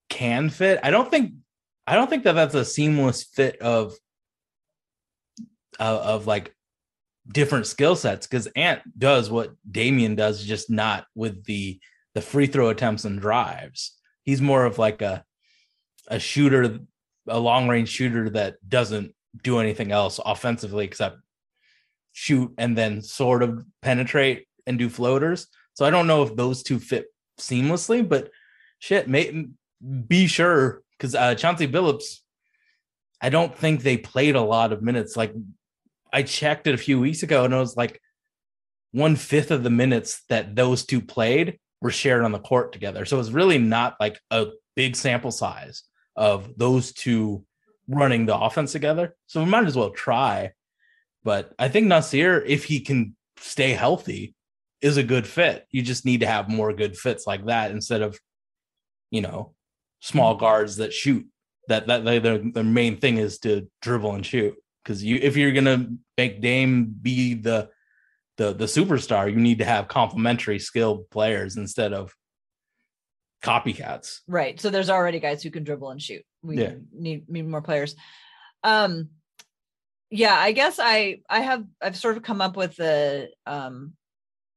can 0.09 0.49
fit. 0.49 0.81
I 0.83 0.91
don't 0.91 1.11
think 1.11 1.35
I 1.87 1.95
don't 1.95 2.09
think 2.09 2.25
that 2.25 2.33
that's 2.33 2.55
a 2.55 2.65
seamless 2.65 3.23
fit 3.23 3.61
of 3.61 3.95
of, 5.79 5.99
of 6.01 6.27
like 6.27 6.55
different 7.29 7.67
skill 7.67 7.95
sets 7.95 8.27
because 8.27 8.47
Ant 8.57 8.81
does 8.99 9.31
what 9.31 9.53
Damian 9.71 10.15
does, 10.15 10.43
just 10.43 10.71
not 10.71 11.07
with 11.15 11.45
the 11.45 11.79
the 12.15 12.23
free 12.23 12.47
throw 12.47 12.71
attempts 12.71 13.05
and 13.05 13.21
drives. 13.21 13.93
He's 14.25 14.41
more 14.41 14.65
of 14.65 14.79
like 14.79 15.03
a 15.03 15.26
a 16.09 16.19
shooter, 16.19 16.79
a 17.29 17.39
long 17.39 17.69
range 17.69 17.89
shooter 17.89 18.31
that 18.31 18.57
doesn't 18.69 19.15
do 19.43 19.59
anything 19.59 19.93
else 19.93 20.21
offensively 20.25 20.85
except 20.85 21.19
shoot 22.13 22.53
and 22.57 22.77
then 22.77 23.03
sort 23.03 23.43
of 23.43 23.65
penetrate 23.83 24.47
and 24.67 24.79
do 24.79 24.89
floaters. 24.89 25.49
So 25.75 25.85
I 25.85 25.91
don't 25.91 26.07
know 26.07 26.23
if 26.23 26.35
those 26.35 26.63
two 26.63 26.79
fit 26.79 27.07
seamlessly, 27.39 28.07
but 28.09 28.31
shit, 28.79 29.09
may, 29.09 29.47
be 30.09 30.27
sure 30.27 30.83
because 30.93 31.15
uh, 31.15 31.35
Chauncey 31.35 31.69
Billups, 31.69 32.21
I 33.21 33.29
don't 33.29 33.57
think 33.57 33.83
they 33.83 33.97
played 33.97 34.37
a 34.37 34.43
lot 34.43 34.73
of 34.73 34.83
minutes. 34.83 35.17
Like 35.17 35.35
I 36.13 36.23
checked 36.23 36.67
it 36.67 36.75
a 36.75 36.79
few 36.79 36.99
weeks 36.99 37.23
ago 37.23 37.45
and 37.45 37.53
it 37.53 37.59
was 37.59 37.77
like 37.77 38.01
one 38.93 39.17
fifth 39.17 39.51
of 39.51 39.63
the 39.63 39.71
minutes 39.71 40.23
that 40.29 40.57
those 40.57 40.87
two 40.87 41.01
played 41.01 41.59
were 41.81 41.91
shared 41.91 42.25
on 42.25 42.33
the 42.33 42.39
court 42.39 42.73
together. 42.73 43.05
So 43.05 43.21
it's 43.21 43.31
really 43.31 43.59
not 43.59 43.97
like 44.01 44.19
a 44.31 44.47
big 44.75 44.97
sample 44.97 45.31
size 45.31 45.83
of 46.17 46.57
those 46.57 46.93
two 46.93 47.45
running 47.89 48.27
the 48.27 48.37
offense 48.37 48.73
together. 48.73 49.15
So 49.27 49.43
we 49.43 49.51
might 49.51 49.67
as 49.67 49.77
well 49.77 49.91
try. 49.91 50.53
But 51.25 51.53
I 51.59 51.69
think 51.69 51.87
Nassir, 51.87 52.43
if 52.47 52.65
he 52.65 52.81
can 52.81 53.17
stay 53.39 53.73
healthy, 53.73 54.35
is 54.81 54.97
a 54.97 55.03
good 55.03 55.27
fit. 55.27 55.67
You 55.71 55.83
just 55.83 56.05
need 56.05 56.21
to 56.21 56.27
have 56.27 56.49
more 56.49 56.73
good 56.73 56.97
fits 56.97 57.27
like 57.27 57.47
that 57.47 57.71
instead 57.71 58.03
of, 58.03 58.19
you 59.11 59.21
know, 59.21 59.55
small 60.01 60.35
hmm. 60.35 60.41
guards 60.41 60.77
that 60.77 60.93
shoot. 60.93 61.27
That 61.69 61.89
that 61.89 62.05
their 62.05 62.39
their 62.39 62.63
main 62.63 62.99
thing 62.99 63.19
is 63.19 63.41
to 63.41 63.69
dribble 63.83 64.15
and 64.15 64.25
shoot. 64.25 64.55
Because 64.85 65.03
you, 65.03 65.19
if 65.21 65.37
you're 65.37 65.51
gonna 65.51 65.89
make 66.17 66.41
Dame 66.41 66.95
be 67.03 67.35
the 67.35 67.71
the 68.37 68.53
the 68.53 68.67
superstar, 68.67 69.29
you 69.29 69.37
need 69.37 69.59
to 69.59 69.65
have 69.65 69.89
complementary 69.89 70.61
skilled 70.61 71.11
players 71.11 71.57
instead 71.57 71.93
of 71.93 72.15
copycats. 73.47 74.21
Right. 74.27 74.61
So 74.61 74.71
there's 74.71 74.91
already 74.91 75.21
guys 75.21 75.43
who 75.43 75.51
can 75.51 75.65
dribble 75.65 75.91
and 75.91 76.03
shoot. 76.03 76.23
We 76.43 76.59
Yeah. 76.61 76.75
need 76.93 77.29
need 77.29 77.47
more 77.49 77.63
players. 77.63 77.95
Um 78.63 79.11
yeah, 80.11 80.35
I 80.35 80.53
guess 80.53 80.79
I 80.81 81.21
I 81.29 81.41
have 81.41 81.65
I've 81.83 81.97
sort 81.97 82.17
of 82.17 82.23
come 82.23 82.41
up 82.41 82.57
with 82.57 82.77
the 82.77 83.31
um 83.47 83.95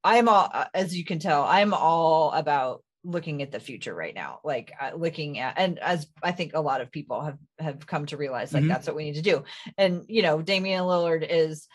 I'm 0.03 0.29
all 0.29 0.49
uh, 0.53 0.65
as 0.73 0.95
you 0.95 1.03
can 1.03 1.19
tell, 1.19 1.43
I'm 1.43 1.73
all 1.73 2.31
about 2.31 2.83
looking 3.03 3.41
at 3.41 3.51
the 3.51 3.59
future 3.59 3.93
right 3.95 4.13
now. 4.13 4.39
Like 4.43 4.71
uh, 4.79 4.91
looking 4.95 5.39
at 5.39 5.55
and 5.57 5.79
as 5.79 6.07
I 6.21 6.31
think 6.31 6.53
a 6.53 6.61
lot 6.61 6.81
of 6.81 6.91
people 6.91 7.21
have 7.21 7.37
have 7.59 7.85
come 7.87 8.05
to 8.07 8.17
realize 8.17 8.53
like 8.53 8.63
Mhm. 8.63 8.67
that's 8.69 8.87
what 8.87 8.95
we 8.95 9.05
need 9.05 9.15
to 9.15 9.21
do. 9.21 9.43
And 9.77 10.05
you 10.07 10.21
know, 10.21 10.41
Damian 10.41 10.83
Lillard 10.83 11.25
is 11.29 11.67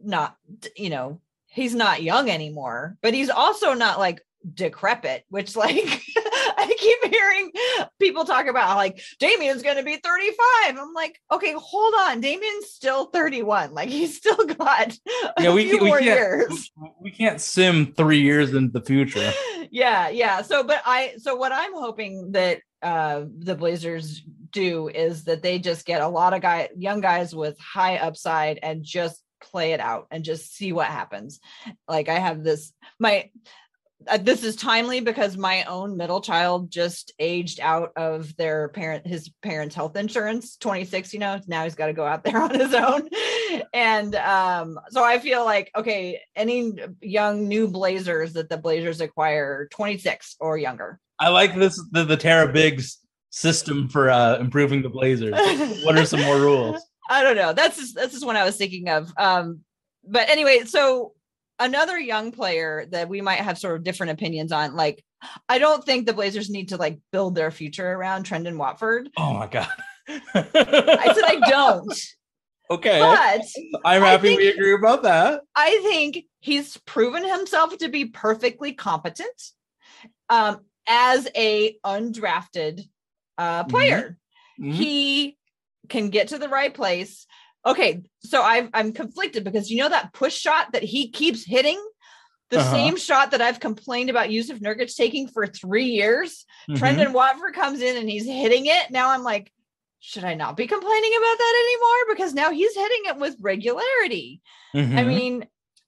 not 0.00 0.36
you 0.76 0.90
know, 0.90 1.20
he's 1.46 1.74
not 1.74 2.02
young 2.02 2.30
anymore, 2.30 2.96
but 3.02 3.14
he's 3.14 3.30
also 3.30 3.74
not 3.74 3.98
like 3.98 4.22
decrepit, 4.54 5.24
which 5.28 5.54
like 5.56 6.02
I 6.60 6.66
keep 6.66 7.12
hearing 7.12 7.52
people 8.00 8.24
talk 8.24 8.46
about 8.46 8.76
like 8.76 9.00
Damian's 9.20 9.62
gonna 9.62 9.84
be 9.84 9.96
35. 9.96 10.76
I'm 10.76 10.92
like, 10.92 11.20
okay, 11.30 11.54
hold 11.56 11.94
on. 11.98 12.20
Damian's 12.20 12.70
still 12.70 13.06
31. 13.06 13.74
Like 13.74 13.88
he's 13.88 14.16
still 14.16 14.44
got 14.44 14.92
a 15.36 15.42
Yeah, 15.42 15.54
we 15.54 15.68
few 15.68 15.82
we 15.82 15.88
more 15.88 16.00
years. 16.00 16.70
We 17.00 17.12
can't 17.12 17.40
sim 17.40 17.92
three 17.92 18.20
years 18.20 18.54
into 18.54 18.72
the 18.72 18.84
future. 18.84 19.32
yeah, 19.70 20.08
yeah. 20.08 20.42
So 20.42 20.64
but 20.64 20.82
I 20.84 21.14
so 21.18 21.36
what 21.36 21.52
I'm 21.52 21.74
hoping 21.74 22.32
that 22.32 22.60
uh 22.82 23.24
the 23.38 23.54
Blazers 23.54 24.22
do 24.50 24.88
is 24.88 25.24
that 25.24 25.42
they 25.42 25.58
just 25.58 25.86
get 25.86 26.00
a 26.00 26.08
lot 26.08 26.32
of 26.34 26.42
guy 26.42 26.70
young 26.76 27.00
guys 27.00 27.34
with 27.34 27.56
high 27.60 27.98
upside 27.98 28.58
and 28.62 28.82
just 28.82 29.22
play 29.40 29.72
it 29.72 29.80
out 29.80 30.08
and 30.10 30.24
just 30.24 30.54
see 30.56 30.72
what 30.72 30.88
happens. 30.88 31.38
Like 31.86 32.08
I 32.08 32.18
have 32.18 32.42
this 32.42 32.72
my 32.98 33.30
this 34.20 34.44
is 34.44 34.54
timely 34.54 35.00
because 35.00 35.36
my 35.36 35.64
own 35.64 35.96
middle 35.96 36.20
child 36.20 36.70
just 36.70 37.12
aged 37.18 37.58
out 37.60 37.92
of 37.96 38.36
their 38.36 38.68
parent 38.68 39.06
his 39.06 39.28
parents 39.42 39.74
health 39.74 39.96
insurance 39.96 40.56
26 40.56 41.12
you 41.12 41.18
know 41.18 41.40
now 41.48 41.64
he's 41.64 41.74
got 41.74 41.86
to 41.86 41.92
go 41.92 42.06
out 42.06 42.22
there 42.22 42.38
on 42.42 42.54
his 42.54 42.72
own 42.74 43.08
and 43.74 44.14
um 44.14 44.78
so 44.90 45.02
i 45.02 45.18
feel 45.18 45.44
like 45.44 45.70
okay 45.76 46.20
any 46.36 46.74
young 47.00 47.48
new 47.48 47.66
blazers 47.66 48.32
that 48.34 48.48
the 48.48 48.56
blazers 48.56 49.00
acquire 49.00 49.68
26 49.72 50.36
or 50.40 50.56
younger 50.56 51.00
I 51.18 51.28
like 51.28 51.54
this 51.54 51.82
the, 51.90 52.04
the 52.04 52.16
Terra 52.16 52.52
Biggs 52.52 52.98
system 53.30 53.88
for 53.88 54.10
uh 54.10 54.38
improving 54.38 54.82
the 54.82 54.88
Blazers. 54.88 55.32
what 55.84 55.96
are 55.98 56.04
some 56.04 56.22
more 56.22 56.36
rules? 56.36 56.80
I 57.10 57.22
don't 57.22 57.36
know. 57.36 57.52
That's 57.54 57.78
just, 57.78 57.94
that's 57.94 58.12
just 58.12 58.26
what 58.26 58.36
I 58.36 58.44
was 58.44 58.56
thinking 58.56 58.88
of. 58.90 59.10
Um, 59.16 59.60
but 60.06 60.28
anyway, 60.28 60.64
so 60.64 61.14
another 61.58 61.98
young 61.98 62.32
player 62.32 62.86
that 62.90 63.08
we 63.08 63.20
might 63.20 63.40
have 63.40 63.58
sort 63.58 63.76
of 63.76 63.84
different 63.84 64.12
opinions 64.12 64.52
on. 64.52 64.74
Like, 64.74 65.04
I 65.48 65.58
don't 65.58 65.84
think 65.84 66.06
the 66.06 66.12
Blazers 66.12 66.50
need 66.50 66.68
to 66.70 66.76
like 66.76 66.98
build 67.12 67.34
their 67.34 67.50
future 67.50 67.90
around 67.90 68.24
Trendon 68.24 68.56
Watford. 68.56 69.10
Oh 69.16 69.34
my 69.34 69.46
god. 69.46 69.68
I 70.08 71.12
said 71.14 71.24
I 71.24 71.40
don't, 71.48 72.00
okay. 72.70 72.98
but 72.98 73.42
I'm 73.84 74.02
happy 74.02 74.36
we 74.36 74.48
agree 74.48 74.74
about 74.74 75.02
that. 75.02 75.42
I 75.54 75.80
think 75.82 76.24
he's 76.40 76.76
proven 76.78 77.28
himself 77.28 77.76
to 77.78 77.88
be 77.88 78.06
perfectly 78.06 78.72
competent 78.72 79.28
um, 80.30 80.60
as 80.86 81.28
a 81.36 81.76
undrafted 81.84 82.82
uh, 83.36 83.64
player. 83.64 84.16
Mhm. 84.60 84.72
he 84.72 85.36
can 85.88 86.10
get 86.10 86.28
to 86.28 86.38
the 86.38 86.48
right 86.48 86.74
place. 86.74 87.26
Okay, 87.66 88.02
so 88.20 88.42
I've, 88.42 88.70
I'm 88.72 88.92
conflicted 88.92 89.44
because 89.44 89.70
you 89.70 89.78
know 89.78 89.88
that 89.88 90.12
push 90.12 90.34
shot 90.36 90.72
that 90.72 90.82
he 90.82 91.10
keeps 91.10 91.44
hitting, 91.44 91.80
the 92.50 92.58
Uh-huh. 92.58 92.72
same 92.72 92.96
shot 92.96 93.32
that 93.32 93.42
I've 93.42 93.60
complained 93.60 94.10
about 94.10 94.30
Jusuf 94.30 94.58
Nurkic 94.60 94.94
taking 94.96 95.28
for 95.28 95.46
three 95.46 95.84
years. 95.86 96.46
Mhm. 96.68 96.78
Trendon 96.78 97.12
Watford 97.12 97.54
comes 97.54 97.80
in 97.82 97.96
and 97.96 98.08
he's 98.08 98.26
hitting 98.26 98.66
it. 98.66 98.90
Now 98.90 99.10
I'm 99.10 99.22
like, 99.22 99.52
should 100.00 100.24
I 100.24 100.34
not 100.34 100.56
be 100.56 100.66
complaining 100.66 101.12
about 101.18 101.38
that 101.38 101.64
anymore? 101.66 102.14
Because 102.14 102.32
now 102.32 102.52
he's 102.52 102.74
hitting 102.74 103.02
it 103.06 103.16
with 103.18 103.36
regularity. 103.40 104.40
I 104.74 104.78
Mhm. 104.78 105.06
mean, 105.06 105.46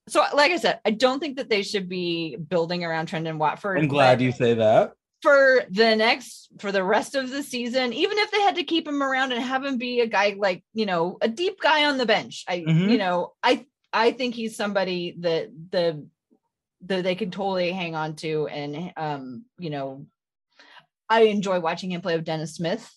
so 0.09 0.25
like 0.35 0.51
I 0.51 0.57
said, 0.57 0.81
I 0.85 0.91
don't 0.91 1.21
think 1.21 1.37
that 1.37 1.49
they 1.49 1.62
should 1.62 1.89
be 1.89 2.37
building 2.37 2.85
around 2.85 3.09
Trendon 3.09 3.39
Watford. 3.39 3.79
I'm 3.79 3.89
glad 3.89 4.21
you 4.21 4.33
say 4.33 4.55
that. 4.55 4.93
For 5.23 5.62
the 5.71 5.95
next 5.97 6.49
for 6.59 6.73
the 6.73 6.83
rest 6.83 7.14
of 7.14 7.31
the 7.31 7.43
season 7.43 7.93
even 7.93 8.16
if 8.18 8.31
they 8.31 8.41
had 8.41 8.57
to 8.57 8.64
keep 8.64 8.87
him 8.89 9.03
around 9.03 9.33
and 9.33 9.43
have 9.43 9.64
him 9.64 9.77
be 9.77 10.01
a 10.01 10.07
guy 10.07 10.35
like 10.39 10.64
you 10.73 10.87
know 10.87 11.18
a 11.21 11.29
deep 11.29 11.61
guy 11.61 11.85
on 11.85 11.99
the 11.99 12.07
bench 12.07 12.45
i 12.49 12.61
Mhm. 12.61 12.91
you 12.91 12.99
know 12.99 13.33
i 13.43 13.66
i 13.93 14.12
think 14.12 14.35
he's 14.35 14.57
somebody 14.57 15.14
that 15.21 15.49
the 15.71 16.07
that 16.87 17.05
they 17.05 17.14
can 17.14 17.31
totally 17.31 17.71
hang 17.73 17.95
on 17.95 18.16
to 18.16 18.47
and 18.49 18.93
um 18.97 19.45
you 19.59 19.68
know 19.71 20.07
i 21.09 21.23
enjoy 21.23 21.61
watching 21.61 21.93
him 21.93 22.01
play 22.01 22.16
with 22.16 22.25
dennis 22.25 22.55
smith 22.55 22.91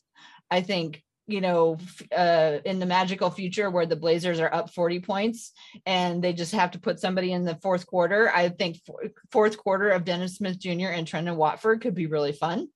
i 0.50 0.62
think 0.62 1.04
you 1.28 1.40
know 1.42 1.78
uh 2.16 2.58
in 2.66 2.80
the 2.80 2.86
magical 2.86 3.30
future 3.30 3.70
where 3.70 3.86
the 3.86 3.96
blazers 3.96 4.40
are 4.40 4.54
up 4.54 4.74
40 4.74 5.00
points 5.00 5.54
and 5.86 6.22
they 6.22 6.34
just 6.34 6.52
have 6.54 6.72
to 6.72 6.80
put 6.80 7.00
somebody 7.00 7.32
in 7.32 7.46
the 7.46 7.56
fourth 7.56 7.88
quarter 7.88 8.30
i 8.30 8.50
think 8.50 8.78
fourth 9.32 9.58
quarter 9.58 9.90
of 9.90 10.04
dennis 10.04 10.36
smith 10.36 10.60
jr 10.60 10.88
and 10.88 11.08
Trendon 11.08 11.36
Watford 11.38 11.82
could 11.82 11.96
be 11.96 12.08
really 12.08 12.34
fun 12.34 12.68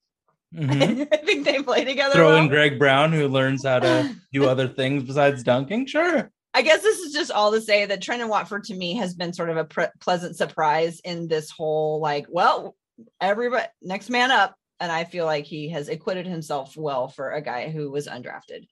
Mhm. 0.55 1.07
i 1.13 1.17
think 1.17 1.43
they 1.43 1.61
play 1.61 1.83
together 1.83 2.13
Throw 2.15 2.37
in. 2.37 2.47
Greg 2.47 2.79
Brown, 2.79 3.11
who 3.11 3.27
learns 3.27 3.65
how 3.65 3.79
to 3.79 4.15
do 4.31 4.47
other 4.47 4.69
things 4.69 5.03
besides 5.03 5.43
dunking. 5.43 5.87
Sure. 5.87 6.31
I 6.53 6.61
guess 6.61 6.81
this 6.81 6.99
is 6.99 7.11
just 7.13 7.31
all 7.31 7.51
to 7.51 7.59
say 7.59 7.85
that 7.85 8.01
Trendon 8.01 8.29
Watford 8.29 8.63
to 8.65 8.73
me 8.73 8.95
has 8.95 9.13
been 9.13 9.33
sort 9.33 9.49
of 9.49 9.57
a 9.57 9.65
pre- 9.65 9.87
pleasant 9.99 10.37
surprise 10.37 11.01
in 11.03 11.27
this 11.27 11.51
whole 11.51 11.99
like, 11.99 12.27
well, 12.29 12.77
everybody 13.19 13.65
next 13.81 14.09
man 14.09 14.31
up, 14.31 14.55
and 14.79 14.91
I 14.91 15.03
feel 15.03 15.25
like 15.25 15.45
he 15.45 15.69
has 15.69 15.89
acquitted 15.89 16.27
himself 16.27 16.77
well 16.77 17.07
for 17.07 17.31
a 17.31 17.41
guy 17.41 17.69
who 17.69 17.91
was 17.91 18.07
undrafted. 18.07 18.67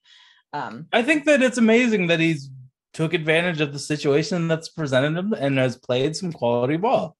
Um, 0.52 0.86
I 0.92 1.02
think 1.02 1.24
that 1.24 1.42
it's 1.42 1.58
amazing 1.58 2.06
that 2.08 2.20
he's 2.20 2.50
took 2.94 3.12
advantage 3.12 3.60
of 3.60 3.72
the 3.72 3.78
situation 3.78 4.48
that's 4.48 4.70
presented 4.70 5.18
him 5.18 5.32
and 5.34 5.58
has 5.58 5.76
played 5.76 6.16
some 6.16 6.32
quality 6.32 6.76
ball. 6.78 7.14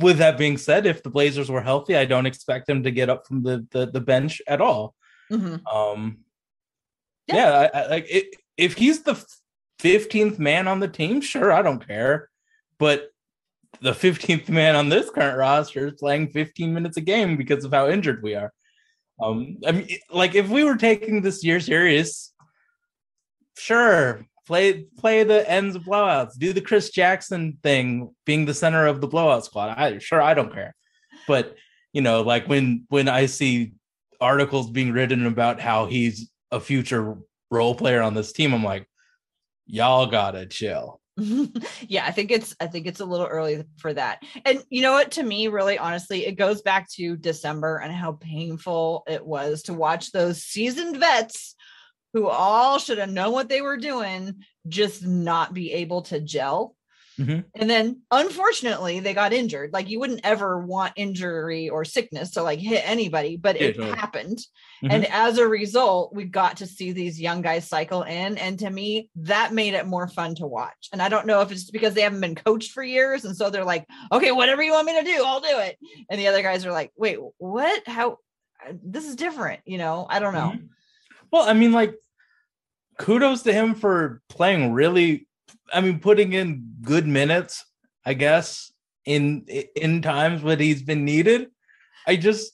With 0.00 0.18
that 0.18 0.38
being 0.38 0.58
said, 0.58 0.86
if 0.86 1.02
the 1.02 1.10
Blazers 1.10 1.50
were 1.50 1.60
healthy, 1.62 1.96
I 1.96 2.04
don't 2.04 2.26
expect 2.26 2.68
him 2.68 2.82
to 2.84 2.90
get 2.90 3.08
up 3.10 3.26
from 3.26 3.42
the 3.42 3.66
the, 3.70 3.86
the 3.86 4.00
bench 4.00 4.40
at 4.46 4.60
all. 4.60 4.94
mhm. 5.32 5.60
Um, 5.72 6.18
Yeah. 7.26 7.36
yeah, 7.36 7.70
I, 7.74 7.78
I, 7.78 7.86
like 7.88 8.06
it, 8.08 8.26
if 8.56 8.74
he's 8.74 9.02
the 9.02 9.24
fifteenth 9.78 10.38
man 10.38 10.68
on 10.68 10.80
the 10.80 10.88
team, 10.88 11.20
sure, 11.20 11.50
I 11.52 11.62
don't 11.62 11.86
care. 11.86 12.28
But 12.78 13.10
the 13.80 13.94
fifteenth 13.94 14.48
man 14.48 14.76
on 14.76 14.88
this 14.88 15.10
current 15.10 15.38
roster 15.38 15.88
is 15.88 15.94
playing 15.94 16.28
fifteen 16.28 16.72
minutes 16.74 16.96
a 16.96 17.00
game 17.00 17.36
because 17.36 17.64
of 17.64 17.72
how 17.72 17.88
injured 17.88 18.22
we 18.22 18.34
are. 18.34 18.52
Um, 19.22 19.58
I 19.66 19.72
mean, 19.72 19.88
like 20.10 20.34
if 20.34 20.48
we 20.48 20.64
were 20.64 20.76
taking 20.76 21.22
this 21.22 21.44
year 21.44 21.60
serious, 21.60 22.32
sure, 23.56 24.26
play 24.46 24.86
play 24.98 25.24
the 25.24 25.48
ends 25.50 25.76
of 25.76 25.82
blowouts, 25.82 26.38
do 26.38 26.52
the 26.52 26.60
Chris 26.60 26.90
Jackson 26.90 27.58
thing, 27.62 28.14
being 28.24 28.44
the 28.44 28.54
center 28.54 28.86
of 28.86 29.00
the 29.00 29.06
blowout 29.08 29.44
squad. 29.44 29.76
I 29.76 29.98
sure 29.98 30.20
I 30.20 30.34
don't 30.34 30.52
care, 30.52 30.74
but 31.28 31.56
you 31.92 32.00
know, 32.00 32.22
like 32.22 32.48
when 32.48 32.86
when 32.88 33.08
I 33.08 33.26
see 33.26 33.74
articles 34.20 34.70
being 34.70 34.92
written 34.92 35.26
about 35.26 35.60
how 35.60 35.86
he's 35.86 36.30
a 36.50 36.60
future 36.60 37.16
role 37.50 37.74
player 37.74 38.02
on 38.02 38.14
this 38.14 38.32
team, 38.32 38.52
I'm 38.52 38.64
like, 38.64 38.88
y'all 39.66 40.06
gotta 40.06 40.46
chill. 40.46 41.00
yeah, 41.88 42.04
I 42.04 42.10
think 42.10 42.32
it's 42.32 42.56
I 42.60 42.66
think 42.66 42.86
it's 42.86 43.00
a 43.00 43.04
little 43.04 43.26
early 43.26 43.64
for 43.78 43.94
that. 43.94 44.22
And 44.44 44.64
you 44.68 44.82
know 44.82 44.92
what? 44.92 45.12
To 45.12 45.22
me, 45.22 45.48
really 45.48 45.78
honestly, 45.78 46.26
it 46.26 46.36
goes 46.36 46.62
back 46.62 46.90
to 46.92 47.16
December 47.16 47.76
and 47.76 47.92
how 47.92 48.12
painful 48.12 49.04
it 49.06 49.24
was 49.24 49.62
to 49.64 49.74
watch 49.74 50.10
those 50.10 50.42
seasoned 50.42 50.96
vets 50.96 51.54
who 52.14 52.28
all 52.28 52.78
should 52.78 52.98
have 52.98 53.10
known 53.10 53.32
what 53.32 53.48
they 53.48 53.60
were 53.60 53.76
doing 53.76 54.42
just 54.68 55.04
not 55.04 55.54
be 55.54 55.72
able 55.72 56.02
to 56.02 56.20
gel. 56.20 56.74
Mhm. 57.18 57.44
And 57.54 57.70
then 57.70 58.02
unfortunately 58.10 58.98
they 59.00 59.14
got 59.14 59.32
injured. 59.32 59.72
Like 59.72 59.88
you 59.88 60.00
wouldn't 60.00 60.22
ever 60.24 60.58
want 60.58 60.94
injury 60.96 61.68
or 61.68 61.84
sickness 61.84 62.32
to 62.32 62.42
like 62.42 62.58
hit 62.58 62.82
anybody, 62.88 63.36
but 63.36 63.54
Yeah, 63.60 63.68
it 63.68 63.76
totally. 63.76 63.96
happened. 63.96 64.38
Mhm. 64.82 64.92
And 64.92 65.06
as 65.06 65.38
a 65.38 65.46
result, 65.46 66.12
we 66.14 66.24
got 66.24 66.56
to 66.56 66.66
see 66.66 66.90
these 66.92 67.20
young 67.20 67.40
guys 67.40 67.68
cycle 67.68 68.02
in. 68.02 68.36
And 68.38 68.58
to 68.58 68.68
me, 68.70 69.10
that 69.16 69.52
made 69.52 69.74
it 69.74 69.86
more 69.86 70.08
fun 70.08 70.34
to 70.36 70.46
watch. 70.46 70.88
And 70.92 71.00
I 71.00 71.08
don't 71.08 71.26
know 71.26 71.40
if 71.40 71.52
it's 71.52 71.70
because 71.70 71.94
they 71.94 72.00
haven't 72.02 72.20
been 72.20 72.34
coached 72.34 72.72
for 72.72 72.82
years. 72.82 73.24
And 73.24 73.36
so 73.36 73.48
they're 73.48 73.64
like, 73.64 73.86
okay, 74.10 74.32
whatever 74.32 74.62
you 74.62 74.72
want 74.72 74.86
me 74.86 74.98
to 74.98 75.04
do, 75.06 75.22
I'll 75.24 75.40
do 75.40 75.58
it. 75.60 75.78
And 76.10 76.18
the 76.20 76.26
other 76.26 76.42
guys 76.42 76.66
are 76.66 76.72
like, 76.72 76.92
wait, 76.96 77.18
what? 77.38 77.86
How? 77.86 78.18
This 78.82 79.06
is 79.06 79.14
different. 79.14 79.60
You 79.66 79.78
know, 79.78 80.06
I 80.10 80.18
don't 80.18 80.34
know. 80.34 80.52
Mhm. 80.56 80.68
Well, 81.30 81.48
I 81.48 81.52
mean, 81.52 81.72
like, 81.72 81.94
kudos 82.98 83.42
to 83.42 83.52
him 83.52 83.74
for 83.74 84.20
playing 84.28 84.72
really. 84.72 85.28
I 85.74 85.80
mean, 85.80 85.98
putting 85.98 86.32
in 86.32 86.74
good 86.82 87.06
minutes, 87.06 87.64
I 88.04 88.14
guess, 88.14 88.72
in 89.04 89.46
in 89.76 90.02
times 90.02 90.42
when 90.42 90.58
he's 90.60 90.82
been 90.82 91.04
needed. 91.04 91.48
I 92.06 92.16
just, 92.16 92.52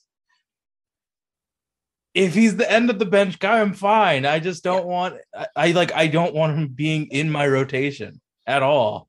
if 2.14 2.34
he's 2.34 2.56
the 2.56 2.70
end 2.70 2.88
of 2.90 2.98
the 2.98 3.06
bench 3.06 3.38
guy, 3.38 3.60
I'm 3.60 3.74
fine. 3.74 4.24
I 4.24 4.38
just 4.38 4.64
don't 4.64 4.86
want. 4.86 5.16
I, 5.34 5.46
I 5.54 5.72
like. 5.72 5.92
I 5.92 6.06
don't 6.06 6.34
want 6.34 6.56
him 6.56 6.68
being 6.68 7.06
in 7.08 7.30
my 7.30 7.46
rotation 7.46 8.20
at 8.46 8.62
all. 8.62 9.08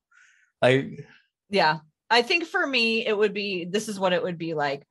Like, 0.60 1.06
Yeah. 1.50 1.78
I 2.10 2.20
think 2.20 2.44
for 2.44 2.66
me, 2.66 3.06
it 3.06 3.16
would 3.16 3.32
be 3.32 3.64
this 3.64 3.88
is 3.88 3.98
what 3.98 4.12
it 4.12 4.22
would 4.22 4.36
be 4.36 4.52
like. 4.52 4.86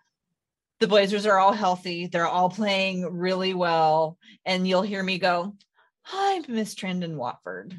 The 0.80 0.88
Blazers 0.88 1.28
are 1.28 1.38
all 1.38 1.54
healthy. 1.54 2.08
They're 2.08 2.28
all 2.28 2.50
playing 2.50 3.06
really 3.06 3.54
well. 3.54 4.18
And 4.44 4.68
you'll 4.68 4.82
hear 4.82 5.04
me 5.04 5.20
go, 5.20 5.56
Hi, 6.02 6.42
Miss 6.48 6.74
Trendon 6.74 7.16
Watford. 7.16 7.76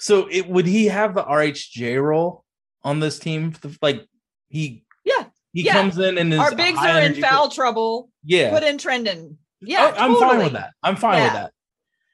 So 0.00 0.26
it 0.30 0.48
would 0.48 0.66
he 0.66 0.86
have 0.86 1.14
the 1.14 1.22
RHJ 1.22 2.02
role 2.02 2.44
on 2.82 3.00
this 3.00 3.18
team? 3.18 3.54
Like, 3.82 4.06
he 4.48 4.84
Yeah. 5.04 5.26
he 5.52 5.62
Yeah. 5.62 5.72
comes 5.74 5.98
in 5.98 6.18
and 6.18 6.32
is 6.32 6.40
Our 6.40 6.54
bigs 6.54 6.78
are 6.78 7.00
in 7.02 7.14
foul 7.20 7.50
trouble. 7.50 8.10
Yeah. 8.24 8.50
Put 8.50 8.62
in 8.64 8.78
Trendon. 8.78 9.36
Yeah. 9.60 9.92
I- 9.96 10.04
I'm 10.06 10.16
fine 10.16 10.38
with 10.38 10.52
that. 10.54 10.72
I'm 10.82 10.96
fine 10.96 11.22
with 11.22 11.32
that. 11.34 11.52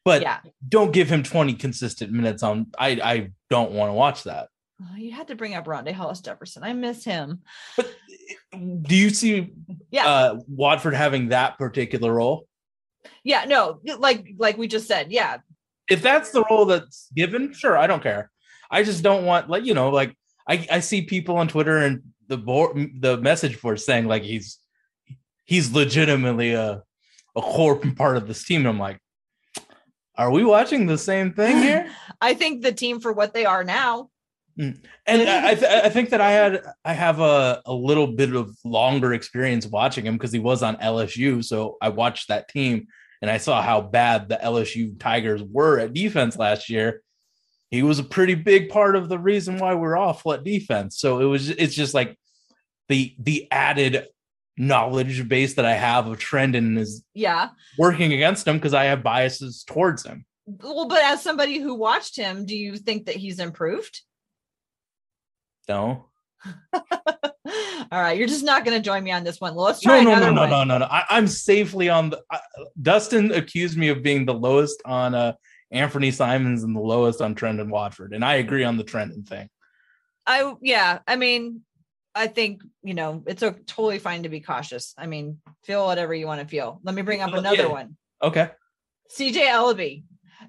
But 0.05 0.23
Yeah. 0.23 0.41
don't 0.69 0.93
give 0.93 1.09
him 1.09 1.23
20 1.23 1.55
consistent 1.55 2.13
minutes 2.13 2.43
on 2.43 2.67
I 2.79 2.91
I 3.03 3.31
don't 3.51 3.73
want 3.73 3.91
to 3.91 3.95
watch 3.95 4.25
that. 4.25 4.49
Oh, 4.83 4.97
you 4.97 5.11
had 5.13 5.29
to 5.29 5.35
bring 5.37 5.55
up 5.55 5.65
Rondae 5.65 5.93
Hollis 5.93 6.21
Jefferson. 6.21 6.63
I 6.65 6.73
miss 6.75 7.05
him. 7.05 7.43
But 7.77 7.95
do 8.53 8.95
you 8.97 9.11
see 9.11 9.53
Yeah. 9.91 10.07
uh 10.07 10.39
Watford 10.49 10.95
having 10.95 11.29
that 11.29 11.57
particular 11.59 12.13
role? 12.15 12.47
Yeah. 13.25 13.45
No, 13.47 13.81
like 13.99 14.27
like 14.39 14.59
we 14.59 14.67
just 14.69 14.87
said. 14.89 15.13
Yeah. 15.13 15.39
If 15.89 16.03
that's 16.03 16.31
the 16.31 16.45
role 16.51 16.67
that's 16.67 17.09
given, 17.15 17.53
sure, 17.53 17.77
I 17.77 17.87
don't 17.87 18.03
care. 18.03 18.31
I 18.71 18.83
just 18.83 19.03
don't 19.03 19.25
want 19.25 19.49
like 19.49 19.65
you 19.65 19.75
know 19.75 19.91
like 19.91 20.15
I 20.49 20.67
I 20.71 20.81
see 20.81 21.03
people 21.03 21.37
on 21.37 21.49
Twitter 21.49 21.79
and 21.79 22.03
the 22.29 22.37
board 22.37 23.01
the 23.01 23.17
message 23.17 23.61
board 23.61 23.81
saying 23.81 24.07
like 24.07 24.23
he's 24.23 24.59
he's 25.45 25.73
legitimately 25.73 26.53
a 26.53 26.83
a 27.37 27.43
core 27.43 27.77
part 27.77 28.17
of 28.17 28.27
this 28.27 28.45
team. 28.45 28.63
And 28.63 28.69
I'm 28.69 28.79
like, 28.79 28.99
are 30.17 30.31
we 30.31 30.45
watching 30.45 30.87
the 30.87 30.99
same 30.99 31.33
thing 31.33 31.59
here? 31.59 31.91
I 32.21 32.35
think 32.35 32.63
the 32.63 32.73
team 32.73 33.01
for 33.01 33.13
what 33.13 33.35
they 33.35 33.45
are 33.45 33.63
now. 33.63 34.11
Mm. 34.59 34.79
And 35.07 35.29
I, 35.29 35.51
I, 35.51 35.55
th- 35.55 35.85
I 35.85 35.89
think 35.91 36.09
that 36.11 36.23
I 36.23 36.31
had 36.31 36.63
I 36.83 36.95
have 36.95 37.21
a, 37.21 37.61
a 37.67 37.75
little 37.75 38.07
bit 38.07 38.35
of 38.35 38.57
longer 38.65 39.13
experience 39.13 39.67
watching 39.67 40.07
him 40.07 40.15
because 40.15 40.33
he 40.33 40.39
was 40.39 40.63
on 40.63 40.77
LSU. 40.77 41.45
So 41.45 41.77
I 41.83 41.91
watched 41.91 42.29
that 42.29 42.49
team 42.49 42.87
and 43.23 43.31
I 43.31 43.39
saw 43.39 43.63
how 43.63 43.81
bad 43.81 44.29
the 44.29 44.37
LSU 44.43 44.99
Tigers 44.99 45.43
were 45.43 45.79
at 45.79 45.93
defense 45.95 46.37
last 46.37 46.69
year. 46.71 47.03
He 47.71 47.83
was 47.83 47.99
a 47.99 48.05
pretty 48.05 48.35
big 48.35 48.69
part 48.69 48.95
of 48.97 49.09
the 49.09 49.19
reason 49.19 49.59
why 49.59 49.75
we're 49.75 49.97
awful 49.99 50.33
at 50.33 50.45
defense. 50.45 50.99
So 50.99 51.21
it 51.21 51.25
was 51.25 51.51
it's 51.51 51.75
just 51.75 51.95
like 51.95 52.17
the 52.89 53.15
the 53.19 53.49
added 53.51 54.07
knowledge 54.57 55.29
base 55.29 55.55
that 55.55 55.65
I 55.67 55.75
have 55.75 56.07
of 56.07 56.19
Trendon 56.19 56.79
is 56.79 57.05
Yeah. 57.13 57.51
working 57.77 58.13
against 58.13 58.47
him 58.47 58.57
because 58.57 58.73
I 58.75 58.85
have 58.85 59.03
biases 59.03 59.65
towards 59.65 60.05
him. 60.05 60.25
Well, 60.47 60.87
but 60.89 61.03
as 61.03 61.23
somebody 61.23 61.59
who 61.59 61.75
watched 61.75 62.17
him, 62.17 62.47
do 62.47 62.57
you 62.57 62.77
think 62.77 63.07
that 63.07 63.17
he's 63.17 63.41
improved? 63.41 64.01
No. 65.69 66.07
All 67.93 68.01
right, 68.01 68.19
you're 68.19 68.29
just 68.29 68.45
not 68.45 68.65
going 68.65 68.77
to 68.77 68.83
join 68.83 69.05
me 69.05 69.13
on 69.13 69.25
this 69.25 69.41
one. 69.41 69.55
Let's 69.55 69.85
No, 69.85 69.93
try 69.93 70.03
no, 70.03 70.13
another 70.13 70.27
no, 70.27 70.33
no, 70.33 70.41
one. 70.41 70.51
no, 70.51 70.65
no, 70.65 70.79
no. 70.79 70.87
I, 70.87 71.05
I'm 71.11 71.27
safely 71.27 71.89
on 71.89 72.11
the. 72.11 72.23
I, 72.31 72.41
Dustin 72.81 73.33
accused 73.33 73.77
me 73.77 73.89
of 73.89 74.03
being 74.03 74.27
the 74.27 74.35
lowest 74.35 74.83
on 74.85 75.15
uh, 75.15 75.35
Anthony 75.71 76.11
Simons 76.11 76.63
and 76.63 76.75
the 76.75 76.81
lowest 76.81 77.21
on 77.21 77.35
Trendon 77.35 77.69
Watford, 77.69 78.13
and 78.13 78.25
I 78.25 78.35
agree 78.35 78.65
on 78.65 78.77
the 78.77 78.85
Trendon 78.85 79.27
thing. 79.27 79.49
I 80.27 80.55
yeah, 80.61 81.01
I 81.07 81.17
mean, 81.17 81.63
I 82.15 82.27
think 82.27 82.63
you 82.83 82.95
know 82.95 83.23
it's 83.27 83.43
a, 83.43 83.53
totally 83.53 83.99
fine 83.99 84.25
to 84.25 84.29
be 84.29 84.41
cautious. 84.41 84.95
I 84.97 85.07
mean, 85.07 85.41
feel 85.65 85.87
whatever 85.87 86.15
you 86.15 86.27
want 86.27 86.41
to 86.41 86.47
feel. 86.47 86.81
Let 86.83 86.95
me 86.95 87.03
bring 87.03 87.21
up 87.21 87.33
another 87.35 87.57
yeah. 87.57 87.67
one. 87.67 87.97
Okay, 88.23 88.51
CJ 89.17 89.47
Elleby. 89.49 90.05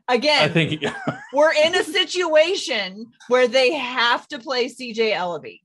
Again, 0.07 0.43
I 0.43 0.47
think 0.47 0.83
we're 1.33 1.53
in 1.53 1.75
a 1.75 1.83
situation 1.83 3.07
where 3.27 3.47
they 3.47 3.73
have 3.73 4.27
to 4.29 4.39
play 4.39 4.67
CJ 4.67 5.13
Elleby. 5.13 5.61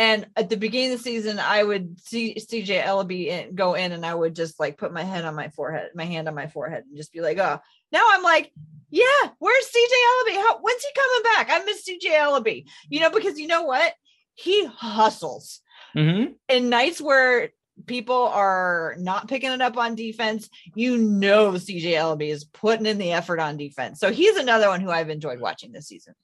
And 0.00 0.26
at 0.34 0.48
the 0.48 0.56
beginning 0.56 0.92
of 0.92 0.98
the 0.98 1.04
season, 1.04 1.38
I 1.38 1.62
would 1.62 2.00
see 2.00 2.34
CJ 2.34 2.82
Elleby 2.82 3.26
in, 3.26 3.54
go 3.54 3.74
in 3.74 3.92
and 3.92 4.06
I 4.06 4.14
would 4.14 4.34
just 4.34 4.58
like 4.58 4.78
put 4.78 4.94
my 4.94 5.02
head 5.02 5.26
on 5.26 5.34
my 5.34 5.50
forehead, 5.50 5.90
my 5.94 6.06
hand 6.06 6.26
on 6.26 6.34
my 6.34 6.46
forehead, 6.46 6.84
and 6.88 6.96
just 6.96 7.12
be 7.12 7.20
like, 7.20 7.36
oh, 7.36 7.60
now 7.92 8.02
I'm 8.08 8.22
like, 8.22 8.50
yeah, 8.88 9.28
where's 9.40 9.66
CJ 9.66 9.92
Elleby? 10.08 10.36
How, 10.36 10.58
when's 10.62 10.82
he 10.82 10.88
coming 10.96 11.22
back? 11.34 11.48
I 11.50 11.64
miss 11.66 11.86
CJ 11.86 12.12
Ellaby, 12.12 12.64
you 12.88 13.00
know, 13.00 13.10
because 13.10 13.38
you 13.38 13.46
know 13.46 13.64
what? 13.64 13.92
He 14.32 14.64
hustles 14.64 15.60
Mhm. 15.94 16.36
in 16.48 16.70
nights 16.70 16.98
where 17.02 17.50
people 17.86 18.28
are 18.28 18.94
not 18.98 19.28
picking 19.28 19.50
it 19.50 19.60
up 19.60 19.76
on 19.76 19.94
defense, 19.94 20.48
you 20.74 20.98
know 20.98 21.52
CJ 21.52 21.92
Elleby 21.92 22.30
is 22.30 22.44
putting 22.44 22.86
in 22.86 22.98
the 22.98 23.12
effort 23.12 23.40
on 23.40 23.56
defense. 23.56 24.00
So 24.00 24.12
he's 24.12 24.36
another 24.36 24.68
one 24.68 24.80
who 24.80 24.90
I've 24.90 25.10
enjoyed 25.10 25.40
watching 25.40 25.72
this 25.72 25.88
season. 25.88 26.14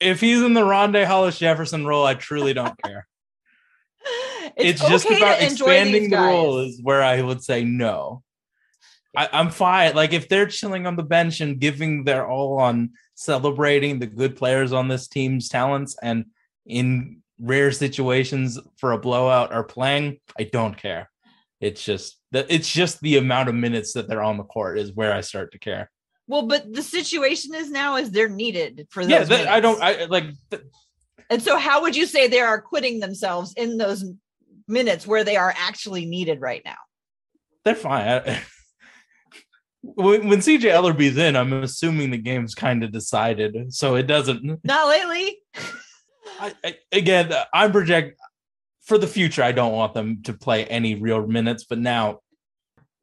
If 0.00 0.20
he's 0.20 0.42
in 0.42 0.54
the 0.54 0.62
Rondae 0.62 1.04
Hollis 1.04 1.38
Jefferson 1.38 1.86
role, 1.86 2.04
I 2.04 2.14
truly 2.14 2.54
don't 2.54 2.80
care. 2.82 3.06
it's, 4.56 4.80
just 4.80 5.06
okay 5.06 5.16
about 5.16 5.40
expanding 5.40 6.10
the 6.10 6.16
role 6.16 6.58
is 6.58 6.80
where 6.82 7.02
I 7.02 7.20
would 7.22 7.42
say 7.42 7.64
no. 7.64 8.22
I, 9.16 9.28
I'm 9.32 9.50
fine. 9.50 9.94
Like 9.94 10.12
if 10.12 10.28
they're 10.28 10.46
chilling 10.46 10.86
on 10.86 10.96
the 10.96 11.02
bench 11.02 11.40
and 11.40 11.58
giving 11.58 12.04
their 12.04 12.26
all 12.26 12.58
on 12.58 12.90
celebrating 13.14 13.98
the 13.98 14.06
good 14.06 14.36
players 14.36 14.72
on 14.72 14.88
this 14.88 15.08
team's 15.08 15.48
talents 15.48 15.96
and 16.02 16.26
in 16.66 17.22
rare 17.38 17.72
situations 17.72 18.58
for 18.76 18.92
a 18.92 18.98
blowout 18.98 19.52
are 19.52 19.64
playing, 19.64 20.18
I 20.38 20.44
don't 20.44 20.76
care. 20.76 21.10
It's 21.60 21.82
just 21.82 22.18
that 22.32 22.46
it's 22.48 22.70
just 22.70 23.00
the 23.00 23.16
amount 23.16 23.48
of 23.48 23.54
minutes 23.54 23.92
that 23.94 24.08
they're 24.08 24.22
on 24.22 24.36
the 24.36 24.44
court 24.44 24.78
is 24.78 24.92
where 24.92 25.12
I 25.12 25.20
start 25.20 25.52
to 25.52 25.58
care. 25.58 25.90
Well, 26.26 26.46
but 26.46 26.72
the 26.72 26.82
situation 26.82 27.54
is 27.54 27.70
now 27.70 27.96
is 27.96 28.10
they're 28.10 28.28
needed 28.28 28.86
for 28.90 29.04
those. 29.04 29.10
Yeah, 29.10 29.24
that, 29.24 29.48
I 29.48 29.60
don't. 29.60 29.82
I 29.82 30.04
like. 30.06 30.24
th- 30.50 30.62
and 31.30 31.42
so 31.42 31.56
how 31.56 31.82
would 31.82 31.96
you 31.96 32.06
say 32.06 32.28
they 32.28 32.40
are 32.40 32.60
quitting 32.60 33.00
themselves 33.00 33.54
in 33.56 33.78
those 33.78 34.04
minutes 34.68 35.06
where 35.06 35.24
they 35.24 35.36
are 35.36 35.54
actually 35.56 36.06
needed 36.06 36.40
right 36.40 36.62
now? 36.64 36.76
they're 37.64 37.74
fine. 37.74 38.06
I- 38.06 38.42
when, 39.82 40.28
when 40.28 40.38
CJ 40.38 40.64
Elleby's 40.70 41.16
in, 41.16 41.36
I'm 41.36 41.52
assuming 41.52 42.10
the 42.10 42.18
game's 42.18 42.54
kind 42.54 42.84
of 42.84 42.92
decided, 42.92 43.72
so 43.74 43.96
it 43.96 44.06
doesn't. 44.06 44.60
Not 44.64 44.88
lately. 44.88 45.38
I, 46.40 46.76
again, 46.92 47.32
uh, 47.32 47.44
I'm 47.52 47.72
project 47.72 48.18
for 48.82 48.98
the 48.98 49.06
future. 49.06 49.42
I 49.42 49.52
don't 49.52 49.72
want 49.72 49.94
them 49.94 50.22
to 50.24 50.32
play 50.32 50.66
any 50.66 50.94
real 50.94 51.26
minutes, 51.26 51.64
but 51.64 51.78
now 51.78 52.20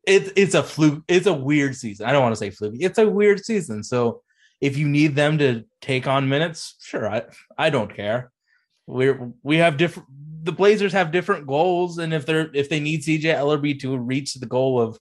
it's 0.05 0.31
it's 0.35 0.53
a 0.53 0.63
fluke. 0.63 1.03
It's 1.07 1.27
a 1.27 1.33
weird 1.33 1.75
season. 1.75 2.05
I 2.05 2.11
don't 2.11 2.21
want 2.21 2.33
to 2.33 2.39
say 2.39 2.49
fluke. 2.49 2.75
It's 2.79 2.97
a 2.97 3.07
weird 3.07 3.43
season. 3.43 3.83
So 3.83 4.21
if 4.59 4.77
you 4.77 4.87
need 4.87 5.15
them 5.15 5.37
to 5.39 5.63
take 5.81 6.07
on 6.07 6.29
minutes, 6.29 6.75
sure, 6.81 7.09
I 7.09 7.23
I 7.57 7.69
don't 7.69 7.93
care. 7.93 8.31
We're 8.87 9.31
we 9.43 9.57
have 9.57 9.77
different. 9.77 10.09
The 10.43 10.51
Blazers 10.51 10.93
have 10.93 11.11
different 11.11 11.45
goals, 11.45 11.97
and 11.97 12.13
if 12.13 12.25
they're 12.25 12.49
if 12.53 12.69
they 12.69 12.79
need 12.79 13.01
CJ 13.01 13.23
Elleby 13.23 13.79
to 13.81 13.97
reach 13.97 14.35
the 14.35 14.47
goal 14.47 14.81
of 14.81 14.97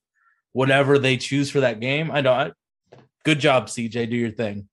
whatever 0.52 0.98
they 0.98 1.16
choose 1.16 1.50
for 1.50 1.60
that 1.60 1.80
game, 1.80 2.10
I 2.10 2.20
don't. 2.20 2.36
I, 2.36 2.52
good 3.24 3.40
job, 3.40 3.66
CJ. 3.66 4.10
Do 4.10 4.16
your 4.16 4.32
thing. 4.32 4.68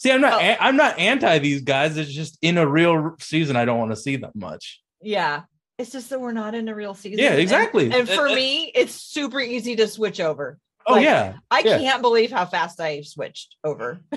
See, 0.00 0.10
I'm 0.10 0.22
not. 0.22 0.32
Oh. 0.34 0.38
an- 0.38 0.56
I'm 0.60 0.76
not 0.76 0.98
anti 0.98 1.38
these 1.40 1.60
guys. 1.60 1.96
It's 1.98 2.10
just 2.10 2.38
in 2.40 2.56
a 2.56 2.66
real 2.66 3.16
season, 3.20 3.54
I 3.56 3.64
don't 3.66 3.78
want 3.78 3.90
to 3.92 3.96
see 3.96 4.16
them 4.16 4.32
much. 4.34 4.80
Yeah. 5.02 5.42
It's 5.78 5.92
just 5.92 6.08
that 6.10 6.20
we're 6.20 6.32
not 6.32 6.54
in 6.54 6.68
a 6.68 6.74
real 6.74 6.94
season. 6.94 7.18
Yeah, 7.18 7.32
exactly. 7.34 7.90
And, 7.92 8.08
for 8.08 8.28
Uh, 8.28 8.32
uh, 8.32 8.34
me, 8.34 8.72
it's 8.74 8.94
super 8.94 9.40
easy 9.40 9.76
to 9.76 9.86
switch 9.88 10.18
over. 10.20 10.58
Oh 10.86 10.94
Like, 10.94 11.04
yeah, 11.04 11.34
I 11.50 11.60
Yeah. 11.60 11.78
can't 11.78 12.02
believe 12.02 12.30
how 12.30 12.46
fast 12.46 12.80
I 12.80 13.02
switched 13.02 13.56
over. 13.62 14.00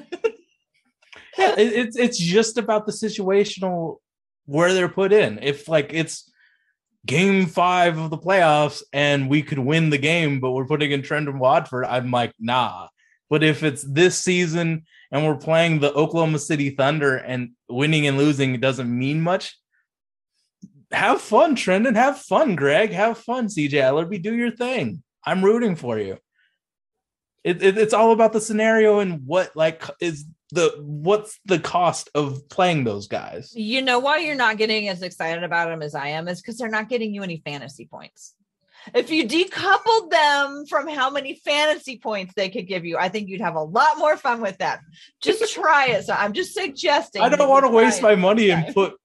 yeah. 1.37 1.55
it- 1.57 1.73
it's 1.73 1.97
it's 1.97 2.17
just 2.17 2.57
about 2.57 2.85
the 2.85 2.91
situational 2.91 3.97
where 4.45 4.73
they're 4.73 4.89
put 4.89 5.13
in. 5.13 5.39
If 5.41 5.67
like 5.67 5.93
it's 5.93 6.29
game 7.05 7.45
five 7.45 7.97
of 7.97 8.09
the 8.09 8.17
playoffs 8.17 8.81
and 8.93 9.29
we 9.29 9.41
could 9.41 9.59
win 9.59 9.89
the 9.89 9.97
game, 9.97 10.39
but 10.39 10.51
we're 10.51 10.65
putting 10.65 10.91
in 10.91 11.01
Trendon 11.01 11.39
Watford, 11.39 11.85
I'm 11.85 12.11
like, 12.11 12.33
nah. 12.39 12.87
But 13.29 13.43
if 13.43 13.63
it's 13.63 13.83
this 13.83 14.17
season 14.17 14.83
and 15.13 15.25
we're 15.25 15.37
playing 15.37 15.79
the 15.79 15.93
Oklahoma 15.93 16.39
City 16.39 16.71
Thunder 16.71 17.17
and 17.17 17.51
winning 17.69 18.07
and 18.07 18.17
losing 18.17 18.59
doesn't 18.59 18.89
mean 18.89 19.21
much. 19.21 19.55
Have 20.91 21.21
fun, 21.21 21.55
Trendon. 21.55 21.95
Have 21.95 22.17
fun, 22.17 22.55
Greg. 22.55 22.91
Have 22.91 23.19
fun, 23.19 23.47
CJ 23.47 23.73
Elleby. 23.73 24.21
Do 24.21 24.35
your 24.35 24.51
thing. 24.51 25.03
I'm 25.23 25.45
rooting 25.45 25.75
for 25.75 25.99
you. 25.99 26.17
It, 27.43 27.61
it, 27.61 27.77
it's 27.77 27.93
all 27.93 28.11
about 28.11 28.33
the 28.33 28.41
scenario 28.41 28.99
and 28.99 29.25
what 29.25 29.55
like 29.55 29.83
is 29.99 30.25
the 30.51 30.73
what's 30.79 31.39
the 31.45 31.59
cost 31.59 32.09
of 32.15 32.49
playing 32.49 32.83
those 32.83 33.07
guys. 33.07 33.53
You 33.55 33.83
know 33.83 33.99
why 33.99 34.19
you're 34.19 34.33
not 34.33 34.57
getting 34.57 34.89
as 34.89 35.03
excited 35.03 35.43
about 35.43 35.67
them 35.69 35.83
as 35.83 35.93
I 35.93 36.07
am 36.09 36.27
is 36.27 36.41
because 36.41 36.57
they're 36.57 36.69
not 36.69 36.89
getting 36.89 37.13
you 37.13 37.21
any 37.21 37.41
fantasy 37.45 37.85
points. 37.85 38.33
If 38.93 39.09
you 39.09 39.27
decoupled 39.27 40.09
them 40.09 40.65
from 40.67 40.87
how 40.87 41.09
many 41.09 41.35
fantasy 41.35 41.97
points 41.97 42.33
they 42.35 42.49
could 42.49 42.67
give 42.67 42.85
you, 42.85 42.97
I 42.97 43.09
think 43.09 43.29
you'd 43.29 43.41
have 43.41 43.55
a 43.55 43.63
lot 43.63 43.97
more 43.97 44.17
fun 44.17 44.41
with 44.41 44.57
that. 44.59 44.79
Just 45.21 45.53
try 45.55 45.87
it. 45.87 46.05
So 46.05 46.13
I'm 46.13 46.33
just 46.33 46.53
suggesting. 46.53 47.21
I 47.21 47.29
don't 47.29 47.49
want 47.49 47.65
to 47.65 47.71
waste 47.71 48.01
my 48.01 48.15
money 48.15 48.51
and 48.51 48.73
put 48.73 48.95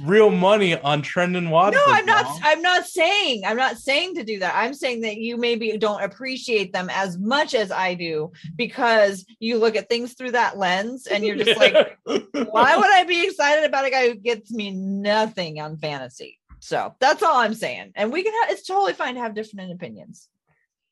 real 0.00 0.30
money 0.30 0.78
on 0.78 1.02
Trendon 1.02 1.50
Watford. 1.50 1.80
No, 1.86 1.92
I'm 1.92 2.06
not. 2.06 2.24
Now. 2.24 2.38
I'm 2.42 2.62
not 2.62 2.86
saying. 2.86 3.42
I'm 3.46 3.56
not 3.56 3.78
saying 3.78 4.14
to 4.16 4.24
do 4.24 4.38
that. 4.40 4.54
I'm 4.54 4.74
saying 4.74 5.02
that 5.02 5.16
you 5.16 5.36
maybe 5.36 5.76
don't 5.78 6.02
appreciate 6.02 6.72
them 6.72 6.88
as 6.90 7.18
much 7.18 7.54
as 7.54 7.70
I 7.70 7.94
do 7.94 8.32
because 8.56 9.24
you 9.38 9.58
look 9.58 9.76
at 9.76 9.88
things 9.88 10.14
through 10.14 10.32
that 10.32 10.58
lens 10.58 11.06
and 11.06 11.24
you're 11.24 11.36
just 11.36 11.58
like, 11.58 11.98
why 12.04 12.76
would 12.76 12.90
I 12.90 13.04
be 13.04 13.24
excited 13.24 13.64
about 13.64 13.84
a 13.84 13.90
guy 13.90 14.08
who 14.08 14.14
gets 14.14 14.50
me 14.50 14.70
nothing 14.70 15.60
on 15.60 15.76
fantasy? 15.78 16.38
So 16.62 16.94
that's 17.00 17.24
all 17.24 17.38
I'm 17.38 17.54
saying. 17.54 17.90
And 17.96 18.12
we 18.12 18.22
can 18.22 18.32
have. 18.32 18.50
It's 18.50 18.64
totally 18.64 18.92
fine 18.92 19.16
to 19.16 19.20
have 19.20 19.34
different 19.34 19.72
opinions. 19.72 20.28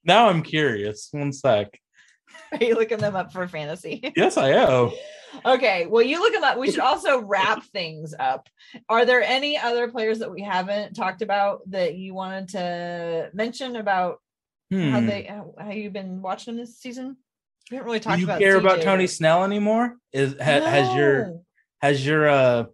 Now 0.05 0.29
I'm 0.29 0.43
curious. 0.43 1.09
One 1.12 1.33
sec. 1.33 1.81
Are 2.53 2.64
you 2.64 2.75
looking 2.75 2.99
them 2.99 3.14
up 3.14 3.33
for 3.33 3.47
fantasy? 3.47 4.12
Yes, 4.16 4.37
I 4.37 4.51
am. 4.51 4.91
okay. 5.47 5.87
Well, 5.87 6.03
you 6.03 6.18
look 6.18 6.33
them 6.33 6.43
up. 6.43 6.59
We 6.59 6.73
should 6.73 6.81
also 6.81 7.21
wrap 7.21 7.62
things 7.66 8.14
up. 8.18 8.49
Are 8.89 9.05
there 9.05 9.23
any 9.23 9.57
other 9.57 9.89
players 9.89 10.18
that 10.18 10.31
we 10.33 10.43
haven't 10.43 10.95
talked 10.95 11.23
about 11.23 11.61
that 11.71 11.95
you 11.95 12.14
wanted 12.14 12.49
to 12.49 13.31
mention 13.33 13.77
about 13.77 14.18
hmm. 14.73 14.91
how 14.91 15.01
they 15.01 15.23
how, 15.23 15.55
how 15.57 15.71
you've 15.71 15.93
been 15.93 16.21
watching 16.21 16.57
them 16.57 16.64
this 16.64 16.81
season? 16.81 17.16
We 17.71 17.77
haven't 17.77 17.87
really 17.87 18.01
talked 18.01 18.16
Do 18.16 18.23
you 18.23 18.27
about 18.27 18.41
care 18.41 18.57
CJ 18.57 18.61
about 18.61 18.83
Tony 18.83 19.07
Snell 19.07 19.45
anymore? 19.45 19.95
Is 20.12 20.35
ha, 20.41 20.59
no. 20.59 20.66
has 20.66 20.97
your 20.97 21.41
has 21.81 22.05
your 22.05 22.29
uh 22.29 22.64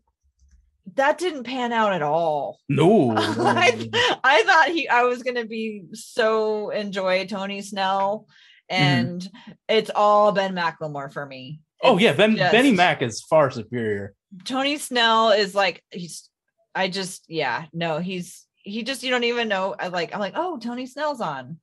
that 0.97 1.19
didn't 1.19 1.45
pan 1.45 1.73
out 1.73 1.93
at 1.93 2.03
all. 2.03 2.59
No, 2.69 3.13
I, 3.17 3.89
I 4.25 4.43
thought 4.43 4.69
he 4.69 4.89
I 4.89 5.05
was 5.05 5.23
gonna 5.23 5.47
be 5.47 5.85
so 5.93 6.71
enjoy 6.71 7.27
Tony 7.27 7.63
Snell 7.63 8.27
Mm-hmm. 8.71 8.83
and 8.83 9.21
mm-hmm. 9.21 9.53
it's 9.69 9.91
all 9.95 10.33
Ben 10.33 10.55
McLemore 10.55 11.13
for 11.13 11.25
me. 11.25 11.61
Oh 11.83 11.99
yeah, 11.99 12.15
Ben 12.15 12.37
just, 12.37 12.53
Benny 12.53 12.73
Mac 12.73 13.01
is 13.01 13.21
far 13.21 13.51
superior. 13.51 14.15
Tony 14.45 14.79
Snell 14.79 15.31
is 15.31 15.55
like 15.55 15.83
he's. 15.91 16.29
I 16.75 16.89
just 16.89 17.25
yeah 17.27 17.65
no 17.73 18.01
he's 18.01 18.45
he 18.57 18.83
just 18.83 19.03
you 19.03 19.09
don't 19.09 19.25
even 19.25 19.49
know 19.49 19.75
I 19.79 19.89
like 19.89 20.13
I'm 20.13 20.21
like 20.21 20.35
oh 20.37 20.59
Tony 20.59 20.85
Snell's 20.85 21.23
on 21.23 21.59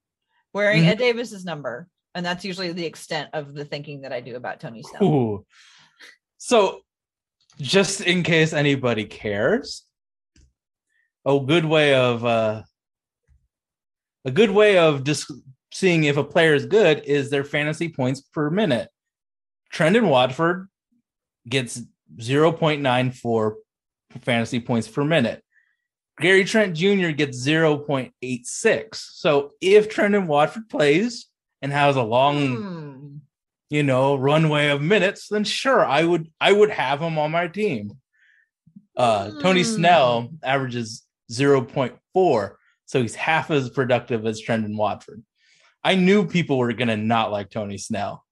wearing 0.54 0.82
mm-hmm. 0.82 0.90
Ed 0.90 0.98
Davis's 0.98 1.46
number 1.46 1.88
and 2.16 2.26
that's 2.26 2.44
usually 2.44 2.72
the 2.72 2.88
extent 2.88 3.30
of 3.34 3.54
the 3.54 3.64
thinking 3.64 4.02
that 4.02 4.12
I 4.12 4.22
do 4.22 4.36
about 4.36 4.60
Tony 4.60 4.82
Snell. 4.82 5.04
Ooh. 5.04 5.46
So 6.40 6.82
just 7.64 8.02
in 8.02 8.24
case 8.24 8.54
anybody 8.54 9.06
cares, 9.06 9.84
a 11.26 11.40
good 11.40 11.66
way 11.66 11.96
of 11.96 12.26
uh 12.26 12.64
a 14.26 14.32
good 14.32 14.52
way 14.52 14.78
of 14.78 15.04
just 15.04 15.32
seeing 15.72 16.04
if 16.04 16.18
a 16.18 16.24
player 16.24 16.54
is 16.54 16.66
good 16.66 17.04
is 17.06 17.30
their 17.30 17.44
fantasy 17.44 17.90
points 17.90 18.22
per 18.22 18.50
minute. 18.50 18.90
Trendon 19.74 20.08
Watford 20.08 20.68
gets 21.48 21.82
0.94 22.18 23.54
fantasy 24.22 24.60
points 24.60 24.88
per 24.88 25.04
minute. 25.04 25.44
Gary 26.20 26.46
Trent 26.46 26.76
Jr. 26.76 27.10
gets 27.10 27.46
0.86. 27.46 28.96
So 28.96 29.52
if 29.62 29.90
Trendon 29.90 30.28
Watford 30.28 30.70
plays 30.70 31.28
and 31.62 31.72
has 31.72 31.96
a 31.96 32.04
long, 32.04 32.56
hmm. 32.56 33.18
You 33.74 33.82
know, 33.82 34.16
runway 34.16 34.68
of 34.68 34.84
minutes, 34.84 35.30
then 35.30 35.44
sure, 35.44 35.84
I 35.84 36.04
would 36.04 36.30
I 36.40 36.52
would 36.52 36.70
have 36.70 37.02
him 37.02 37.18
on 37.18 37.32
my 37.32 37.48
team. 37.48 37.94
Uh, 38.96 39.32
Tony 39.42 39.64
hmm. 39.64 39.76
Snell 39.76 40.30
averages 40.44 41.02
0.4, 41.32 42.52
so 42.86 43.02
he's 43.02 43.16
half 43.16 43.50
as 43.50 43.72
productive 43.72 44.28
as 44.28 44.40
Trendon 44.40 44.78
Watford. 44.78 45.24
I 45.84 45.96
knew 45.96 46.28
people 46.28 46.60
were 46.60 46.72
gonna 46.74 46.98
not 46.98 47.32
like 47.32 47.50
Tony 47.50 47.80
Snell. 47.80 48.24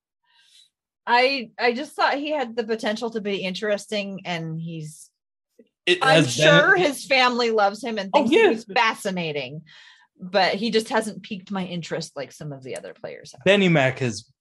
I 1.08 1.50
I 1.58 1.74
just 1.74 1.94
thought 1.94 2.20
he 2.20 2.30
had 2.30 2.56
the 2.56 2.64
potential 2.64 3.10
to 3.10 3.20
be 3.20 3.38
interesting, 3.38 4.22
and 4.26 4.62
he's. 4.62 5.10
I'm 6.04 6.26
sure 6.26 6.76
been... 6.76 6.84
his 6.84 7.04
family 7.08 7.50
loves 7.50 7.84
him 7.84 7.98
and 7.98 8.12
oh, 8.14 8.28
thinks 8.28 8.46
oh, 8.46 8.50
he's 8.52 8.66
fascinating, 8.66 9.64
but 10.20 10.54
he 10.54 10.70
just 10.70 10.90
hasn't 10.90 11.24
piqued 11.24 11.50
my 11.50 11.66
interest 11.66 12.16
like 12.16 12.32
some 12.32 12.54
of 12.54 12.62
the 12.62 12.78
other 12.78 12.94
players. 12.94 13.32
Have. 13.32 13.44
Benny 13.44 13.70
Mac 13.70 13.98
has 13.98 14.32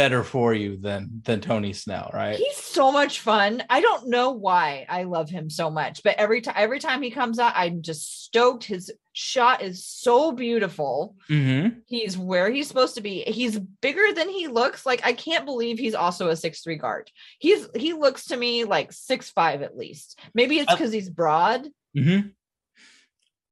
better 0.00 0.24
for 0.24 0.54
you 0.54 0.78
than 0.78 1.20
than 1.24 1.42
Tony 1.42 1.74
Snell, 1.74 2.10
right? 2.14 2.34
He's 2.34 2.56
so 2.56 2.90
much 2.90 3.20
fun. 3.20 3.62
I 3.68 3.82
don't 3.82 4.08
know 4.08 4.30
why 4.30 4.86
I 4.88 5.02
love 5.02 5.28
him 5.28 5.50
so 5.50 5.68
much, 5.68 6.02
but 6.02 6.16
every 6.16 6.40
time 6.40 6.54
every 6.56 6.78
time 6.78 7.02
he 7.02 7.10
comes 7.10 7.38
out, 7.38 7.52
I'm 7.54 7.82
just 7.82 8.24
stoked. 8.24 8.64
His 8.64 8.90
shot 9.12 9.60
is 9.60 9.84
so 9.84 10.32
beautiful. 10.32 11.16
Mm-hmm. 11.28 11.80
He's 11.84 12.16
where 12.16 12.50
he's 12.50 12.66
supposed 12.66 12.94
to 12.94 13.02
be. 13.02 13.24
He's 13.26 13.58
bigger 13.58 14.14
than 14.14 14.30
he 14.30 14.48
looks. 14.48 14.86
Like 14.86 15.02
I 15.04 15.12
can't 15.12 15.44
believe 15.44 15.78
he's 15.78 15.94
also 15.94 16.28
a 16.28 16.36
six 16.36 16.62
three 16.62 16.76
guard. 16.76 17.10
He's 17.38 17.68
he 17.76 17.92
looks 17.92 18.28
to 18.28 18.38
me 18.38 18.64
like 18.64 18.94
six 18.94 19.28
five 19.28 19.60
at 19.60 19.76
least. 19.76 20.18
Maybe 20.32 20.60
it's 20.60 20.72
because 20.72 20.94
he's 20.94 21.10
broad. 21.10 21.68
Mm-hmm. 21.94 22.28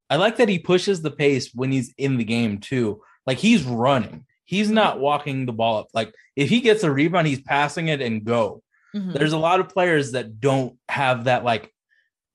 I 0.09 0.17
like 0.17 0.37
that 0.37 0.49
he 0.49 0.59
pushes 0.59 1.03
the 1.03 1.11
pace 1.11 1.55
when 1.55 1.73
he's 1.73 1.93
in 1.99 2.17
the 2.17 2.25
game 2.25 2.57
too. 2.57 3.03
Like 3.27 3.37
he's 3.37 3.65
running. 3.65 4.25
He's 4.49 4.71
not 4.71 4.99
walking 4.99 5.45
the 5.45 5.53
ball 5.53 5.81
up. 5.81 5.89
Like 5.93 6.15
if 6.35 6.49
he 6.49 6.63
gets 6.63 6.83
a 6.83 6.91
rebound, 6.91 7.27
he's 7.27 7.43
passing 7.43 7.89
it 7.89 8.01
and 8.01 8.25
go. 8.25 8.63
Mm-hmm. 8.97 9.13
There's 9.13 9.35
a 9.35 9.39
lot 9.39 9.61
of 9.61 9.69
players 9.69 10.13
that 10.13 10.41
don't 10.41 10.79
have 10.89 11.25
that 11.25 11.45
like 11.45 11.71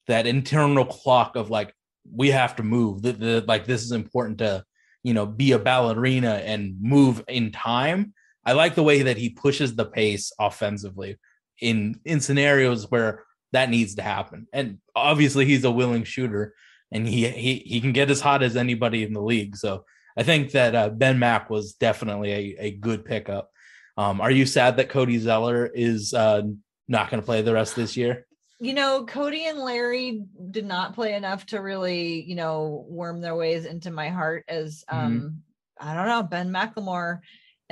that 0.06 0.28
internal 0.28 0.86
clock 0.86 1.36
of 1.36 1.50
like 1.50 1.74
we 2.16 2.30
have 2.30 2.56
to 2.58 2.64
move. 2.64 3.02
The, 3.02 3.14
the, 3.14 3.46
like 3.48 3.66
this 3.66 3.82
is 3.82 3.92
important 3.92 4.38
to 4.38 4.64
you 5.02 5.16
know 5.16 5.26
be 5.26 5.54
a 5.54 5.60
ballerina 5.60 6.36
and 6.46 6.76
move 6.80 7.24
in 7.28 7.52
time. 7.52 8.14
I 8.46 8.52
like 8.52 8.76
the 8.76 8.84
way 8.84 9.02
that 9.02 9.18
he 9.18 9.32
pushes 9.32 9.76
the 9.76 9.86
pace 9.86 10.32
offensively 10.40 11.18
in 11.60 12.00
in 12.06 12.20
scenarios 12.20 12.92
where 12.92 13.24
that 13.54 13.72
needs 13.72 13.96
to 13.96 14.04
happen. 14.04 14.46
And 14.54 14.78
obviously 14.96 15.46
he's 15.46 15.64
a 15.64 15.72
willing 15.72 16.04
shooter 16.04 16.54
and 16.92 17.08
he 17.08 17.28
he 17.28 17.56
he 17.66 17.82
can 17.82 17.92
get 17.92 18.12
as 18.12 18.22
hot 18.22 18.44
as 18.44 18.56
anybody 18.56 19.02
in 19.02 19.14
the 19.14 19.22
league. 19.22 19.58
So 19.58 19.86
I 20.16 20.24
think 20.24 20.52
that 20.52 20.76
uh, 20.76 20.90
Ben 20.90 21.20
Mac 21.20 21.50
was 21.50 21.74
definitely 21.74 22.32
a, 22.32 22.56
a 22.60 22.72
good 22.72 23.06
pickup. 23.06 23.50
Um, 23.98 24.22
are 24.22 24.32
you 24.32 24.46
sad 24.46 24.78
that 24.78 24.90
Cody 24.90 25.18
Zeller 25.18 25.66
is 25.68 26.14
uh, 26.14 26.44
not 26.88 27.10
going 27.10 27.22
to 27.22 27.26
play 27.26 27.42
the 27.42 27.54
rest 27.54 27.74
of 27.74 27.84
this 27.84 27.98
year? 27.98 28.26
You 28.60 28.74
know, 28.74 29.06
Cody 29.06 29.46
and 29.46 29.60
Larry 29.60 30.24
did 30.52 30.66
not 30.66 30.96
play 30.96 31.16
enough 31.16 31.46
to 31.48 31.62
really, 31.62 32.24
you 32.24 32.36
know, 32.36 32.86
worm 32.88 33.22
their 33.22 33.36
ways 33.36 33.66
into 33.66 33.92
my 33.92 34.10
heart 34.10 34.46
as 34.48 34.84
mm-hmm. 34.90 35.06
um, 35.06 35.14
mm-hmm. 35.14 35.90
I 35.90 35.94
don't 35.96 36.08
know, 36.08 36.24
Ben 36.24 36.52
McLemore 36.52 37.20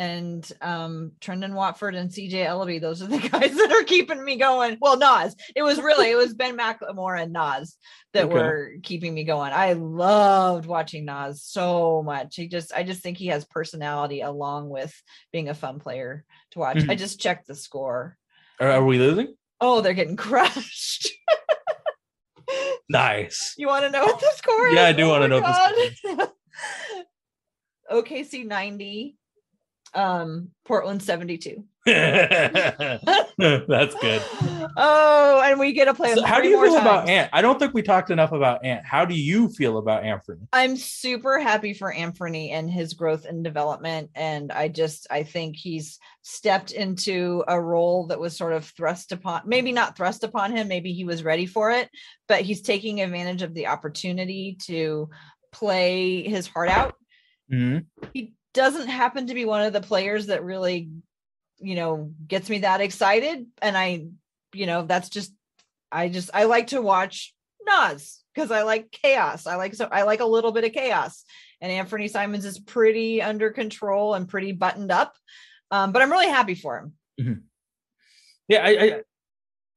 and 0.02 0.52
um 0.62 1.12
Trendon 1.22 1.54
Watford 1.54 1.94
and 1.94 2.10
CJ 2.10 2.34
Elleby. 2.34 2.82
Those 2.82 3.04
are 3.04 3.08
the 3.08 3.20
guys 3.30 3.56
that 3.56 3.72
are 3.72 3.84
keeping 3.84 4.24
me 4.24 4.36
going. 4.36 4.78
Well, 4.82 4.98
Nas. 4.98 5.36
It 5.56 5.62
was 5.62 5.80
really 5.80 6.10
it 6.10 6.16
was 6.16 6.34
Ben 6.34 6.58
McLemore 6.58 7.22
and 7.22 7.32
Nas 7.32 7.78
that 8.14 8.26
okay. 8.26 8.34
were 8.34 8.72
keeping 8.82 9.14
me 9.14 9.24
going. 9.24 9.54
I 9.54 9.74
loved 9.74 10.66
watching 10.66 11.06
Nas 11.06 11.44
so 11.44 12.02
much. 12.02 12.36
He 12.36 12.48
just 12.48 12.74
I 12.74 12.82
just 12.82 13.04
think 13.04 13.18
he 13.18 13.28
has 13.28 13.46
personality 13.46 14.22
along 14.22 14.70
with 14.70 14.92
being 15.32 15.50
a 15.50 15.54
fun 15.54 15.80
player 15.80 16.26
to 16.52 16.60
watch. 16.60 16.78
Mm-hmm. 16.78 16.92
I 16.92 16.96
just 16.96 17.20
checked 17.20 17.46
the 17.46 17.56
score. 17.56 18.18
Are, 18.60 18.72
are 18.72 18.86
we 18.86 18.98
losing? 18.98 19.36
Oh, 19.60 19.82
they're 19.82 19.94
getting 19.94 20.16
crushed. 20.28 21.12
nice. 22.90 23.54
You 23.56 23.68
want 23.68 23.86
to 23.86 23.92
know 23.92 24.06
what 24.06 24.20
the 24.20 24.32
score 24.34 24.68
is? 24.70 24.74
Yeah, 24.74 24.86
I 24.86 24.94
do 24.94 25.04
oh 25.04 25.10
want 25.10 25.22
to 25.22 25.28
know 25.28 25.42
God. 25.42 25.74
the 25.76 25.92
score. 25.96 26.34
OKC 27.92 28.46
90, 28.48 29.18
um 29.94 30.50
Portland 30.66 31.04
72. 31.04 31.64
That's 31.86 33.06
good. 33.96 34.22
Oh, 34.78 35.42
and 35.44 35.60
we 35.60 35.74
get 35.74 35.86
to 35.86 35.94
play. 35.94 36.16
So 36.16 36.24
how 36.24 36.40
do 36.40 36.48
you 36.48 36.62
feel 36.62 36.76
times. 36.76 36.82
about 36.82 37.10
Ant? 37.10 37.30
I 37.34 37.42
don't 37.42 37.60
think 37.60 37.74
we 37.74 37.82
talked 37.82 38.10
enough 38.10 38.32
about 38.32 38.64
Ant. 38.64 38.86
How 38.86 39.04
do 39.04 39.16
you 39.16 39.50
feel 39.50 39.80
about 39.80 40.06
Anthony? 40.06 40.48
I'm 40.54 40.78
super 40.78 41.40
happy 41.40 41.74
for 41.74 41.92
Anthony 41.92 42.52
and 42.52 42.70
his 42.70 42.94
growth 42.94 43.26
and 43.26 43.44
development. 43.44 44.12
And 44.16 44.50
I 44.52 44.70
just 44.70 45.08
I 45.12 45.24
think 45.24 45.58
he's 45.58 46.00
stepped 46.22 46.72
into 46.72 47.44
a 47.50 47.60
role 47.60 48.08
that 48.08 48.20
was 48.20 48.38
sort 48.38 48.54
of 48.54 48.66
thrust 48.66 49.12
upon, 49.12 49.42
maybe 49.46 49.74
not 49.74 49.98
thrust 49.98 50.24
upon 50.24 50.56
him, 50.56 50.70
maybe 50.70 50.94
he 50.94 51.04
was 51.04 51.24
ready 51.24 51.48
for 51.48 51.72
it, 51.72 51.90
but 52.30 52.42
he's 52.42 52.62
taking 52.62 53.02
advantage 53.02 53.42
of 53.42 53.54
the 53.54 53.68
opportunity 53.68 54.58
to 54.68 55.10
play 55.52 56.24
his 56.24 56.48
heart 56.48 56.70
out. 56.70 56.96
Mm-hmm. 57.52 57.80
He 58.14 58.34
doesn't 58.54 58.88
happen 58.88 59.28
to 59.28 59.34
be 59.34 59.46
one 59.46 59.62
of 59.62 59.74
the 59.74 59.82
players 59.82 60.28
that 60.28 60.44
really 60.44 60.90
you 61.62 61.76
know, 61.76 62.12
gets 62.28 62.50
me 62.50 62.60
that 62.60 62.82
excited. 62.82 63.46
And 63.62 63.78
I, 63.78 64.08
you 64.54 64.66
know, 64.66 64.84
that's 64.86 65.10
just 65.10 65.34
I 65.92 66.10
just 66.10 66.32
I 66.34 66.46
like 66.46 66.68
to 66.68 66.82
watch 66.82 67.34
Nas 67.66 68.20
because 68.34 68.52
I 68.52 68.64
like 68.64 68.92
chaos. 68.92 69.48
I 69.48 69.56
like 69.56 69.76
so 69.76 69.88
I 69.90 70.04
like 70.04 70.20
a 70.20 70.26
little 70.26 70.52
bit 70.52 70.64
of 70.64 70.74
chaos. 70.74 71.24
And 71.62 71.72
Anthony 71.72 72.08
Simons 72.08 72.46
is 72.46 72.60
pretty 72.60 73.22
under 73.22 73.52
control 73.52 74.16
and 74.16 74.28
pretty 74.28 74.52
buttoned 74.52 74.92
up. 74.92 75.16
Um, 75.70 75.92
but 75.92 76.02
I'm 76.02 76.12
really 76.12 76.28
happy 76.30 76.56
for 76.56 76.80
him. 76.80 76.94
Mm-hmm. 77.22 77.42
Yeah, 78.48 78.66
I, 78.66 78.70
I, 78.70 79.02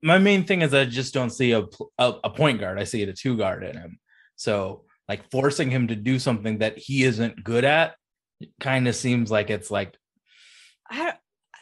my 0.03 0.19
main 0.19 0.45
thing 0.45 0.63
is 0.63 0.73
I 0.73 0.87
just 0.87 1.13
don't 1.13 1.31
see 1.31 1.53
a, 1.53 1.65
a, 1.99 2.15
a 2.25 2.31
point 2.31 2.59
guard. 2.59 2.81
I 2.81 2.85
see 2.85 3.03
a 3.03 3.13
two 3.13 3.37
guard 3.37 3.63
in 3.63 3.77
him. 3.77 3.99
So 4.37 4.85
like 5.09 5.31
forcing 5.31 5.71
him 5.71 5.89
to 5.89 5.95
do 5.95 6.19
something 6.19 6.59
that 6.59 6.79
he 6.79 7.05
isn't 7.05 7.45
good 7.45 7.65
at 7.65 7.95
kind 8.61 8.89
of 8.89 8.97
seems 8.97 9.31
like 9.31 9.51
it's 9.51 9.71
like 9.71 9.97
I, 10.91 11.15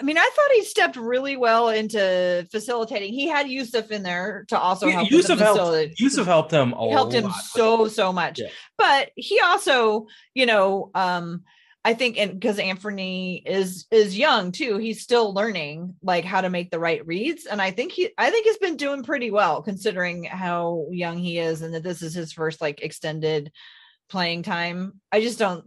I 0.03 0.05
mean, 0.05 0.19
I 0.19 0.31
thought 0.35 0.51
he 0.53 0.65
stepped 0.65 0.97
really 0.97 1.37
well 1.37 1.69
into 1.69 2.47
facilitating. 2.51 3.13
He 3.13 3.29
had 3.29 3.47
Jusuf 3.47 3.91
in 3.91 4.03
there 4.03 4.45
to 4.49 4.59
also 4.59 4.89
help. 4.91 5.09
Jusuf 5.09 5.39
helped. 5.39 5.97
Jusuf 5.97 6.25
helped 6.25 6.51
him. 6.51 6.73
A 6.73 6.85
lot 6.85 6.93
helped 6.93 7.13
him 7.13 7.31
so 7.51 7.87
so 7.89 8.13
much. 8.13 8.41
Yeah. 8.41 8.49
But 8.77 9.11
he 9.15 9.39
also, 9.41 10.07
you 10.35 10.47
know, 10.47 10.91
um, 10.95 11.45
I 11.85 11.95
think, 11.95 12.19
and 12.19 12.33
because 12.33 12.59
Anthony 12.59 13.43
is 13.47 13.87
is 13.91 14.19
young 14.19 14.51
too, 14.51 14.79
he's 14.79 15.03
still 15.03 15.35
learning 15.35 15.95
like 16.03 16.25
how 16.25 16.41
to 16.41 16.51
make 16.51 16.71
the 16.71 16.81
right 16.81 17.07
reads. 17.07 17.47
And 17.47 17.61
I 17.61 17.71
think 17.71 17.93
he, 17.93 18.11
I 18.19 18.31
think 18.31 18.45
he's 18.45 18.59
been 18.59 18.77
doing 18.77 19.03
pretty 19.03 19.31
well 19.31 19.63
considering 19.63 20.25
how 20.25 20.87
young 20.91 21.19
he 21.19 21.39
is, 21.39 21.63
and 21.63 21.75
that 21.75 21.83
this 21.83 22.03
is 22.03 22.15
his 22.15 22.33
first 22.33 22.61
like 22.61 22.83
extended 22.83 23.53
playing 24.09 24.43
time. 24.43 25.01
I 25.13 25.21
just 25.21 25.39
don't. 25.39 25.65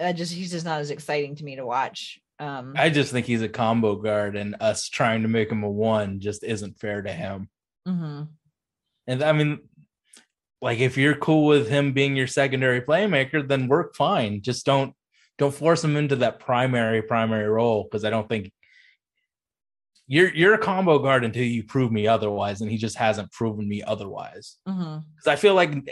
I 0.00 0.12
just 0.12 0.32
he's 0.32 0.50
just 0.50 0.64
not 0.64 0.80
as 0.80 0.90
exciting 0.90 1.36
to 1.36 1.44
me 1.44 1.56
to 1.56 1.66
watch. 1.66 2.20
Um, 2.38 2.74
I 2.76 2.90
just 2.90 3.12
think 3.12 3.26
he's 3.26 3.42
a 3.42 3.48
combo 3.48 3.96
guard, 3.96 4.36
and 4.36 4.56
us 4.60 4.88
trying 4.88 5.22
to 5.22 5.28
make 5.28 5.50
him 5.50 5.62
a 5.62 5.70
one 5.70 6.20
just 6.20 6.44
isn't 6.44 6.78
fair 6.78 7.02
to 7.02 7.12
him. 7.12 7.48
Mm-hmm. 7.88 8.22
And 9.06 9.22
I 9.22 9.32
mean, 9.32 9.60
like 10.60 10.80
if 10.80 10.96
you're 10.96 11.14
cool 11.14 11.46
with 11.46 11.68
him 11.68 11.92
being 11.92 12.16
your 12.16 12.26
secondary 12.26 12.80
playmaker, 12.82 13.46
then 13.46 13.68
work 13.68 13.94
fine. 13.94 14.42
Just 14.42 14.66
don't 14.66 14.94
don't 15.38 15.54
force 15.54 15.82
him 15.82 15.96
into 15.96 16.16
that 16.16 16.40
primary 16.40 17.02
primary 17.02 17.48
role 17.48 17.84
because 17.84 18.04
I 18.04 18.10
don't 18.10 18.28
think 18.28 18.52
you're 20.06 20.32
you're 20.34 20.54
a 20.54 20.58
combo 20.58 20.98
guard 20.98 21.24
until 21.24 21.44
you 21.44 21.64
prove 21.64 21.90
me 21.90 22.06
otherwise, 22.06 22.60
and 22.60 22.70
he 22.70 22.76
just 22.76 22.96
hasn't 22.96 23.32
proven 23.32 23.68
me 23.68 23.82
otherwise. 23.82 24.56
Because 24.64 24.78
mm-hmm. 24.78 25.30
I 25.30 25.36
feel 25.36 25.54
like 25.54 25.88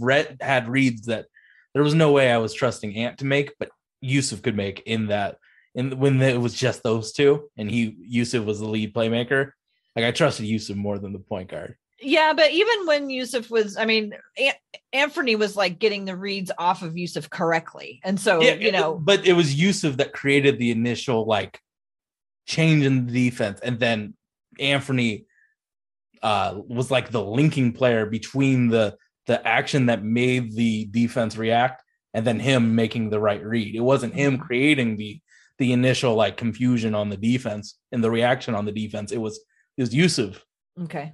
read 0.00 0.36
had 0.40 0.68
reads 0.68 1.06
that 1.06 1.26
there 1.74 1.82
was 1.82 1.94
no 1.94 2.12
way 2.12 2.30
I 2.32 2.38
was 2.38 2.54
trusting 2.54 2.96
Ant 2.96 3.18
to 3.18 3.24
make, 3.24 3.52
but 3.58 3.70
Jusuf 4.02 4.42
could 4.42 4.56
make 4.56 4.82
in 4.86 5.08
that 5.08 5.38
and 5.74 5.94
when 5.94 6.20
it 6.20 6.40
was 6.40 6.54
just 6.54 6.82
those 6.82 7.12
two, 7.12 7.48
and 7.56 7.70
he 7.70 7.96
Jusuf 8.12 8.44
was 8.44 8.58
the 8.58 8.66
lead 8.66 8.92
playmaker, 8.92 9.52
like 9.94 10.04
I 10.04 10.10
trusted 10.10 10.46
Jusuf 10.46 10.76
more 10.76 10.98
than 10.98 11.12
the 11.12 11.18
point 11.18 11.50
guard. 11.50 11.76
Yeah, 12.00 12.32
but 12.32 12.50
even 12.50 12.86
when 12.86 13.08
Jusuf 13.08 13.50
was, 13.50 13.76
I 13.76 13.84
mean, 13.84 14.14
Anthony 14.92 15.36
was 15.36 15.56
like 15.56 15.78
getting 15.78 16.04
the 16.04 16.16
reads 16.16 16.50
off 16.58 16.82
of 16.82 16.94
Jusuf 16.94 17.30
correctly, 17.30 18.00
and 18.04 18.18
so 18.18 18.40
yeah, 18.40 18.54
you 18.54 18.72
know, 18.72 18.94
but 18.96 19.26
it 19.26 19.34
was 19.34 19.54
Jusuf 19.54 19.96
that 19.98 20.12
created 20.12 20.58
the 20.58 20.70
initial 20.70 21.26
like 21.26 21.60
change 22.46 22.84
in 22.84 23.06
the 23.06 23.30
defense, 23.30 23.60
and 23.60 23.78
then 23.78 24.14
Anthony 24.58 25.26
uh, 26.22 26.58
was 26.66 26.90
like 26.90 27.10
the 27.10 27.22
linking 27.22 27.72
player 27.72 28.06
between 28.06 28.68
the 28.68 28.96
the 29.28 29.46
action 29.46 29.86
that 29.86 30.02
made 30.02 30.56
the 30.56 30.86
defense 30.86 31.36
react, 31.36 31.84
and 32.14 32.26
then 32.26 32.40
him 32.40 32.74
making 32.74 33.10
the 33.10 33.20
right 33.20 33.44
read. 33.44 33.76
It 33.76 33.80
wasn't 33.80 34.14
him 34.14 34.38
creating 34.38 34.96
the 34.96 35.20
the 35.58 35.72
initial 35.72 36.14
like 36.14 36.36
confusion 36.36 36.94
on 36.94 37.10
the 37.10 37.16
defense 37.16 37.78
and 37.92 38.02
the 38.02 38.10
reaction 38.10 38.54
on 38.54 38.64
the 38.64 38.72
defense. 38.72 39.12
It 39.12 39.18
was 39.18 39.38
it 39.76 39.82
was 39.82 39.94
Jusuf. 39.94 40.38
Okay. 40.82 41.12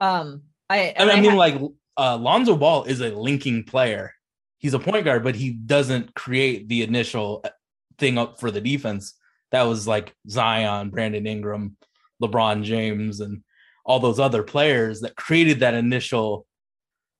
Um 0.00 0.42
I 0.68 0.94
I, 0.96 1.10
I 1.12 1.20
mean 1.20 1.32
ha- 1.32 1.36
like 1.36 1.60
uh 1.96 2.16
Lonzo 2.18 2.56
Ball 2.56 2.84
is 2.84 3.00
a 3.00 3.10
linking 3.10 3.64
player. 3.64 4.12
He's 4.58 4.74
a 4.74 4.78
point 4.78 5.06
guard, 5.06 5.24
but 5.24 5.34
he 5.34 5.52
doesn't 5.52 6.14
create 6.14 6.68
the 6.68 6.82
initial 6.82 7.40
uh, 7.44 7.50
thing 7.96 8.18
up 8.18 8.38
for 8.38 8.50
the 8.50 8.60
defense. 8.60 9.14
That 9.52 9.62
was 9.62 9.88
like 9.88 10.14
Zion, 10.28 10.90
Brandon 10.90 11.26
Ingram, 11.26 11.78
LeBron 12.22 12.62
James, 12.64 13.20
and 13.20 13.42
all 13.86 14.00
those 14.00 14.20
other 14.20 14.42
players 14.42 15.00
that 15.00 15.16
created 15.16 15.60
that 15.60 15.72
initial 15.74 16.46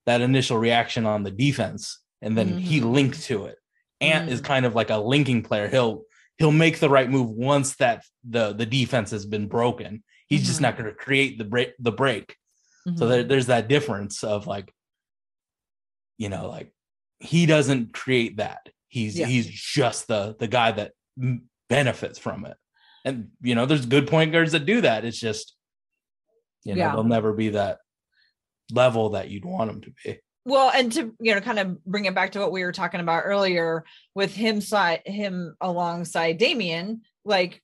that 0.07 0.21
initial 0.21 0.59
reaction 0.59 1.07
on 1.07 1.23
the 1.23 1.31
defense. 1.31 2.01
And 2.23 2.37
then 2.37 2.49
mm-hmm. 2.49 2.59
he 2.59 2.81
linked 2.81 3.23
to 3.25 3.47
it. 3.47 3.57
Ant 4.01 4.25
mm-hmm. 4.25 4.33
is 4.33 4.41
kind 4.41 4.67
of 4.67 4.75
like 4.75 4.91
a 4.91 4.97
linking 4.97 5.43
player. 5.43 5.69
He'll 5.69 6.03
he'll 6.39 6.53
make 6.53 6.79
the 6.79 6.89
right 6.89 7.09
move 7.09 7.31
once 7.31 7.77
that 7.77 8.03
the 8.29 8.53
the 8.53 8.67
defense 8.67 9.11
has 9.11 9.27
been 9.27 9.47
broken. 9.47 10.03
He's 10.27 10.41
mm-hmm. 10.41 10.47
just 10.47 10.61
not 10.61 10.77
going 10.77 10.89
to 10.89 10.95
create 10.95 11.39
the 11.39 11.45
break 11.45 11.75
the 11.79 11.93
break. 11.93 12.37
Mm-hmm. 12.87 12.99
So 12.99 13.07
there, 13.07 13.25
there's 13.25 13.47
that 13.47 13.69
difference 13.69 14.25
of 14.25 14.47
like, 14.47 14.73
you 16.17 16.29
know, 16.29 16.49
like 16.49 16.73
he 17.19 17.47
doesn't 17.47 17.93
create 17.93 18.39
that. 18.39 18.69
He's 18.89 19.19
yeah. 19.19 19.27
he's 19.27 19.47
just 19.47 20.09
the 20.09 20.37
the 20.39 20.49
guy 20.49 20.73
that 20.73 20.93
benefits 21.69 22.19
from 22.19 22.47
it. 22.47 22.57
And 23.05 23.29
you 23.41 23.55
know, 23.55 23.67
there's 23.67 23.87
good 23.87 24.09
point 24.09 24.33
guards 24.33 24.53
that 24.53 24.67
do 24.67 24.81
that. 24.81 25.05
It's 25.05 25.21
just, 25.21 25.55
you 26.65 26.75
know, 26.75 26.79
yeah. 26.81 26.93
they'll 26.93 27.05
never 27.05 27.33
be 27.33 27.51
that 27.51 27.79
level 28.73 29.11
that 29.11 29.31
you'd 29.31 29.45
want 29.45 29.71
them 29.71 29.81
to 29.83 29.93
be. 30.05 30.19
Well 30.45 30.71
and 30.75 30.91
to 30.93 31.15
you 31.21 31.35
know 31.35 31.41
kind 31.41 31.59
of 31.59 31.85
bring 31.85 32.07
it 32.07 32.15
back 32.15 32.33
to 32.33 32.41
what 32.41 32.53
we 32.53 32.65
were 32.65 32.73
talking 32.73 33.01
about 33.01 33.25
earlier 33.27 33.85
with 34.15 34.35
him 34.35 34.61
side 34.61 35.03
him 35.05 35.55
alongside 35.61 36.39
Damian 36.39 37.03
like 37.25 37.63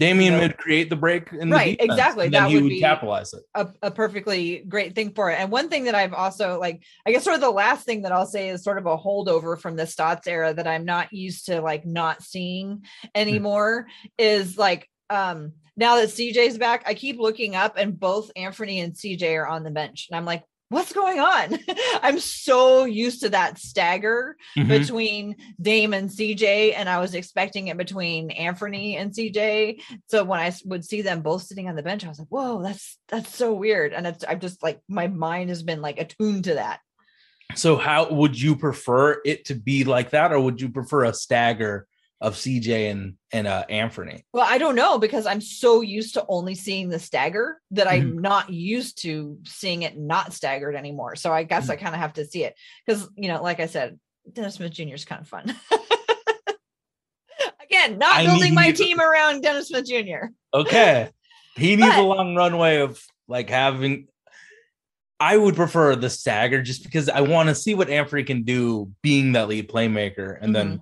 Damian 0.00 0.32
you 0.32 0.38
know, 0.38 0.46
would 0.46 0.56
create 0.56 0.88
the 0.88 0.96
break 0.96 1.30
in 1.30 1.50
right 1.50 1.78
defense, 1.78 1.92
exactly. 1.92 2.28
that 2.30 2.50
would, 2.50 2.62
would 2.62 2.68
be 2.70 2.80
capitalize 2.80 3.34
it. 3.34 3.42
a, 3.54 3.68
a, 3.82 3.90
perfectly 3.90 4.64
great 4.66 4.94
thing 4.94 5.12
for 5.12 5.30
it. 5.30 5.38
And 5.38 5.50
one 5.50 5.68
thing 5.68 5.84
that 5.84 5.94
I've 5.94 6.14
also 6.14 6.58
like 6.58 6.82
I 7.04 7.12
guess 7.12 7.22
sort 7.22 7.34
of 7.34 7.42
the 7.42 7.50
last 7.50 7.84
thing 7.84 8.02
that 8.02 8.12
I'll 8.12 8.26
say 8.26 8.48
is 8.48 8.64
sort 8.64 8.78
of 8.78 8.86
a 8.86 8.96
holdover 8.96 9.60
from 9.60 9.76
the 9.76 9.86
Stotts 9.86 10.26
era 10.26 10.54
that 10.54 10.66
I'm 10.66 10.86
not 10.86 11.12
used 11.12 11.46
to 11.46 11.60
like 11.60 11.84
not 11.84 12.22
seeing 12.22 12.82
hmm. 13.02 13.08
anymore 13.14 13.88
is 14.16 14.56
like 14.56 14.88
um 15.10 15.52
now 15.76 15.96
that 15.96 16.08
CJ's 16.08 16.58
back, 16.58 16.82
I 16.86 16.94
keep 16.94 17.18
looking 17.18 17.56
up 17.56 17.76
and 17.76 17.98
both 17.98 18.30
Anthony 18.36 18.80
and 18.80 18.92
CJ 18.92 19.36
are 19.38 19.46
on 19.46 19.64
the 19.64 19.70
bench. 19.70 20.08
And 20.10 20.16
I'm 20.16 20.26
like, 20.26 20.44
what's 20.70 20.92
going 20.92 21.20
on? 21.20 21.58
I'm 22.02 22.18
so 22.18 22.84
used 22.84 23.22
to 23.22 23.30
that 23.30 23.58
stagger 23.58 24.36
mm-hmm. 24.56 24.68
between 24.68 25.36
Dame 25.60 25.92
and 25.92 26.08
CJ, 26.08 26.74
and 26.76 26.88
I 26.88 27.00
was 27.00 27.14
expecting 27.14 27.68
it 27.68 27.76
between 27.76 28.30
Anthony 28.30 28.96
and 28.96 29.12
CJ. 29.12 29.82
So 30.08 30.24
when 30.24 30.40
I 30.40 30.52
would 30.64 30.84
see 30.84 31.02
them 31.02 31.22
both 31.22 31.42
sitting 31.42 31.68
on 31.68 31.76
the 31.76 31.82
bench, 31.82 32.04
I 32.04 32.08
was 32.08 32.18
like, 32.18 32.28
whoa, 32.28 32.62
that's 32.62 32.98
that's 33.08 33.34
so 33.34 33.52
weird. 33.52 33.92
And 33.92 34.06
it's 34.06 34.24
I'm 34.26 34.40
just 34.40 34.62
like 34.62 34.80
my 34.88 35.08
mind 35.08 35.50
has 35.50 35.62
been 35.62 35.82
like 35.82 35.98
attuned 35.98 36.44
to 36.44 36.54
that. 36.54 36.80
So 37.56 37.76
how 37.76 38.08
would 38.10 38.40
you 38.40 38.54
prefer 38.54 39.20
it 39.24 39.46
to 39.46 39.54
be 39.54 39.84
like 39.84 40.10
that, 40.10 40.32
or 40.32 40.40
would 40.40 40.60
you 40.60 40.68
prefer 40.68 41.04
a 41.04 41.12
stagger 41.12 41.86
of 42.20 42.34
CJ 42.34 42.90
and 42.90 43.14
and 43.32 43.46
uh 43.46 43.64
Anthony? 43.68 44.24
Well, 44.32 44.46
I 44.48 44.58
don't 44.58 44.74
know 44.74 44.98
because 44.98 45.26
I'm 45.26 45.40
so 45.40 45.80
used 45.80 46.14
to 46.14 46.24
only 46.28 46.54
seeing 46.54 46.88
the 46.88 46.98
stagger 46.98 47.60
that 47.72 47.86
mm-hmm. 47.86 48.08
I'm 48.08 48.18
not 48.18 48.50
used 48.50 49.02
to 49.02 49.38
seeing 49.44 49.82
it 49.82 49.98
not 49.98 50.32
staggered 50.32 50.74
anymore. 50.74 51.16
So 51.16 51.32
I 51.32 51.44
guess 51.44 51.64
mm-hmm. 51.64 51.72
I 51.72 51.76
kind 51.76 51.94
of 51.94 52.00
have 52.00 52.14
to 52.14 52.26
see 52.26 52.44
it 52.44 52.54
because 52.84 53.08
you 53.16 53.28
know, 53.28 53.42
like 53.42 53.60
I 53.60 53.66
said, 53.66 53.98
Dennis 54.32 54.56
Smith 54.56 54.72
Jr. 54.72 54.94
is 54.94 55.04
kind 55.04 55.20
of 55.20 55.28
fun. 55.28 55.54
Again, 57.62 57.98
not 57.98 58.16
I 58.16 58.26
building 58.26 58.54
my 58.54 58.72
team 58.72 59.00
around 59.00 59.42
Dennis 59.42 59.68
Smith 59.68 59.86
Jr. 59.86 60.26
Okay. 60.52 61.08
He 61.56 61.76
needs 61.76 61.88
but, 61.88 62.00
a 62.00 62.02
long 62.02 62.34
runway 62.34 62.78
of 62.78 63.00
like 63.28 63.48
having 63.48 64.08
I 65.20 65.36
would 65.36 65.54
prefer 65.54 65.94
the 65.96 66.08
stagger 66.08 66.62
just 66.62 66.82
because 66.82 67.10
I 67.10 67.20
want 67.20 67.50
to 67.50 67.54
see 67.54 67.74
what 67.74 67.90
Anthony 67.90 68.24
can 68.24 68.42
do 68.42 68.90
being 69.02 69.32
that 69.32 69.48
lead 69.48 69.68
playmaker 69.68 70.36
and 70.40 70.54
mm-hmm. 70.54 70.70
then 70.70 70.80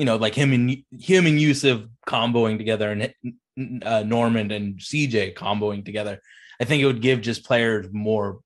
you 0.00 0.06
know, 0.06 0.16
like 0.16 0.34
him 0.34 0.54
and 0.54 0.70
him 0.98 1.26
and 1.26 1.38
Jusuf 1.38 1.86
comboing 2.08 2.56
together 2.56 2.90
and 2.90 3.82
uh, 3.84 4.02
Norman 4.02 4.50
and 4.50 4.78
CJ 4.78 5.34
comboing 5.34 5.84
together. 5.84 6.22
I 6.58 6.64
think 6.64 6.82
it 6.82 6.86
would 6.86 7.02
give 7.02 7.20
just 7.20 7.44
players 7.44 7.86
more 7.92 8.40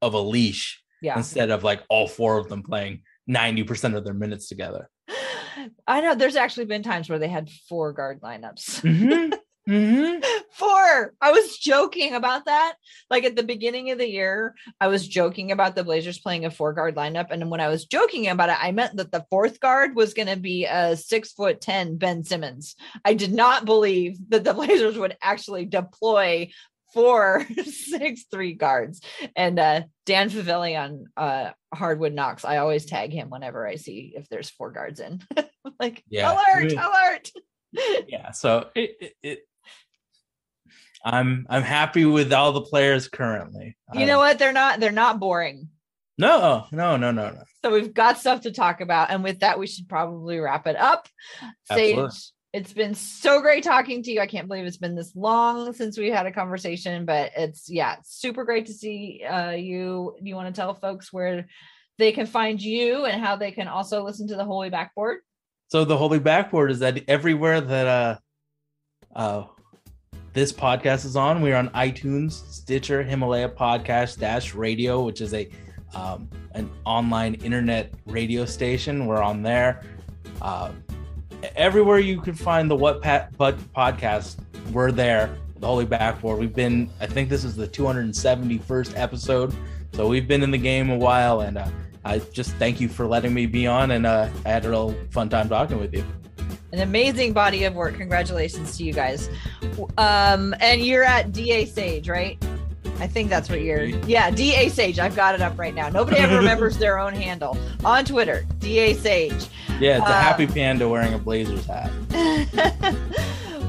of 0.00 0.14
a 0.14 0.20
leash 0.20 0.80
yeah. 1.02 1.16
instead 1.16 1.50
of 1.50 1.64
like 1.64 1.82
all 1.90 2.06
four 2.06 2.38
of 2.38 2.48
them 2.48 2.62
playing 2.62 3.02
90% 3.28 3.96
of 3.96 4.04
their 4.04 4.14
minutes 4.14 4.48
together. 4.48 4.88
I 5.88 6.02
know 6.02 6.14
there's 6.14 6.36
actually 6.36 6.66
been 6.66 6.84
times 6.84 7.10
where 7.10 7.18
they 7.18 7.26
had 7.26 7.50
four 7.68 7.92
guard 7.92 8.20
lineups. 8.20 8.82
Mm-hmm. 8.82 9.32
Mm-hmm. 9.70 10.20
Four. 10.52 11.14
I 11.20 11.30
was 11.30 11.56
joking 11.56 12.14
about 12.14 12.46
that. 12.46 12.74
Like 13.08 13.24
at 13.24 13.36
the 13.36 13.42
beginning 13.42 13.90
of 13.90 13.98
the 13.98 14.08
year, 14.08 14.54
I 14.80 14.88
was 14.88 15.06
joking 15.06 15.52
about 15.52 15.74
the 15.76 15.84
Blazers 15.84 16.18
playing 16.18 16.44
a 16.44 16.50
four 16.50 16.72
guard 16.72 16.96
lineup. 16.96 17.28
And 17.30 17.50
when 17.50 17.60
I 17.60 17.68
was 17.68 17.86
joking 17.86 18.28
about 18.28 18.50
it, 18.50 18.56
I 18.60 18.72
meant 18.72 18.96
that 18.96 19.12
the 19.12 19.24
fourth 19.30 19.60
guard 19.60 19.94
was 19.94 20.12
going 20.12 20.28
to 20.28 20.36
be 20.36 20.66
a 20.66 20.96
six 20.96 21.32
foot 21.32 21.60
10 21.60 21.96
Ben 21.96 22.24
Simmons. 22.24 22.74
I 23.04 23.14
did 23.14 23.32
not 23.32 23.64
believe 23.64 24.18
that 24.30 24.44
the 24.44 24.54
Blazers 24.60 24.98
would 24.98 25.16
actually 25.22 25.66
deploy 25.66 26.50
four 26.92 27.46
six 27.64 28.24
three 28.30 28.52
guards. 28.54 29.00
And 29.36 29.58
uh, 29.58 29.82
Dan 30.04 30.30
Favilli 30.30 30.78
on 30.78 31.04
uh, 31.16 31.52
Hardwood 31.72 32.12
Knocks, 32.12 32.44
I 32.44 32.56
always 32.56 32.86
tag 32.86 33.12
him 33.12 33.30
whenever 33.30 33.66
I 33.66 33.76
see 33.76 34.14
if 34.16 34.28
there's 34.28 34.50
four 34.50 34.72
guards 34.72 34.98
in. 34.98 35.22
like, 35.78 36.02
yeah. 36.10 36.32
alert, 36.32 36.72
alert. 36.72 37.30
yeah, 38.08 38.32
so 38.32 38.68
it, 38.74 38.96
it, 39.00 39.14
it 39.22 39.38
I'm 41.04 41.46
I'm 41.48 41.62
happy 41.62 42.04
with 42.04 42.32
all 42.32 42.52
the 42.52 42.60
players 42.60 43.08
currently. 43.08 43.76
You 43.94 44.06
know 44.06 44.18
what? 44.18 44.38
They're 44.38 44.52
not 44.52 44.80
they're 44.80 44.92
not 44.92 45.18
boring. 45.18 45.68
No, 46.18 46.66
no, 46.70 46.96
no, 46.98 47.10
no, 47.10 47.30
no. 47.30 47.42
So 47.64 47.72
we've 47.72 47.94
got 47.94 48.18
stuff 48.18 48.42
to 48.42 48.50
talk 48.52 48.82
about. 48.82 49.10
And 49.10 49.24
with 49.24 49.40
that, 49.40 49.58
we 49.58 49.66
should 49.66 49.88
probably 49.88 50.38
wrap 50.38 50.66
it 50.66 50.76
up. 50.76 51.08
Sage, 51.72 51.96
Absolutely. 51.96 52.16
it's 52.52 52.72
been 52.74 52.94
so 52.94 53.40
great 53.40 53.64
talking 53.64 54.02
to 54.02 54.12
you. 54.12 54.20
I 54.20 54.26
can't 54.26 54.46
believe 54.46 54.66
it's 54.66 54.76
been 54.76 54.94
this 54.94 55.16
long 55.16 55.72
since 55.72 55.96
we 55.96 56.10
had 56.10 56.26
a 56.26 56.32
conversation, 56.32 57.06
but 57.06 57.32
it's 57.36 57.70
yeah, 57.70 57.96
super 58.04 58.44
great 58.44 58.66
to 58.66 58.74
see 58.74 59.24
uh 59.24 59.52
you. 59.52 60.14
You 60.20 60.34
want 60.34 60.54
to 60.54 60.60
tell 60.60 60.74
folks 60.74 61.10
where 61.10 61.46
they 61.98 62.12
can 62.12 62.26
find 62.26 62.60
you 62.60 63.06
and 63.06 63.22
how 63.22 63.36
they 63.36 63.52
can 63.52 63.68
also 63.68 64.04
listen 64.04 64.28
to 64.28 64.36
the 64.36 64.44
Holy 64.44 64.68
Backboard? 64.68 65.20
So 65.68 65.84
the 65.84 65.96
holy 65.96 66.18
backboard 66.18 66.72
is 66.72 66.80
that 66.80 67.04
everywhere 67.08 67.60
that 67.60 67.86
uh 67.86 68.16
uh 69.14 69.44
this 70.32 70.52
podcast 70.52 71.04
is 71.04 71.16
on, 71.16 71.42
we're 71.42 71.56
on 71.56 71.68
iTunes, 71.70 72.32
Stitcher, 72.52 73.02
Himalaya 73.02 73.48
Podcast 73.48 74.18
Dash 74.18 74.54
Radio, 74.54 75.02
which 75.02 75.20
is 75.20 75.34
a 75.34 75.48
um, 75.92 76.28
an 76.52 76.70
online 76.84 77.34
internet 77.34 77.92
radio 78.06 78.44
station. 78.44 79.06
We're 79.06 79.22
on 79.22 79.42
there. 79.42 79.82
Uh, 80.40 80.70
everywhere 81.56 81.98
you 81.98 82.20
can 82.20 82.34
find 82.34 82.70
the 82.70 82.76
What 82.76 83.02
Pat 83.02 83.36
But 83.36 83.58
podcast, 83.74 84.36
we're 84.72 84.92
there. 84.92 85.36
The 85.58 85.66
Holy 85.66 85.84
Backboard. 85.84 86.38
We've 86.38 86.54
been, 86.54 86.88
I 87.00 87.06
think 87.06 87.28
this 87.28 87.44
is 87.44 87.56
the 87.56 87.68
271st 87.68 88.96
episode, 88.96 89.54
so 89.92 90.08
we've 90.08 90.26
been 90.28 90.42
in 90.42 90.50
the 90.50 90.58
game 90.58 90.90
a 90.90 90.96
while, 90.96 91.40
and 91.40 91.58
uh, 91.58 91.68
I 92.04 92.18
just 92.18 92.52
thank 92.52 92.80
you 92.80 92.88
for 92.88 93.06
letting 93.06 93.34
me 93.34 93.46
be 93.46 93.66
on, 93.66 93.90
and 93.90 94.06
uh, 94.06 94.28
I 94.46 94.48
had 94.48 94.64
a 94.64 94.70
real 94.70 94.94
fun 95.10 95.28
time 95.28 95.48
talking 95.48 95.78
with 95.78 95.92
you. 95.92 96.04
An 96.72 96.80
amazing 96.80 97.32
body 97.32 97.64
of 97.64 97.74
work. 97.74 97.94
Congratulations 97.96 98.76
to 98.78 98.84
you 98.84 98.92
guys. 98.92 99.28
Um, 99.98 100.54
and 100.60 100.80
you're 100.80 101.02
at 101.04 101.32
DA 101.32 101.64
Sage, 101.66 102.08
right? 102.08 102.42
I 102.98 103.06
think 103.06 103.28
that's 103.30 103.48
what 103.48 103.62
you're. 103.62 103.84
Yeah, 103.84 104.30
DA 104.30 104.68
Sage. 104.68 104.98
I've 104.98 105.16
got 105.16 105.34
it 105.34 105.40
up 105.40 105.58
right 105.58 105.74
now. 105.74 105.88
Nobody 105.88 106.18
ever 106.18 106.36
remembers 106.38 106.76
their 106.78 106.98
own 106.98 107.14
handle 107.14 107.56
on 107.84 108.04
Twitter. 108.04 108.46
DA 108.58 108.94
Sage. 108.94 109.46
Yeah, 109.80 109.96
it's 109.98 110.06
a 110.06 110.10
Uh, 110.10 110.20
happy 110.20 110.46
panda 110.46 110.86
wearing 110.88 111.14
a 111.14 111.18
Blazers 111.18 111.64
hat. 111.66 111.90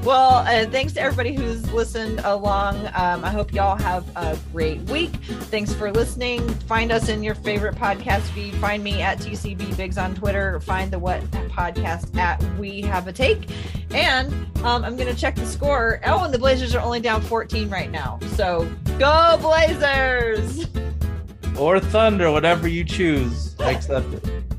well, 0.04 0.38
uh, 0.48 0.66
thanks 0.70 0.94
to 0.94 1.02
everybody 1.02 1.34
who's 1.36 1.72
listened 1.72 2.22
along. 2.24 2.88
Um, 2.96 3.24
I 3.24 3.30
hope 3.30 3.54
y'all 3.54 3.78
have 3.78 4.06
a 4.16 4.38
great 4.52 4.82
week. 4.84 5.14
Thanks 5.52 5.74
for 5.74 5.92
listening. 5.92 6.48
Find 6.62 6.92
us 6.92 7.10
in 7.10 7.24
your 7.24 7.36
favorite 7.36 7.76
podcast 7.76 8.22
feed. 8.34 8.56
Find 8.56 8.84
me 8.84 9.02
at 9.02 9.20
TCB 9.20 9.78
Bigs 9.78 9.98
on 9.98 10.16
Twitter. 10.16 10.60
Find 10.62 10.92
the 10.92 11.00
What 11.00 11.22
Podcast 11.50 12.16
at 12.18 12.42
We 12.58 12.82
Have 12.82 13.08
a 13.08 13.14
Take. 13.14 13.50
And 13.92 14.34
um, 14.64 14.84
I'm 14.84 14.96
going 14.96 15.14
to 15.14 15.20
check 15.20 15.36
the 15.36 15.46
score. 15.46 16.00
Oh, 16.06 16.24
and 16.24 16.34
the 16.34 16.40
Blazers 16.40 16.74
are 16.74 16.82
only 16.82 17.00
down 17.00 17.22
14 17.22 17.70
right 17.70 17.92
now. 17.92 18.20
So 18.36 18.70
go 18.98 19.38
Blazers! 19.42 20.68
Or 21.60 21.80
thunder, 21.80 22.32
whatever 22.32 22.68
you 22.68 22.84
choose. 22.84 23.56
I 23.60 23.72
accept 23.72 24.14
it. 24.14 24.51